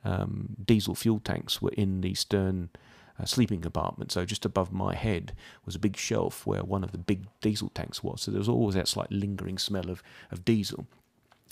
um, 0.05 0.57
diesel 0.64 0.95
fuel 0.95 1.21
tanks 1.21 1.62
were 1.62 1.73
in 1.77 2.01
the 2.01 2.14
stern 2.14 2.71
uh, 3.19 3.25
sleeping 3.25 3.61
compartment. 3.61 4.12
So 4.12 4.25
just 4.25 4.45
above 4.45 4.73
my 4.73 4.95
head 4.95 5.33
was 5.64 5.75
a 5.75 5.79
big 5.79 5.97
shelf 5.97 6.47
where 6.47 6.62
one 6.62 6.85
of 6.85 6.93
the 6.93 6.99
big 6.99 7.27
diesel 7.40 7.71
tanks 7.71 8.03
was. 8.03 8.23
So 8.23 8.31
there 8.31 8.40
was 8.40 8.49
always 8.49 8.75
that 8.75 8.88
slight 8.88 9.11
lingering 9.11 9.59
smell 9.59 9.90
of, 9.90 10.03
of 10.31 10.45
diesel. 10.45 10.87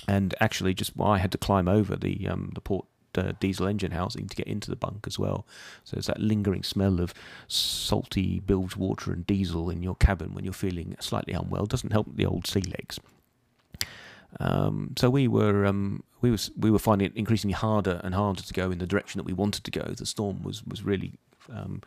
And 0.09 0.35
actually, 0.41 0.75
just 0.75 0.97
well, 0.97 1.11
I 1.11 1.19
had 1.19 1.33
to 1.33 1.39
climb 1.39 1.69
over 1.69 1.95
the 1.95 2.27
um, 2.27 2.51
the 2.55 2.61
port 2.61 2.87
uh, 3.17 3.33
diesel 3.41 3.67
engine 3.67 3.93
housing 3.93 4.27
to 4.29 4.37
get 4.37 4.47
into 4.47 4.71
the 4.71 4.77
bunk 4.77 5.07
as 5.07 5.19
well. 5.19 5.47
So 5.85 5.97
it's 5.97 6.07
that 6.07 6.21
lingering 6.21 6.63
smell 6.63 7.01
of 7.01 7.15
salty 7.49 8.41
bilge 8.41 8.77
water 8.77 9.13
and 9.13 9.27
diesel 9.27 9.71
in 9.71 9.83
your 9.83 9.97
cabin 9.97 10.35
when 10.35 10.45
you're 10.45 10.53
feeling 10.53 10.97
slightly 11.01 11.35
unwell. 11.35 11.67
Doesn't 11.67 11.93
help 11.93 12.15
the 12.15 12.27
old 12.27 12.47
sea 12.47 12.63
legs. 12.63 12.99
Um, 14.41 14.95
so 14.97 15.11
we 15.11 15.29
were 15.29 15.67
um, 15.67 16.03
we 16.21 16.31
was 16.31 16.51
we 16.59 16.71
were 16.71 16.79
finding 16.79 17.07
it 17.07 17.17
increasingly 17.17 17.55
harder 17.55 18.01
and 18.03 18.15
harder 18.15 18.43
to 18.43 18.53
go 18.55 18.71
in 18.71 18.79
the 18.79 18.87
direction 18.87 19.19
that 19.19 19.27
we 19.27 19.33
wanted 19.33 19.65
to 19.65 19.71
go. 19.71 19.83
The 19.83 20.07
storm 20.07 20.43
was 20.43 20.65
was 20.65 20.83
really 20.83 21.13
um, 21.51 21.83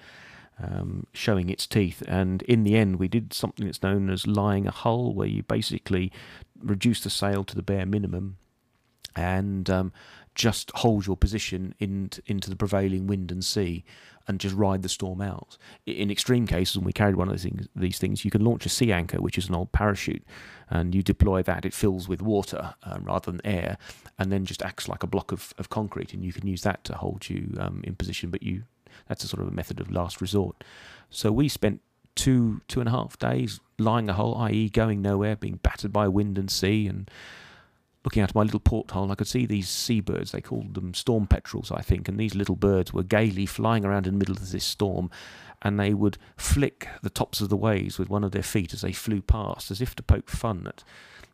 um, 0.61 1.07
showing 1.13 1.49
its 1.49 1.65
teeth, 1.65 2.03
and 2.07 2.43
in 2.43 2.63
the 2.63 2.75
end, 2.75 2.97
we 2.97 3.07
did 3.07 3.33
something 3.33 3.65
that's 3.65 3.81
known 3.81 4.09
as 4.09 4.27
lying 4.27 4.65
ahull, 4.65 5.13
where 5.15 5.27
you 5.27 5.41
basically 5.43 6.11
reduce 6.61 7.01
the 7.01 7.09
sail 7.09 7.43
to 7.43 7.55
the 7.55 7.63
bare 7.63 7.85
minimum 7.85 8.37
and 9.15 9.69
um, 9.69 9.93
just 10.35 10.71
hold 10.75 11.07
your 11.07 11.17
position 11.17 11.73
in, 11.79 12.09
into 12.25 12.49
the 12.49 12.55
prevailing 12.55 13.07
wind 13.07 13.31
and 13.31 13.43
sea 13.43 13.83
and 14.27 14.39
just 14.39 14.55
ride 14.55 14.81
the 14.81 14.89
storm 14.89 15.21
out. 15.21 15.57
In 15.85 16.11
extreme 16.11 16.47
cases, 16.47 16.77
when 16.77 16.85
we 16.85 16.93
carried 16.93 17.15
one 17.15 17.27
of 17.27 17.33
these 17.33 17.43
things, 17.43 17.67
these 17.75 17.99
things, 17.99 18.25
you 18.25 18.31
can 18.31 18.43
launch 18.43 18.65
a 18.65 18.69
sea 18.69 18.91
anchor, 18.91 19.21
which 19.21 19.37
is 19.37 19.47
an 19.47 19.55
old 19.55 19.71
parachute, 19.71 20.23
and 20.69 20.95
you 20.95 21.03
deploy 21.03 21.43
that. 21.43 21.65
It 21.65 21.73
fills 21.73 22.07
with 22.07 22.21
water 22.21 22.73
um, 22.83 23.05
rather 23.05 23.31
than 23.31 23.41
air, 23.45 23.77
and 24.17 24.31
then 24.31 24.45
just 24.45 24.63
acts 24.63 24.87
like 24.87 25.03
a 25.03 25.07
block 25.07 25.31
of, 25.31 25.53
of 25.57 25.69
concrete, 25.69 26.13
and 26.13 26.23
you 26.23 26.33
can 26.33 26.47
use 26.47 26.63
that 26.63 26.83
to 26.85 26.95
hold 26.95 27.29
you 27.29 27.55
um, 27.59 27.81
in 27.83 27.95
position. 27.95 28.31
But 28.31 28.43
you, 28.43 28.63
that's 29.07 29.23
a 29.23 29.27
sort 29.27 29.41
of 29.41 29.47
a 29.47 29.55
method 29.55 29.79
of 29.79 29.91
last 29.91 30.21
resort. 30.21 30.63
So 31.09 31.31
we 31.31 31.47
spent 31.47 31.81
two 32.15 32.61
two 32.67 32.79
and 32.79 32.89
a 32.89 32.91
half 32.91 33.19
days 33.19 33.59
lying 33.77 34.07
ahull, 34.07 34.39
i.e., 34.41 34.69
going 34.69 35.01
nowhere, 35.01 35.35
being 35.35 35.59
battered 35.61 35.93
by 35.93 36.07
wind 36.07 36.37
and 36.37 36.49
sea, 36.49 36.87
and 36.87 37.11
looking 38.05 38.21
out 38.21 38.29
of 38.29 38.35
my 38.35 38.43
little 38.43 38.59
porthole, 38.59 39.11
I 39.11 39.15
could 39.15 39.27
see 39.27 39.45
these 39.45 39.67
seabirds. 39.67 40.31
They 40.31 40.41
called 40.41 40.75
them 40.75 40.93
storm 40.93 41.27
petrels, 41.27 41.71
I 41.71 41.81
think, 41.81 42.07
and 42.07 42.19
these 42.19 42.35
little 42.35 42.55
birds 42.55 42.93
were 42.93 43.03
gaily 43.03 43.45
flying 43.45 43.83
around 43.83 44.07
in 44.07 44.13
the 44.13 44.19
middle 44.19 44.35
of 44.35 44.51
this 44.51 44.63
storm, 44.63 45.09
and 45.61 45.79
they 45.79 45.93
would 45.93 46.17
flick 46.37 46.87
the 47.01 47.09
tops 47.09 47.41
of 47.41 47.49
the 47.49 47.57
waves 47.57 47.97
with 47.97 48.09
one 48.09 48.23
of 48.23 48.31
their 48.31 48.43
feet 48.43 48.73
as 48.73 48.81
they 48.81 48.91
flew 48.91 49.21
past, 49.21 49.71
as 49.71 49.81
if 49.81 49.95
to 49.95 50.03
poke 50.03 50.29
fun 50.29 50.67
at 50.67 50.83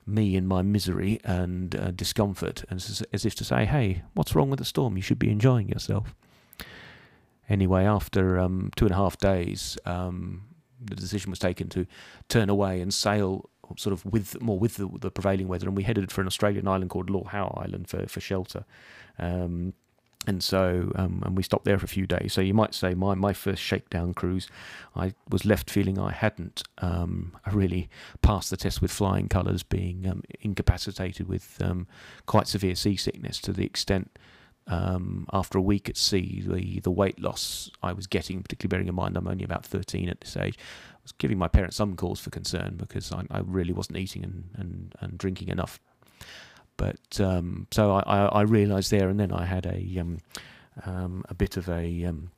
me 0.08 0.36
in 0.36 0.48
my 0.48 0.62
misery 0.62 1.20
and 1.24 1.76
uh, 1.76 1.92
discomfort, 1.92 2.64
and 2.70 2.78
as, 2.78 3.04
as 3.14 3.26
if 3.26 3.36
to 3.36 3.44
say, 3.44 3.66
"Hey, 3.66 4.04
what's 4.14 4.34
wrong 4.34 4.50
with 4.50 4.60
the 4.60 4.66
storm? 4.66 4.96
You 4.96 5.04
should 5.04 5.20
be 5.20 5.30
enjoying 5.30 5.70
yourself." 5.70 6.16
Anyway, 7.50 7.84
after 7.84 8.40
um, 8.40 8.72
two 8.78 8.86
and 8.86 8.94
a 8.94 8.98
half 8.98 9.18
days, 9.18 9.78
um, 9.86 10.44
the 10.84 10.96
decision 10.96 11.30
was 11.30 11.40
taken 11.40 11.68
to 11.70 11.86
turn 12.30 12.50
away 12.50 12.80
and 12.80 12.94
sail 12.94 13.50
sort 13.78 13.94
of 13.94 14.06
with 14.06 14.42
more 14.42 14.60
with 14.60 14.76
the, 14.76 14.90
the, 15.00 15.12
prevailing 15.12 15.48
weather, 15.48 15.68
and 15.68 15.76
we 15.76 15.84
headed 15.84 16.12
for 16.12 16.22
an 16.22 16.28
Australian 16.28 16.68
island 16.68 16.90
called 16.90 17.10
Lord 17.10 17.28
Howe 17.28 17.58
Island 17.64 17.88
for 17.88 18.08
for 18.08 18.20
shelter. 18.20 18.66
Um, 19.20 19.74
and 20.28 20.44
so 20.44 20.92
um, 20.96 21.24
and 21.26 21.36
we 21.36 21.44
stopped 21.44 21.66
there 21.66 21.80
for 21.80 21.86
a 21.86 21.90
few 21.90 22.06
days. 22.06 22.34
So 22.34 22.42
you 22.42 22.54
might 22.54 22.74
say 22.74 22.94
my, 22.94 23.16
my 23.16 23.34
first 23.34 23.62
shakedown 23.62 24.14
cruise, 24.14 24.48
I 24.96 25.14
was 25.30 25.46
left 25.46 25.70
feeling 25.70 25.98
I 25.98 26.12
hadn't 26.12 26.64
um, 26.78 27.36
really 27.52 27.90
passed 28.22 28.52
the 28.52 28.58
test 28.58 28.82
with 28.82 28.92
flying 28.92 29.28
colours, 29.28 29.64
being 29.64 30.08
um, 30.08 30.24
incapacitated 30.42 31.28
with 31.28 31.58
um, 31.62 31.88
quite 32.28 32.48
severe 32.48 32.76
seasickness 32.76 33.40
to 33.40 33.54
the 33.54 33.66
extent. 33.66 34.18
Um, 34.68 35.26
after 35.34 35.58
a 35.58 35.62
week 35.62 35.90
at 35.90 35.98
sea, 35.98 36.44
the, 36.46 36.80
the 36.82 36.92
weight 36.92 37.20
loss 37.20 37.72
I 37.82 37.94
was 37.94 38.06
getting, 38.06 38.44
particularly 38.44 38.70
bearing 38.70 38.88
in 38.88 38.96
mind 38.96 39.18
I'm 39.18 39.28
only 39.28 39.44
about 39.44 39.66
13 39.66 40.08
at 40.08 40.22
this 40.22 40.38
age, 40.38 40.58
was 41.12 41.18
giving 41.18 41.38
my 41.38 41.48
parents 41.48 41.76
some 41.76 41.96
cause 41.96 42.20
for 42.20 42.30
concern 42.30 42.76
because 42.78 43.12
I, 43.12 43.24
I 43.30 43.40
really 43.40 43.74
wasn't 43.74 43.98
eating 43.98 44.24
and, 44.24 44.50
and, 44.56 44.96
and 45.00 45.18
drinking 45.18 45.50
enough 45.50 45.80
but 46.78 47.20
um, 47.20 47.68
so 47.72 47.92
I, 47.92 48.26
I, 48.26 48.42
realised 48.42 48.90
there 48.90 49.10
and 49.10 49.20
then 49.20 49.32
I 49.32 49.46
had 49.46 49.68
a 49.68 50.00
um, 50.00 50.18
um, 50.84 51.24
a 51.30 51.36
bit 51.36 51.58
of 51.58 51.70
a 51.70 52.06
um, 52.06 52.32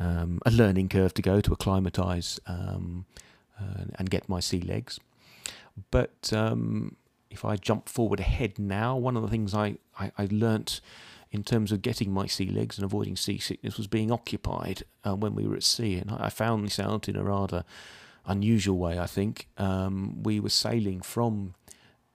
um, 0.00 0.40
a 0.46 0.50
learning 0.50 0.88
curve 0.88 1.12
to 1.14 1.22
go 1.22 1.40
to 1.40 1.52
acclimatise 1.52 2.40
um, 2.46 3.04
uh, 3.60 3.84
and 3.96 4.08
get 4.08 4.28
my 4.28 4.40
sea 4.40 4.60
legs. 4.60 4.98
But 5.90 6.32
if 7.32 7.44
I 7.44 7.56
jump 7.56 7.88
forward 7.88 8.20
ahead 8.20 8.58
now, 8.58 8.96
one 8.96 9.16
of 9.16 9.22
the 9.22 9.28
things 9.28 9.54
I, 9.54 9.76
I, 9.98 10.12
I 10.18 10.28
learnt 10.30 10.80
in 11.30 11.42
terms 11.42 11.72
of 11.72 11.80
getting 11.80 12.12
my 12.12 12.26
sea 12.26 12.50
legs 12.50 12.76
and 12.76 12.84
avoiding 12.84 13.16
seasickness 13.16 13.78
was 13.78 13.86
being 13.86 14.12
occupied 14.12 14.82
uh, 15.04 15.16
when 15.16 15.34
we 15.34 15.46
were 15.46 15.56
at 15.56 15.62
sea. 15.62 15.96
And 15.96 16.10
I 16.10 16.28
found 16.28 16.66
this 16.66 16.78
out 16.78 17.08
in 17.08 17.16
a 17.16 17.24
rather 17.24 17.64
unusual 18.26 18.76
way, 18.76 18.98
I 18.98 19.06
think. 19.06 19.48
Um, 19.56 20.22
we 20.22 20.38
were 20.38 20.50
sailing 20.50 21.00
from 21.00 21.54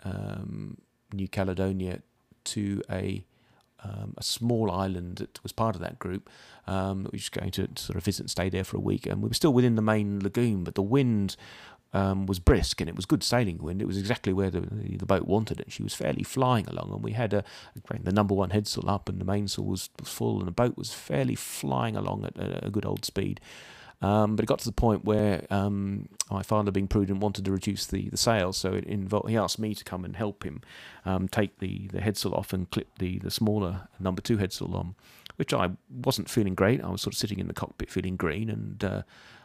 um, 0.03 0.77
New 1.11 1.27
Caledonia 1.27 2.01
to 2.45 2.81
a 2.89 3.23
um, 3.83 4.15
a 4.17 4.23
small 4.23 4.71
island 4.71 5.17
that 5.17 5.41
was 5.43 5.51
part 5.51 5.75
of 5.75 5.81
that 5.81 5.99
group. 5.99 6.29
Um, 6.65 7.03
we 7.03 7.09
were 7.13 7.19
just 7.19 7.31
going 7.31 7.51
to 7.51 7.69
sort 7.75 7.95
of 7.95 8.03
visit 8.03 8.21
and 8.21 8.29
stay 8.29 8.49
there 8.49 8.63
for 8.63 8.77
a 8.77 8.81
week, 8.81 9.05
and 9.05 9.21
we 9.21 9.29
were 9.29 9.35
still 9.35 9.53
within 9.53 9.75
the 9.75 9.81
main 9.83 10.19
lagoon, 10.19 10.63
but 10.63 10.75
the 10.75 10.81
wind 10.81 11.35
um, 11.93 12.25
was 12.25 12.39
brisk 12.39 12.81
and 12.81 12.89
it 12.89 12.95
was 12.95 13.05
good 13.05 13.23
sailing 13.23 13.57
wind. 13.59 13.81
It 13.81 13.87
was 13.87 13.97
exactly 13.97 14.33
where 14.33 14.49
the, 14.49 14.61
the 14.61 15.05
boat 15.05 15.27
wanted 15.27 15.59
it. 15.59 15.71
She 15.71 15.83
was 15.83 15.93
fairly 15.93 16.23
flying 16.23 16.67
along, 16.67 16.91
and 16.91 17.03
we 17.03 17.13
had 17.13 17.33
a, 17.33 17.43
the 18.03 18.11
number 18.11 18.33
one 18.33 18.49
headsail 18.49 18.89
up, 18.89 19.09
and 19.09 19.19
the 19.19 19.25
mainsail 19.25 19.65
was, 19.65 19.89
full, 20.03 20.39
and 20.39 20.47
the 20.47 20.51
boat 20.51 20.77
was 20.77 20.93
fairly 20.93 21.35
flying 21.35 21.95
along 21.95 22.25
at 22.25 22.37
a, 22.37 22.67
a 22.67 22.69
good 22.69 22.85
old 22.85 23.05
speed. 23.05 23.39
Um, 23.99 24.35
but 24.35 24.43
it 24.43 24.47
got 24.47 24.59
to 24.59 24.65
the 24.65 24.73
point 24.73 25.05
where 25.05 25.47
um, 25.49 26.07
my 26.29 26.43
father, 26.43 26.69
being 26.69 26.87
prudent, 26.87 27.19
wanted 27.19 27.45
to 27.45 27.51
reduce 27.51 27.87
the, 27.87 28.09
the 28.09 28.17
sails, 28.17 28.57
so 28.57 28.73
it 28.73 28.83
involved, 28.83 29.29
he 29.29 29.37
asked 29.37 29.57
me 29.57 29.73
to 29.73 29.83
come 29.83 30.05
and 30.05 30.15
help 30.15 30.43
him 30.43 30.61
um, 31.03 31.27
take 31.27 31.57
the, 31.59 31.87
the 31.87 31.99
headsail 31.99 32.33
off 32.37 32.53
and 32.53 32.69
clip 32.69 32.99
the, 32.99 33.17
the 33.19 33.31
smaller 33.31 33.87
number 33.99 34.21
two 34.21 34.37
headsail 34.37 34.73
on, 34.75 34.93
which 35.37 35.51
I 35.51 35.71
wasn't 35.89 36.29
feeling 36.29 36.53
great. 36.53 36.83
I 36.83 36.89
was 36.89 37.01
sort 37.01 37.15
of 37.15 37.17
sitting 37.17 37.39
in 37.39 37.47
the 37.47 37.53
cockpit 37.53 37.89
feeling 37.89 38.17
green, 38.17 38.51
and 38.51 38.83
uh, 38.83 39.01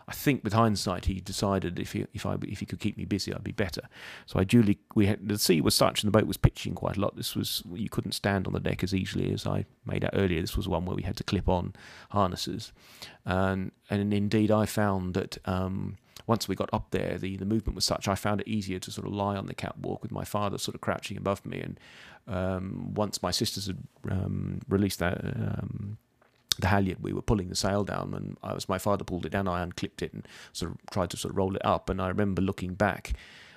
I 0.09 0.13
think 0.13 0.43
with 0.43 0.53
hindsight, 0.53 1.07
he 1.07 1.21
decided 1.21 1.79
if 1.79 1.93
he 1.93 2.07
if 2.13 2.27
I 2.27 2.37
if 2.43 2.61
he 2.61 2.67
could 2.67 2.81
keep 2.81 2.97
me 2.97 3.05
busy, 3.05 3.33
I'd 3.33 3.45
be 3.45 3.53
better. 3.53 3.83
So 4.27 4.39
I 4.39 4.45
duly 4.45 4.79
we 4.95 5.07
had 5.07 5.29
the 5.29 5.39
sea 5.39 5.61
was 5.61 5.75
such 5.75 6.03
and 6.03 6.13
the 6.13 6.19
boat 6.19 6.27
was 6.27 6.37
pitching 6.37 6.75
quite 6.75 6.97
a 6.97 7.01
lot. 7.01 7.17
This 7.17 7.37
was 7.37 7.63
you 7.73 7.89
couldn't 7.89 8.13
stand 8.13 8.47
on 8.47 8.53
the 8.53 8.61
deck 8.61 8.83
as 8.83 8.95
easily 8.95 9.33
as 9.33 9.47
I 9.47 9.67
made 9.87 10.05
out 10.05 10.15
earlier. 10.15 10.41
This 10.41 10.57
was 10.57 10.69
one 10.69 10.85
where 10.85 10.97
we 10.97 11.03
had 11.03 11.17
to 11.17 11.25
clip 11.25 11.49
on 11.49 11.75
harnesses, 12.11 12.73
and 13.25 13.73
and 13.91 14.13
indeed 14.13 14.51
I 14.51 14.67
found 14.67 15.15
that. 15.15 15.39
Um, 15.45 15.97
once 16.29 16.47
we 16.47 16.55
got 16.55 16.71
up 16.73 16.93
there, 16.93 17.19
the, 17.19 17.37
the 17.37 17.45
movement 17.45 17.75
was 17.75 17.85
such 17.85 18.07
I 18.07 18.15
found 18.15 18.41
it 18.41 18.47
easier 18.47 18.79
to 18.79 18.91
sort 18.93 19.09
of 19.09 19.13
lie 19.13 19.35
on 19.35 19.47
the 19.47 19.55
catwalk 19.55 20.03
with 20.03 20.13
my 20.13 20.25
father 20.25 20.57
sort 20.57 20.77
of 20.77 20.81
crouching 20.81 21.17
above 21.17 21.45
me. 21.45 21.61
And 21.61 21.81
um, 22.29 22.95
once 22.95 23.23
my 23.23 23.33
sisters 23.33 23.67
had 23.67 23.79
um, 24.09 24.61
released 24.69 25.01
that 25.01 25.19
um, 25.19 25.99
the 26.61 26.69
halyard, 26.69 26.99
we 27.01 27.13
were 27.13 27.23
pulling 27.23 27.49
the 27.49 27.57
sail 27.57 27.85
down, 27.85 28.15
and 28.15 28.37
I 28.43 28.55
as 28.55 28.69
my 28.69 28.79
father 28.79 29.05
pulled 29.05 29.27
it 29.27 29.33
down, 29.33 29.49
I 29.49 29.63
unclipped 29.63 30.03
it 30.03 30.13
and 30.13 30.27
sort 30.53 30.73
of 30.73 30.79
tried 30.91 31.11
to 31.11 31.17
sort 31.17 31.33
of 31.33 31.39
roll 31.39 31.57
it 31.57 31.65
up. 31.65 31.89
And 31.89 32.01
I 32.01 32.09
remember 32.09 32.43
looking 32.43 32.75
back 32.75 33.15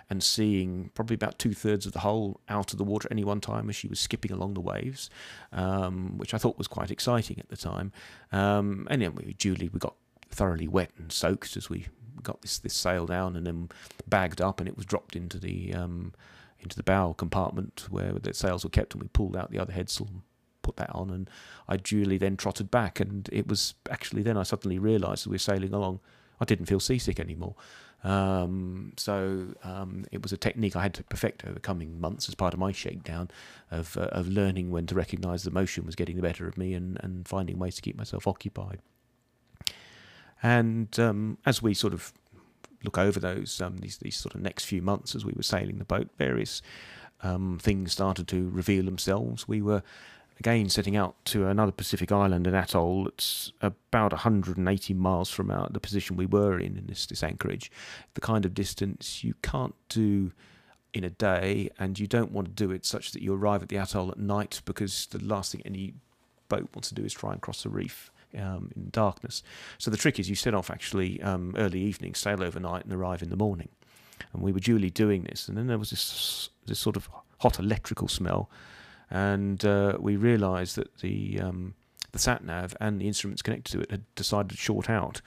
and 0.09 0.23
seeing 0.23 0.91
probably 0.93 1.15
about 1.15 1.39
two 1.39 1.53
thirds 1.53 1.85
of 1.85 1.93
the 1.93 1.99
hull 1.99 2.39
out 2.47 2.71
of 2.71 2.77
the 2.77 2.83
water 2.83 3.07
at 3.07 3.11
any 3.11 3.23
one 3.23 3.41
time 3.41 3.69
as 3.69 3.75
she 3.75 3.87
was 3.87 3.99
skipping 3.99 4.31
along 4.31 4.53
the 4.53 4.61
waves, 4.61 5.09
um, 5.51 6.17
which 6.17 6.33
I 6.33 6.37
thought 6.37 6.57
was 6.57 6.67
quite 6.67 6.91
exciting 6.91 7.39
at 7.39 7.49
the 7.49 7.57
time. 7.57 7.91
Um, 8.31 8.87
and 8.89 9.01
then 9.01 9.15
we 9.15 9.33
duly 9.33 9.69
we 9.69 9.79
got 9.79 9.95
thoroughly 10.29 10.67
wet 10.67 10.91
and 10.97 11.11
soaked 11.11 11.57
as 11.57 11.69
we 11.69 11.87
got 12.21 12.41
this 12.41 12.59
this 12.59 12.73
sail 12.73 13.05
down 13.05 13.35
and 13.35 13.45
then 13.45 13.69
bagged 14.07 14.41
up, 14.41 14.59
and 14.59 14.69
it 14.69 14.77
was 14.77 14.85
dropped 14.85 15.15
into 15.15 15.39
the 15.39 15.73
um, 15.73 16.13
into 16.59 16.75
the 16.75 16.83
bow 16.83 17.13
compartment 17.13 17.87
where 17.89 18.13
the 18.13 18.33
sails 18.33 18.63
were 18.63 18.69
kept, 18.69 18.93
and 18.93 19.01
we 19.01 19.09
pulled 19.09 19.35
out 19.35 19.51
the 19.51 19.59
other 19.59 19.73
headsail 19.73 20.21
put 20.65 20.77
that 20.77 20.93
on, 20.95 21.09
and 21.09 21.29
I 21.67 21.77
duly 21.77 22.17
then 22.17 22.35
trotted 22.37 22.71
back. 22.71 22.99
And 22.99 23.29
it 23.31 23.47
was 23.47 23.75
actually 23.89 24.23
then 24.23 24.37
I 24.37 24.43
suddenly 24.43 24.79
realised 24.79 25.21
as 25.23 25.27
we 25.27 25.35
were 25.35 25.39
sailing 25.39 25.73
along, 25.73 25.99
I 26.41 26.45
didn't 26.45 26.65
feel 26.65 26.79
seasick 26.79 27.19
anymore. 27.19 27.55
Um, 28.03 28.93
so 28.97 29.47
um, 29.63 30.05
it 30.11 30.21
was 30.21 30.31
a 30.31 30.37
technique 30.37 30.75
I 30.75 30.83
had 30.83 30.93
to 30.95 31.03
perfect 31.03 31.43
over 31.43 31.59
coming 31.59 31.99
months 31.99 32.29
as 32.29 32.35
part 32.35 32.53
of 32.53 32.59
my 32.59 32.71
shakedown 32.71 33.29
of 33.71 33.97
uh, 33.97 34.09
of 34.11 34.27
learning 34.27 34.69
when 34.69 34.85
to 34.87 34.95
recognise 34.95 35.43
the 35.43 35.49
motion 35.49 35.85
was 35.85 35.95
getting 35.95 36.15
the 36.15 36.21
better 36.21 36.47
of 36.47 36.55
me 36.55 36.75
and, 36.75 36.99
and 37.01 37.27
finding 37.27 37.57
ways 37.57 37.75
to 37.75 37.81
keep 37.81 37.97
myself 37.97 38.27
occupied. 38.27 38.79
And 40.43 40.99
um, 40.99 41.39
as 41.47 41.63
we 41.63 41.73
sort 41.73 41.93
of 41.93 42.13
look 42.83 42.99
over 42.99 43.19
those 43.19 43.59
um, 43.59 43.77
these 43.77 43.97
these 43.97 44.17
sort 44.17 44.35
of 44.35 44.41
next 44.41 44.65
few 44.65 44.81
months 44.83 45.15
as 45.15 45.25
we 45.25 45.33
were 45.35 45.43
sailing 45.43 45.79
the 45.79 45.85
boat, 45.85 46.09
various 46.19 46.61
um, 47.23 47.57
things 47.59 47.93
started 47.93 48.27
to 48.27 48.49
reveal 48.49 48.85
themselves. 48.85 49.47
We 49.47 49.61
were 49.63 49.81
again 50.39 50.69
setting 50.69 50.95
out 50.95 51.15
to 51.25 51.47
another 51.47 51.71
Pacific 51.71 52.11
island, 52.11 52.47
an 52.47 52.55
atoll 52.55 53.05
that's 53.05 53.51
about 53.61 54.11
180 54.11 54.93
miles 54.93 55.29
from 55.29 55.49
our, 55.49 55.69
the 55.69 55.79
position 55.79 56.17
we 56.17 56.25
were 56.25 56.59
in 56.59 56.77
in 56.77 56.87
this, 56.87 57.05
this 57.05 57.23
anchorage. 57.23 57.71
The 58.13 58.21
kind 58.21 58.45
of 58.45 58.53
distance 58.53 59.23
you 59.23 59.33
can't 59.41 59.75
do 59.89 60.31
in 60.93 61.03
a 61.03 61.09
day, 61.09 61.69
and 61.77 61.99
you 61.99 62.07
don't 62.07 62.31
want 62.31 62.47
to 62.47 62.53
do 62.53 62.71
it 62.71 62.85
such 62.85 63.11
that 63.11 63.21
you 63.21 63.33
arrive 63.33 63.61
at 63.61 63.69
the 63.69 63.77
atoll 63.77 64.11
at 64.11 64.17
night 64.17 64.61
because 64.65 65.07
the 65.07 65.23
last 65.23 65.51
thing 65.51 65.61
any 65.65 65.93
boat 66.47 66.69
wants 66.73 66.89
to 66.89 66.95
do 66.95 67.03
is 67.03 67.13
try 67.13 67.31
and 67.31 67.41
cross 67.41 67.63
the 67.63 67.69
reef. 67.69 68.11
Um, 68.37 68.69
in 68.75 68.89
darkness. 68.89 69.43
So 69.77 69.89
the 69.89 69.95
trick 69.95 70.19
is 70.19 70.29
you 70.29 70.35
set 70.35 70.53
off 70.53 70.69
actually 70.69 71.21
um, 71.21 71.55
early 71.57 71.79
evening, 71.79 72.15
sail 72.15 72.43
overnight, 72.43 72.83
and 72.83 72.91
arrive 72.91 73.21
in 73.21 73.29
the 73.29 73.37
morning. 73.37 73.69
And 74.33 74.41
we 74.41 74.51
were 74.51 74.59
duly 74.59 74.89
doing 74.89 75.23
this, 75.23 75.47
and 75.47 75.57
then 75.57 75.67
there 75.67 75.77
was 75.77 75.91
this 75.91 76.49
this 76.65 76.77
sort 76.77 76.97
of 76.97 77.07
hot 77.39 77.59
electrical 77.59 78.09
smell 78.09 78.49
and 79.15 79.63
uh, 79.63 79.95
we 79.97 80.17
realised 80.17 80.75
that 80.75 80.97
the 80.97 81.39
um, 81.39 81.73
the 82.11 82.19
sat 82.19 82.43
nav 82.43 82.75
and 82.81 82.99
the 82.99 83.07
instruments 83.07 83.41
connected 83.41 83.71
to 83.71 83.79
it 83.79 83.89
had 83.89 84.03
decided 84.15 84.49
to 84.49 84.57
short 84.57 84.89
out. 84.89 85.21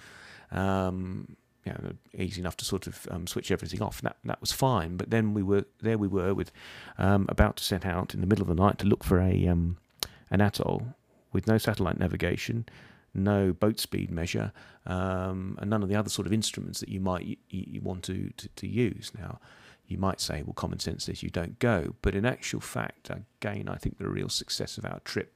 Um, 0.53 1.37
you 1.65 1.73
know, 1.73 1.93
easy 2.15 2.41
enough 2.41 2.57
to 2.59 2.67
sort 2.67 2.87
of 2.87 3.09
um, 3.11 3.27
switch 3.27 3.51
everything 3.51 3.81
off. 3.81 4.03
That 4.03 4.17
that 4.25 4.43
was 4.43 4.53
fine. 4.53 4.99
But 4.99 5.09
then 5.09 5.33
we 5.33 5.43
were 5.43 5.65
there. 5.81 5.97
We 5.97 6.07
were 6.07 6.35
with 6.35 6.53
um, 6.99 7.25
about 7.31 7.57
to 7.57 7.65
set 7.65 7.87
out 7.87 8.13
in 8.13 8.21
the 8.21 8.27
middle 8.27 8.43
of 8.43 8.49
the 8.49 8.63
night 8.63 8.79
to 8.81 8.87
look 8.87 9.05
for 9.05 9.21
a 9.21 9.47
um, 9.47 9.79
an 10.31 10.43
atoll 10.43 10.95
with 11.33 11.47
no 11.47 11.57
satellite 11.57 11.99
navigation, 11.99 12.67
no 13.15 13.55
boat 13.55 13.81
speed 13.81 14.11
measure, 14.11 14.53
um, 14.85 15.57
and 15.63 15.71
none 15.71 15.83
of 15.83 15.89
the 15.89 15.97
other 15.97 16.11
sort 16.11 16.27
of 16.27 16.33
instruments 16.35 16.81
that 16.81 16.91
you 16.91 17.01
might 17.01 17.39
want 17.83 18.03
to, 18.05 18.31
to, 18.37 18.49
to 18.49 18.67
use 18.69 19.13
now 19.19 19.41
you 19.89 19.99
might 19.99 20.21
say, 20.21 20.43
well, 20.43 20.53
common 20.53 20.79
sense 20.79 21.05
says 21.05 21.23
you 21.23 21.31
don't 21.31 21.59
go. 21.59 21.97
But 22.03 22.15
in 22.15 22.25
actual 22.25 22.61
fact, 22.61 23.11
again, 23.11 23.69
I 23.69 23.77
think 23.77 23.99
the 23.99 24.09
real 24.09 24.29
success 24.29 24.79
of 24.79 24.85
our 24.85 25.01
trip 25.01 25.33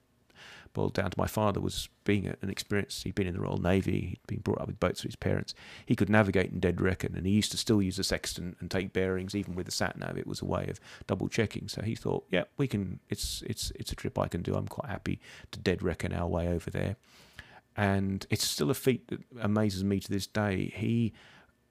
boiled 0.73 0.95
down 0.95 1.11
to 1.11 1.19
my 1.19 1.27
father 1.27 1.61
was 1.61 1.89
being 2.05 2.27
an 2.27 2.51
experienced, 2.51 3.05
he'd 3.05 3.15
been 3.15 3.27
in 3.27 3.35
the 3.35 3.41
Royal 3.41 3.59
Navy, 3.59 4.01
he'd 4.11 4.27
been 4.27 4.41
brought 4.41 4.61
up 4.61 4.67
with 4.67 4.81
boats 4.81 5.03
with 5.03 5.11
his 5.11 5.17
parents. 5.17 5.55
He 5.87 5.95
could 5.95 6.09
navigate 6.09 6.51
in 6.51 6.61
dead 6.61 6.81
reckon, 6.81 7.15
and 7.15 7.27
he 7.27 7.33
used 7.33 7.51
to 7.53 7.57
still 7.57 7.83
use 7.83 7.99
a 7.99 8.05
sextant 8.05 8.57
and 8.61 8.71
take 8.71 8.93
bearings, 8.93 9.35
even 9.35 9.55
with 9.55 9.67
the 9.67 9.73
sat 9.73 9.99
nav. 9.99 10.17
It 10.17 10.27
was 10.27 10.41
a 10.41 10.47
way 10.47 10.67
of 10.69 10.81
double 11.07 11.29
checking. 11.29 11.69
So 11.69 11.83
he 11.83 11.95
thought, 11.95 12.25
yeah, 12.31 12.45
we 12.57 12.67
can, 12.67 13.01
it's, 13.09 13.43
it's, 13.47 13.71
it's 13.77 13.93
a 13.93 13.97
trip 13.97 14.19
I 14.19 14.29
can 14.29 14.43
do. 14.43 14.55
I'm 14.55 14.69
quite 14.69 14.91
happy 14.91 15.21
to 15.53 15.59
dead 15.59 15.83
reckon 15.83 16.13
our 16.13 16.27
way 16.27 16.49
over 16.49 16.71
there. 16.71 16.97
And 17.77 18.27
it's 18.31 18.45
still 18.45 18.71
a 18.71 18.75
feat 18.75 19.09
that 19.09 19.21
amazes 19.41 19.85
me 19.85 20.01
to 20.01 20.11
this 20.11 20.27
day. 20.27 20.73
He 20.75 21.13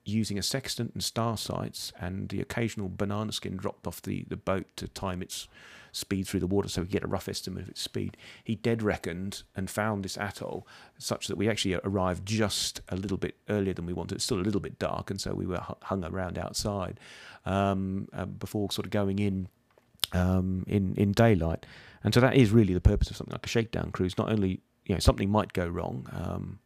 using 0.03 0.37
a 0.37 0.43
sextant 0.43 0.93
and 0.93 1.03
star 1.03 1.37
sights 1.37 1.93
and 1.99 2.29
the 2.29 2.41
occasional 2.41 2.89
banana 2.89 3.31
skin 3.31 3.55
dropped 3.55 3.85
off 3.85 4.01
the, 4.01 4.25
the 4.27 4.37
boat 4.37 4.65
to 4.75 4.87
time 4.87 5.21
its 5.21 5.47
speed 5.91 6.27
through 6.27 6.39
the 6.39 6.47
water 6.47 6.69
so 6.69 6.81
we 6.81 6.87
get 6.87 7.03
a 7.03 7.07
rough 7.07 7.27
estimate 7.27 7.63
of 7.63 7.69
its 7.69 7.81
speed. 7.81 8.17
He 8.43 8.55
dead 8.55 8.81
reckoned 8.81 9.43
and 9.55 9.69
found 9.69 10.03
this 10.03 10.17
atoll 10.17 10.67
such 10.97 11.27
that 11.27 11.37
we 11.37 11.49
actually 11.49 11.75
arrived 11.83 12.25
just 12.25 12.81
a 12.89 12.95
little 12.95 13.17
bit 13.17 13.35
earlier 13.49 13.73
than 13.73 13.85
we 13.85 13.93
wanted. 13.93 14.15
It's 14.15 14.23
still 14.23 14.39
a 14.39 14.41
little 14.41 14.61
bit 14.61 14.79
dark, 14.79 15.09
and 15.09 15.19
so 15.19 15.33
we 15.33 15.45
were 15.45 15.61
hung 15.83 16.03
around 16.03 16.37
outside 16.37 16.99
um, 17.45 18.07
uh, 18.13 18.25
before 18.25 18.71
sort 18.71 18.85
of 18.85 18.91
going 18.91 19.19
in 19.19 19.47
um, 20.13 20.63
in 20.67 20.95
in 20.95 21.11
daylight. 21.11 21.65
And 22.03 22.13
so 22.13 22.19
that 22.19 22.35
is 22.35 22.51
really 22.51 22.73
the 22.73 22.81
purpose 22.81 23.09
of 23.11 23.17
something 23.17 23.33
like 23.33 23.45
a 23.45 23.49
shakedown 23.49 23.91
cruise. 23.91 24.17
Not 24.17 24.31
only 24.31 24.61
you 24.85 24.95
know 24.95 24.99
something 24.99 25.29
might 25.29 25.53
go 25.53 25.67
wrong. 25.67 26.07
Um, 26.11 26.59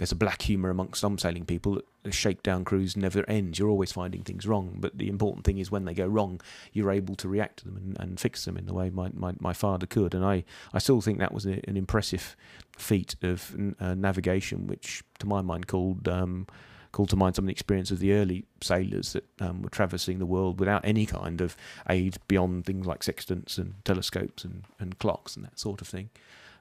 there's 0.00 0.12
a 0.12 0.16
black 0.16 0.40
humour 0.40 0.70
amongst 0.70 0.98
some 0.98 1.18
sailing 1.18 1.44
people 1.44 1.74
that 1.74 1.84
the 2.04 2.10
shakedown 2.10 2.64
cruise 2.64 2.96
never 2.96 3.22
ends. 3.28 3.58
You're 3.58 3.68
always 3.68 3.92
finding 3.92 4.22
things 4.22 4.46
wrong, 4.46 4.78
but 4.78 4.96
the 4.96 5.10
important 5.10 5.44
thing 5.44 5.58
is 5.58 5.70
when 5.70 5.84
they 5.84 5.92
go 5.92 6.06
wrong, 6.06 6.40
you're 6.72 6.90
able 6.90 7.16
to 7.16 7.28
react 7.28 7.58
to 7.58 7.64
them 7.66 7.76
and, 7.76 8.00
and 8.00 8.18
fix 8.18 8.46
them 8.46 8.56
in 8.56 8.64
the 8.64 8.72
way 8.72 8.88
my, 8.88 9.10
my, 9.12 9.34
my 9.40 9.52
father 9.52 9.84
could. 9.84 10.14
And 10.14 10.24
I, 10.24 10.44
I 10.72 10.78
still 10.78 11.02
think 11.02 11.18
that 11.18 11.34
was 11.34 11.44
a, 11.44 11.60
an 11.68 11.76
impressive 11.76 12.34
feat 12.78 13.14
of 13.20 13.54
uh, 13.78 13.94
navigation, 13.94 14.66
which 14.68 15.02
to 15.18 15.26
my 15.26 15.42
mind 15.42 15.66
called 15.66 16.08
um, 16.08 16.46
called 16.92 17.10
to 17.10 17.16
mind 17.16 17.36
some 17.36 17.44
of 17.44 17.48
the 17.48 17.52
experience 17.52 17.90
of 17.90 17.98
the 17.98 18.14
early 18.14 18.46
sailors 18.62 19.12
that 19.12 19.24
um, 19.38 19.60
were 19.60 19.68
traversing 19.68 20.18
the 20.18 20.24
world 20.24 20.58
without 20.58 20.82
any 20.82 21.04
kind 21.04 21.42
of 21.42 21.58
aid 21.90 22.16
beyond 22.26 22.64
things 22.64 22.86
like 22.86 23.02
sextants 23.02 23.58
and 23.58 23.74
telescopes 23.84 24.44
and, 24.44 24.64
and 24.78 24.98
clocks 24.98 25.36
and 25.36 25.44
that 25.44 25.58
sort 25.58 25.82
of 25.82 25.86
thing. 25.86 26.08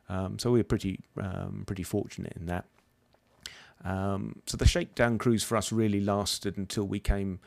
Um, 0.09 0.37
so 0.37 0.51
we 0.51 0.59
were 0.59 0.65
pretty 0.65 0.99
um, 1.17 1.63
pretty 1.65 1.83
fortunate 1.83 2.33
in 2.35 2.45
that. 2.47 2.65
Um, 3.83 4.41
so 4.45 4.57
the 4.57 4.67
shakedown 4.67 5.17
cruise 5.17 5.43
for 5.43 5.55
us 5.55 5.71
really 5.71 6.01
lasted 6.01 6.57
until 6.57 6.85
we 6.85 6.99
came 6.99 7.39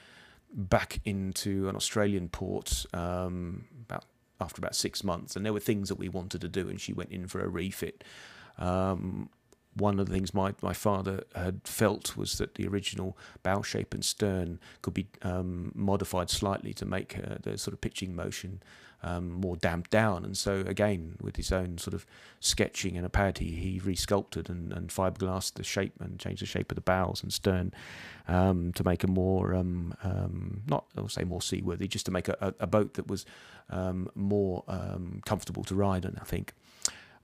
back 0.55 1.01
into 1.05 1.69
an 1.69 1.77
Australian 1.77 2.29
port 2.29 2.87
um, 2.93 3.65
about 3.87 4.05
after 4.41 4.61
about 4.61 4.75
six 4.75 5.05
months, 5.05 5.37
and 5.37 5.47
there 5.47 5.53
were 5.53 5.61
things 5.61 5.89
that 5.89 5.99
we 5.99 6.09
wanted 6.09 6.41
to 6.41 6.49
do, 6.49 6.69
and 6.69 6.81
she 6.81 6.93
went 6.93 7.11
in 7.11 7.29
for 7.29 7.41
a 7.41 7.49
refit. 7.49 8.03
Um, 8.59 9.29
one 9.75 9.99
of 9.99 10.07
the 10.07 10.13
things 10.13 10.35
my, 10.35 10.53
my 10.61 10.73
father 10.73 11.23
had 11.35 11.61
felt 11.65 12.17
was 12.17 12.39
that 12.39 12.57
the 12.57 12.67
original 12.67 13.17
bow 13.43 13.63
shape 13.63 13.95
and 13.95 14.05
stern 14.05 14.59
could 14.83 14.95
be 14.95 15.07
um, 15.23 15.73
modified 15.75 16.29
slightly 16.29 16.75
to 16.75 16.85
make 16.85 17.17
the 17.43 17.57
sort 17.57 17.73
of 17.73 17.81
pitching 17.81 18.15
motion 18.15 18.63
um, 19.03 19.31
more 19.33 19.57
damped 19.57 19.91
down. 19.91 20.25
And 20.25 20.37
so, 20.37 20.65
again, 20.67 21.17
with 21.21 21.37
his 21.37 21.53
own 21.53 21.79
sort 21.79 21.95
of 21.95 22.07
sketching 22.41 22.97
and 22.97 23.05
a 23.05 23.09
pad, 23.09 23.39
he, 23.39 23.53
he 23.53 23.81
resculpted 23.81 24.49
and, 24.49 24.73
and 24.73 24.89
fiberglassed 24.89 25.55
the 25.55 25.65
shape 25.65 25.95
and 26.01 26.19
changed 26.19 26.43
the 26.43 26.47
shape 26.47 26.71
of 26.71 26.77
the 26.77 26.83
bows 26.83 27.23
and 27.23 27.33
stern 27.33 27.73
um, 28.29 28.73
to 28.75 28.85
make 28.85 29.05
a 29.05 29.09
more, 29.09 29.55
um, 29.55 29.95
um, 30.03 30.63
not 30.67 30.87
I'll 30.97 31.09
say 31.09 31.25
more 31.25 31.43
seaworthy, 31.43 31.89
just 31.89 32.07
to 32.07 32.13
make 32.13 32.29
a, 32.29 32.55
a 32.61 32.67
boat 32.67 32.95
that 32.95 33.09
was 33.09 33.27
um, 33.71 34.11
more 34.15 34.65
comfortable 35.25 35.65
to 35.65 35.75
ride 35.75 36.05
in, 36.05 36.19
I 36.21 36.25
think. 36.25 36.55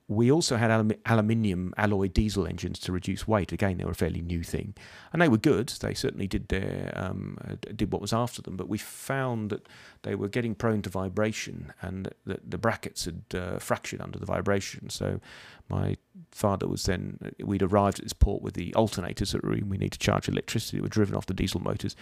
We 0.09 0.31
also 0.31 0.57
had 0.57 0.71
aluminium 1.05 1.71
alloy 1.77 2.07
diesel 2.07 2.47
engines 2.47 2.79
to 2.79 2.91
reduce 2.91 3.27
weight. 3.27 3.51
Again, 3.51 3.77
they 3.77 3.85
were 3.85 3.91
a 3.91 3.95
fairly 3.95 4.21
new 4.21 4.41
thing, 4.41 4.73
and 5.13 5.21
they 5.21 5.29
were 5.29 5.37
good. 5.37 5.69
They 5.69 5.93
certainly 5.93 6.25
did 6.25 6.47
their 6.47 6.91
um, 6.95 7.37
uh, 7.47 7.57
did 7.75 7.91
what 7.91 8.01
was 8.01 8.11
after 8.11 8.41
them. 8.41 8.57
But 8.57 8.67
we 8.67 8.79
found 8.79 9.51
that 9.51 9.67
they 10.01 10.15
were 10.15 10.27
getting 10.27 10.55
prone 10.55 10.81
to 10.81 10.89
vibration, 10.89 11.73
and 11.79 12.11
that 12.25 12.49
the 12.49 12.57
brackets 12.57 13.05
had 13.05 13.21
uh, 13.35 13.59
fractured 13.59 14.01
under 14.01 14.17
the 14.17 14.25
vibration. 14.25 14.89
So 14.89 15.21
my 15.69 15.95
father 16.31 16.67
was 16.67 16.85
then 16.85 17.19
we'd 17.39 17.61
arrived 17.61 17.99
at 17.99 18.05
this 18.05 18.13
port 18.13 18.41
with 18.41 18.55
the 18.55 18.71
alternators 18.71 19.33
that 19.33 19.43
we 19.43 19.77
need 19.77 19.91
to 19.91 19.99
charge 19.99 20.27
electricity. 20.27 20.81
were 20.81 20.87
driven 20.87 21.15
off 21.15 21.27
the 21.27 21.35
diesel 21.35 21.61
motors, 21.61 21.95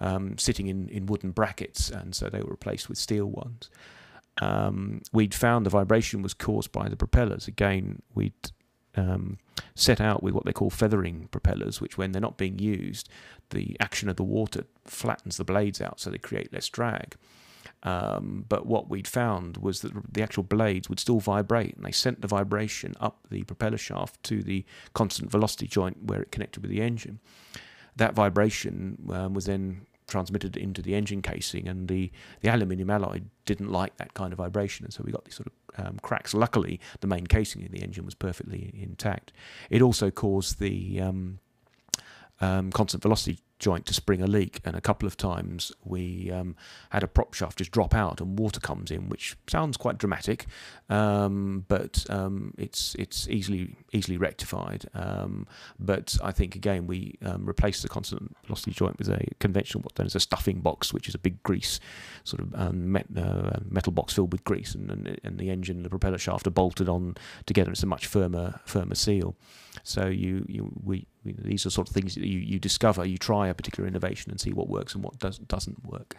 um, 0.00 0.36
sitting 0.36 0.66
in 0.66 0.88
in 0.88 1.06
wooden 1.06 1.30
brackets, 1.30 1.90
and 1.90 2.12
so 2.12 2.28
they 2.28 2.42
were 2.42 2.50
replaced 2.50 2.88
with 2.88 2.98
steel 2.98 3.26
ones 3.26 3.70
um, 4.40 5.02
we'd 5.12 5.34
found 5.34 5.66
the 5.66 5.70
vibration 5.70 6.22
was 6.22 6.34
caused 6.34 6.72
by 6.72 6.88
the 6.88 6.96
propellers. 6.96 7.46
Again, 7.46 8.02
we'd 8.14 8.32
um, 8.96 9.38
set 9.74 10.00
out 10.00 10.22
with 10.22 10.34
what 10.34 10.44
they 10.44 10.52
call 10.52 10.70
feathering 10.70 11.28
propellers, 11.30 11.80
which, 11.80 11.98
when 11.98 12.12
they're 12.12 12.20
not 12.20 12.38
being 12.38 12.58
used, 12.58 13.08
the 13.50 13.76
action 13.80 14.08
of 14.08 14.16
the 14.16 14.22
water 14.22 14.64
flattens 14.84 15.36
the 15.36 15.44
blades 15.44 15.80
out 15.80 16.00
so 16.00 16.10
they 16.10 16.18
create 16.18 16.52
less 16.52 16.68
drag. 16.68 17.16
Um, 17.84 18.44
but 18.48 18.66
what 18.66 18.88
we'd 18.88 19.08
found 19.08 19.56
was 19.56 19.80
that 19.80 19.92
the 20.12 20.22
actual 20.22 20.44
blades 20.44 20.88
would 20.88 21.00
still 21.00 21.20
vibrate, 21.20 21.76
and 21.76 21.84
they 21.84 21.92
sent 21.92 22.20
the 22.20 22.28
vibration 22.28 22.94
up 23.00 23.26
the 23.30 23.42
propeller 23.44 23.78
shaft 23.78 24.22
to 24.24 24.42
the 24.42 24.64
constant 24.94 25.30
velocity 25.30 25.66
joint 25.66 26.04
where 26.04 26.22
it 26.22 26.32
connected 26.32 26.62
with 26.62 26.70
the 26.70 26.80
engine. 26.80 27.18
That 27.96 28.14
vibration 28.14 28.98
um, 29.12 29.34
was 29.34 29.46
then 29.46 29.86
transmitted 30.12 30.56
into 30.56 30.82
the 30.82 30.94
engine 30.94 31.22
casing, 31.22 31.66
and 31.68 31.88
the, 31.88 32.10
the 32.40 32.48
aluminium 32.48 32.90
alloy 32.90 33.20
didn't 33.46 33.70
like 33.72 33.96
that 33.96 34.14
kind 34.14 34.32
of 34.32 34.38
vibration, 34.38 34.84
and 34.84 34.92
so 34.94 35.02
we 35.04 35.12
got 35.12 35.24
these 35.24 35.34
sort 35.34 35.48
of 35.48 35.86
um, 35.86 35.98
cracks. 36.02 36.34
Luckily, 36.34 36.78
the 37.00 37.06
main 37.06 37.26
casing 37.26 37.64
of 37.64 37.72
the 37.72 37.82
engine 37.82 38.04
was 38.04 38.14
perfectly 38.14 38.72
intact. 38.74 39.32
It 39.70 39.82
also 39.82 40.10
caused 40.10 40.58
the 40.58 41.00
um, 41.00 41.38
um, 42.40 42.70
constant 42.70 43.02
velocity 43.02 43.38
joint 43.62 43.86
to 43.86 43.94
spring 43.94 44.20
a 44.20 44.26
leak, 44.26 44.60
and 44.64 44.76
a 44.76 44.80
couple 44.80 45.06
of 45.06 45.16
times 45.16 45.72
we 45.84 46.30
um, 46.30 46.56
had 46.90 47.02
a 47.02 47.06
prop 47.06 47.32
shaft 47.32 47.58
just 47.58 47.70
drop 47.70 47.94
out 47.94 48.20
and 48.20 48.38
water 48.38 48.60
comes 48.60 48.90
in, 48.90 49.08
which 49.08 49.36
sounds 49.46 49.76
quite 49.76 49.96
dramatic, 49.96 50.46
um, 50.90 51.64
but 51.68 52.04
um, 52.10 52.52
it's 52.58 52.94
it's 52.96 53.28
easily 53.28 53.76
easily 53.92 54.16
rectified. 54.16 54.84
Um, 54.94 55.46
but 55.78 56.18
I 56.22 56.32
think 56.32 56.56
again 56.56 56.86
we 56.86 57.16
um, 57.24 57.46
replaced 57.46 57.82
the 57.82 57.88
constant 57.88 58.36
velocity 58.44 58.72
joint 58.72 58.98
with 58.98 59.08
a 59.08 59.24
conventional 59.38 59.82
what's 59.82 59.96
known 59.98 60.06
as 60.06 60.16
a 60.16 60.20
stuffing 60.20 60.60
box, 60.60 60.92
which 60.92 61.08
is 61.08 61.14
a 61.14 61.18
big 61.18 61.42
grease 61.44 61.78
sort 62.24 62.40
of 62.40 62.54
um, 62.54 62.90
met, 62.90 63.06
uh, 63.16 63.60
metal 63.70 63.92
box 63.92 64.12
filled 64.12 64.32
with 64.32 64.42
grease, 64.44 64.74
and, 64.74 64.90
and, 64.90 65.20
and 65.22 65.38
the 65.38 65.50
engine 65.50 65.76
and 65.76 65.84
the 65.84 65.90
propeller 65.90 66.18
shaft 66.18 66.46
are 66.46 66.50
bolted 66.50 66.88
on 66.88 67.14
together. 67.46 67.70
It's 67.70 67.84
a 67.84 67.86
much 67.86 68.06
firmer 68.06 68.60
firmer 68.64 68.96
seal. 68.96 69.36
So 69.84 70.06
you, 70.06 70.44
you 70.48 70.72
we, 70.82 70.96
we, 70.96 71.06
these 71.24 71.66
are 71.66 71.70
sort 71.70 71.88
of 71.88 71.94
things 71.94 72.14
that 72.14 72.26
you, 72.26 72.38
you 72.38 72.58
discover. 72.58 73.04
You 73.04 73.18
try 73.18 73.48
a 73.48 73.54
particular 73.54 73.88
innovation 73.88 74.30
and 74.30 74.40
see 74.40 74.52
what 74.52 74.68
works 74.68 74.94
and 74.94 75.04
what 75.04 75.18
does, 75.18 75.38
doesn't 75.38 75.84
work. 75.84 76.16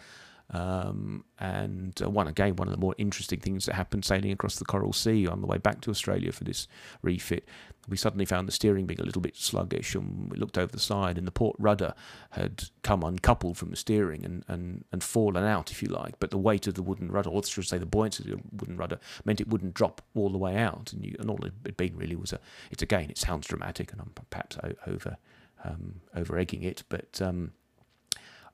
Um, 0.53 1.25
and 1.39 1.99
uh, 2.01 2.09
one 2.09 2.27
again, 2.27 2.55
one 2.55 2.67
of 2.67 2.73
the 2.73 2.79
more 2.79 2.93
interesting 2.99 3.39
things 3.39 3.65
that 3.65 3.73
happened 3.73 4.05
sailing 4.05 4.31
across 4.31 4.55
the 4.55 4.65
Coral 4.65 4.93
Sea 4.93 5.27
on 5.27 5.41
the 5.41 5.47
way 5.47 5.57
back 5.57 5.81
to 5.81 5.89
Australia 5.89 6.31
for 6.31 6.43
this 6.43 6.67
refit, 7.01 7.49
we 7.89 7.97
suddenly 7.97 8.23
found 8.23 8.47
the 8.47 8.51
steering 8.51 8.85
being 8.85 8.99
a 8.99 9.03
little 9.03 9.21
bit 9.21 9.35
sluggish, 9.35 9.95
and 9.95 10.31
we 10.31 10.37
looked 10.37 10.59
over 10.59 10.71
the 10.71 10.79
side, 10.79 11.17
and 11.17 11.25
the 11.25 11.31
port 11.31 11.55
rudder 11.57 11.95
had 12.29 12.65
come 12.83 13.03
uncoupled 13.03 13.57
from 13.57 13.71
the 13.71 13.75
steering 13.75 14.23
and, 14.23 14.45
and, 14.47 14.85
and 14.91 15.03
fallen 15.03 15.43
out, 15.43 15.71
if 15.71 15.81
you 15.81 15.89
like. 15.89 16.19
But 16.19 16.29
the 16.29 16.37
weight 16.37 16.67
of 16.67 16.75
the 16.75 16.83
wooden 16.83 17.11
rudder, 17.11 17.31
or 17.31 17.43
should 17.43 17.67
say 17.67 17.79
the 17.79 17.87
buoyancy 17.87 18.23
of 18.23 18.37
the 18.37 18.43
wooden 18.55 18.77
rudder, 18.77 18.99
meant 19.25 19.41
it 19.41 19.49
wouldn't 19.49 19.73
drop 19.73 20.03
all 20.13 20.29
the 20.29 20.37
way 20.37 20.55
out, 20.55 20.93
and, 20.93 21.03
you, 21.03 21.15
and 21.19 21.31
all 21.31 21.43
it 21.43 21.53
had 21.65 21.77
been 21.77 21.97
really 21.97 22.15
was 22.15 22.31
a. 22.31 22.39
It's 22.69 22.83
again, 22.83 23.09
it 23.09 23.17
sounds 23.17 23.47
dramatic, 23.47 23.91
and 23.91 23.99
I'm 23.99 24.11
perhaps 24.29 24.57
over 24.85 25.17
um, 25.63 26.01
over 26.15 26.37
egging 26.37 26.61
it, 26.61 26.83
but. 26.89 27.19
Um, 27.23 27.53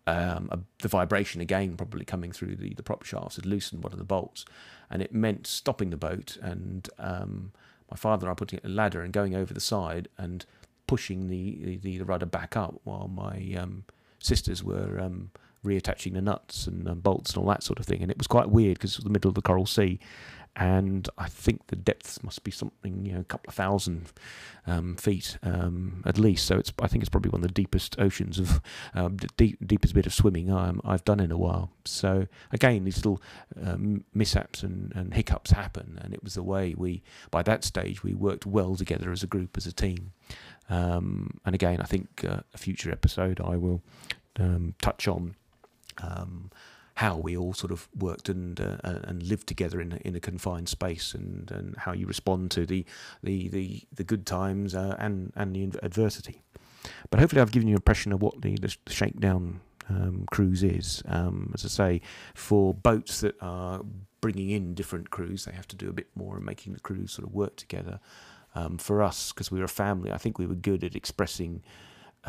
um, 0.09 0.49
a, 0.51 0.59
the 0.81 0.87
vibration 0.87 1.41
again 1.41 1.75
probably 1.75 2.05
coming 2.05 2.31
through 2.31 2.55
the, 2.55 2.73
the 2.73 2.83
prop 2.83 3.03
shafts 3.03 3.35
had 3.35 3.45
loosened 3.45 3.83
one 3.83 3.93
of 3.93 3.99
the 3.99 4.05
bolts 4.05 4.45
and 4.89 5.01
it 5.01 5.13
meant 5.13 5.47
stopping 5.47 5.89
the 5.89 5.97
boat 5.97 6.37
and 6.41 6.89
um, 6.97 7.51
my 7.89 7.97
father 7.97 8.25
and 8.25 8.31
I 8.31 8.35
putting 8.35 8.59
a 8.63 8.69
ladder 8.69 9.01
and 9.01 9.13
going 9.13 9.35
over 9.35 9.53
the 9.53 9.59
side 9.59 10.07
and 10.17 10.45
pushing 10.87 11.27
the, 11.27 11.77
the, 11.81 11.97
the 11.97 12.05
rudder 12.05 12.25
back 12.25 12.57
up 12.57 12.79
while 12.83 13.07
my 13.07 13.55
um, 13.57 13.83
sisters 14.19 14.63
were 14.63 14.99
um, 14.99 15.31
reattaching 15.63 16.13
the 16.13 16.21
nuts 16.21 16.67
and 16.67 16.87
um, 16.87 16.99
bolts 16.99 17.31
and 17.31 17.43
all 17.43 17.49
that 17.49 17.63
sort 17.63 17.79
of 17.79 17.85
thing. 17.85 18.01
And 18.01 18.11
it 18.11 18.17
was 18.17 18.27
quite 18.27 18.49
weird 18.49 18.77
because 18.77 18.93
it 18.93 18.97
was 18.99 19.03
the 19.03 19.09
middle 19.09 19.29
of 19.29 19.35
the 19.35 19.41
Coral 19.41 19.65
Sea 19.65 19.99
and 20.55 21.07
I 21.17 21.27
think 21.27 21.67
the 21.67 21.75
depth 21.75 22.23
must 22.23 22.43
be 22.43 22.51
something 22.51 23.05
you 23.05 23.13
know 23.13 23.21
a 23.21 23.23
couple 23.23 23.49
of 23.49 23.55
thousand 23.55 24.11
um, 24.67 24.95
feet 24.95 25.37
um, 25.43 26.03
at 26.05 26.17
least. 26.17 26.45
So 26.45 26.57
it's 26.57 26.73
I 26.79 26.87
think 26.87 27.01
it's 27.01 27.09
probably 27.09 27.31
one 27.31 27.41
of 27.41 27.47
the 27.47 27.53
deepest 27.53 27.99
oceans 27.99 28.39
of 28.39 28.61
um, 28.93 29.17
deep, 29.37 29.57
deepest 29.65 29.93
bit 29.93 30.05
of 30.05 30.13
swimming 30.13 30.51
I've 30.51 31.05
done 31.05 31.19
in 31.19 31.31
a 31.31 31.37
while. 31.37 31.71
So 31.85 32.27
again, 32.51 32.83
these 32.83 32.97
little 32.97 33.21
um, 33.63 34.03
mishaps 34.13 34.63
and, 34.63 34.91
and 34.95 35.13
hiccups 35.13 35.51
happen, 35.51 35.99
and 36.01 36.13
it 36.13 36.23
was 36.23 36.35
the 36.35 36.43
way 36.43 36.75
we 36.77 37.03
by 37.31 37.41
that 37.43 37.63
stage 37.63 38.03
we 38.03 38.13
worked 38.13 38.45
well 38.45 38.75
together 38.75 39.11
as 39.11 39.23
a 39.23 39.27
group 39.27 39.57
as 39.57 39.65
a 39.65 39.73
team. 39.73 40.11
Um, 40.69 41.39
and 41.45 41.55
again, 41.55 41.81
I 41.81 41.85
think 41.85 42.23
uh, 42.27 42.41
a 42.53 42.57
future 42.57 42.91
episode 42.91 43.41
I 43.41 43.55
will 43.55 43.81
um, 44.37 44.75
touch 44.81 45.07
on 45.07 45.35
how 46.99 47.15
we 47.15 47.37
all 47.37 47.53
sort 47.53 47.71
of 47.71 47.87
worked 47.97 48.27
and 48.27 48.59
uh, 48.59 48.77
and 48.83 49.23
lived 49.23 49.47
together 49.47 49.79
in 49.79 49.93
in 50.03 50.15
a 50.15 50.19
confined 50.19 50.67
space, 50.67 51.13
and, 51.13 51.49
and 51.49 51.77
how 51.77 51.93
you 51.93 52.05
respond 52.05 52.51
to 52.51 52.65
the 52.65 52.85
the 53.23 53.47
the, 53.47 53.81
the 53.93 54.03
good 54.03 54.25
times 54.25 54.75
uh, 54.75 54.95
and 54.99 55.31
and 55.35 55.55
the 55.55 55.79
adversity. 55.81 56.41
But 57.09 57.21
hopefully, 57.21 57.41
I've 57.41 57.53
given 57.53 57.69
you 57.69 57.75
an 57.75 57.77
impression 57.77 58.11
of 58.11 58.21
what 58.21 58.41
the, 58.41 58.55
the 58.57 58.75
shakedown 58.87 59.61
um, 59.87 60.25
cruise 60.29 60.61
is. 60.61 61.01
Um, 61.07 61.51
as 61.53 61.63
I 61.63 61.69
say, 61.69 62.01
for 62.33 62.73
boats 62.73 63.21
that 63.21 63.35
are 63.41 63.81
bringing 64.19 64.49
in 64.49 64.73
different 64.73 65.09
crews, 65.09 65.45
they 65.45 65.53
have 65.53 65.67
to 65.69 65.77
do 65.77 65.87
a 65.89 65.93
bit 65.93 66.07
more 66.15 66.37
in 66.37 66.43
making 66.43 66.73
the 66.73 66.81
crews 66.81 67.13
sort 67.13 67.25
of 67.25 67.33
work 67.33 67.55
together. 67.55 67.99
Um, 68.55 68.77
for 68.77 69.01
us, 69.01 69.31
because 69.31 69.51
we 69.51 69.59
were 69.59 69.65
a 69.65 69.69
family, 69.85 70.11
I 70.11 70.17
think 70.17 70.37
we 70.37 70.47
were 70.47 70.55
good 70.55 70.83
at 70.83 70.95
expressing 70.95 71.63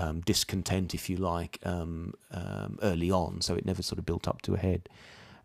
um, 0.01 0.21
discontent, 0.23 0.95
if 0.95 1.11
you 1.11 1.17
like, 1.17 1.59
um, 1.65 2.15
um, 2.31 2.79
early 2.83 3.11
on, 3.11 3.41
so 3.41 3.55
it 3.55 3.67
never 3.67 3.83
sort 3.83 3.99
of 3.99 4.07
built 4.07 4.27
up 4.27 4.41
to 4.43 4.55
a 4.55 4.59
head. 4.59 4.89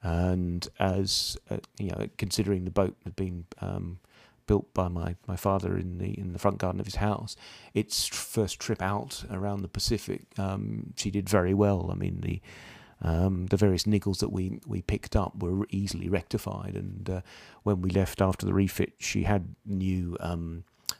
And 0.01 0.67
as 0.79 1.37
uh, 1.49 1.57
you 1.79 1.89
know, 1.89 2.07
considering 2.17 2.63
the 2.63 2.71
boat 2.71 2.95
had 3.03 3.15
been 3.15 3.45
um, 3.59 3.99
built 4.47 4.73
by 4.73 4.87
my, 4.87 5.15
my 5.27 5.35
father 5.35 5.77
in 5.77 5.97
the 5.97 6.17
in 6.17 6.33
the 6.33 6.39
front 6.39 6.59
garden 6.59 6.79
of 6.79 6.85
his 6.85 6.95
house, 6.95 7.35
its 7.73 8.07
first 8.07 8.59
trip 8.59 8.81
out 8.81 9.23
around 9.29 9.61
the 9.61 9.67
Pacific, 9.67 10.21
um, 10.37 10.93
she 10.95 11.11
did 11.11 11.27
very 11.29 11.53
well. 11.53 11.89
I 11.91 11.95
mean 11.95 12.21
the. 12.21 12.41
Um, 13.01 13.47
the 13.47 13.57
various 13.57 13.83
niggles 13.83 14.19
that 14.19 14.31
we, 14.31 14.61
we 14.65 14.81
picked 14.81 15.17
up 15.17 15.43
were 15.43 15.67
easily 15.69 16.07
rectified, 16.07 16.75
and 16.75 17.09
uh, 17.09 17.21
when 17.63 17.81
we 17.81 17.89
left 17.89 18.21
after 18.21 18.45
the 18.45 18.53
refit, 18.53 18.93
she 18.99 19.23
had 19.23 19.53
new 19.65 20.15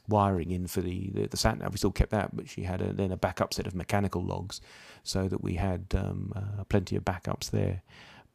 wiring 0.07 0.51
in 0.51 0.67
for 0.67 0.81
the, 0.81 1.09
the, 1.13 1.27
the 1.27 1.37
sat 1.37 1.57
nav. 1.57 1.71
We 1.71 1.77
still 1.77 1.91
kept 1.91 2.11
that, 2.11 2.35
but 2.35 2.49
she 2.49 2.63
had 2.63 2.81
a, 2.81 2.93
then 2.93 3.11
a 3.11 3.17
backup 3.17 3.53
set 3.53 3.67
of 3.67 3.75
mechanical 3.75 4.23
logs 4.23 4.61
so 5.03 5.27
that 5.27 5.43
we 5.43 5.55
had 5.55 5.85
um, 5.95 6.33
uh, 6.35 6.63
plenty 6.65 6.95
of 6.95 7.03
backups 7.03 7.49
there. 7.51 7.81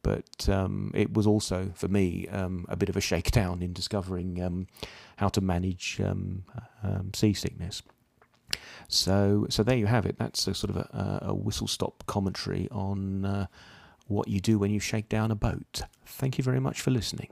But 0.03 0.49
um, 0.49 0.91
it 0.95 1.13
was 1.13 1.27
also, 1.27 1.71
for 1.75 1.87
me, 1.87 2.27
um, 2.29 2.65
a 2.69 2.75
bit 2.75 2.89
of 2.89 2.97
a 2.97 3.01
shakedown 3.01 3.61
in 3.61 3.71
discovering 3.73 4.41
um, 4.41 4.67
how 5.17 5.29
to 5.29 5.41
manage 5.41 6.01
um, 6.03 6.43
um, 6.83 7.11
seasickness. 7.13 7.83
So, 8.87 9.45
so 9.49 9.63
there 9.63 9.77
you 9.77 9.85
have 9.85 10.05
it. 10.05 10.17
That's 10.17 10.47
a 10.47 10.53
sort 10.53 10.71
of 10.71 10.77
a, 10.77 11.19
a 11.27 11.33
whistle 11.33 11.67
stop 11.67 12.03
commentary 12.07 12.67
on 12.71 13.25
uh, 13.25 13.45
what 14.07 14.27
you 14.27 14.39
do 14.39 14.57
when 14.57 14.71
you 14.71 14.79
shake 14.79 15.07
down 15.07 15.31
a 15.31 15.35
boat. 15.35 15.81
Thank 16.05 16.37
you 16.37 16.43
very 16.43 16.59
much 16.59 16.81
for 16.81 16.91
listening. 16.91 17.29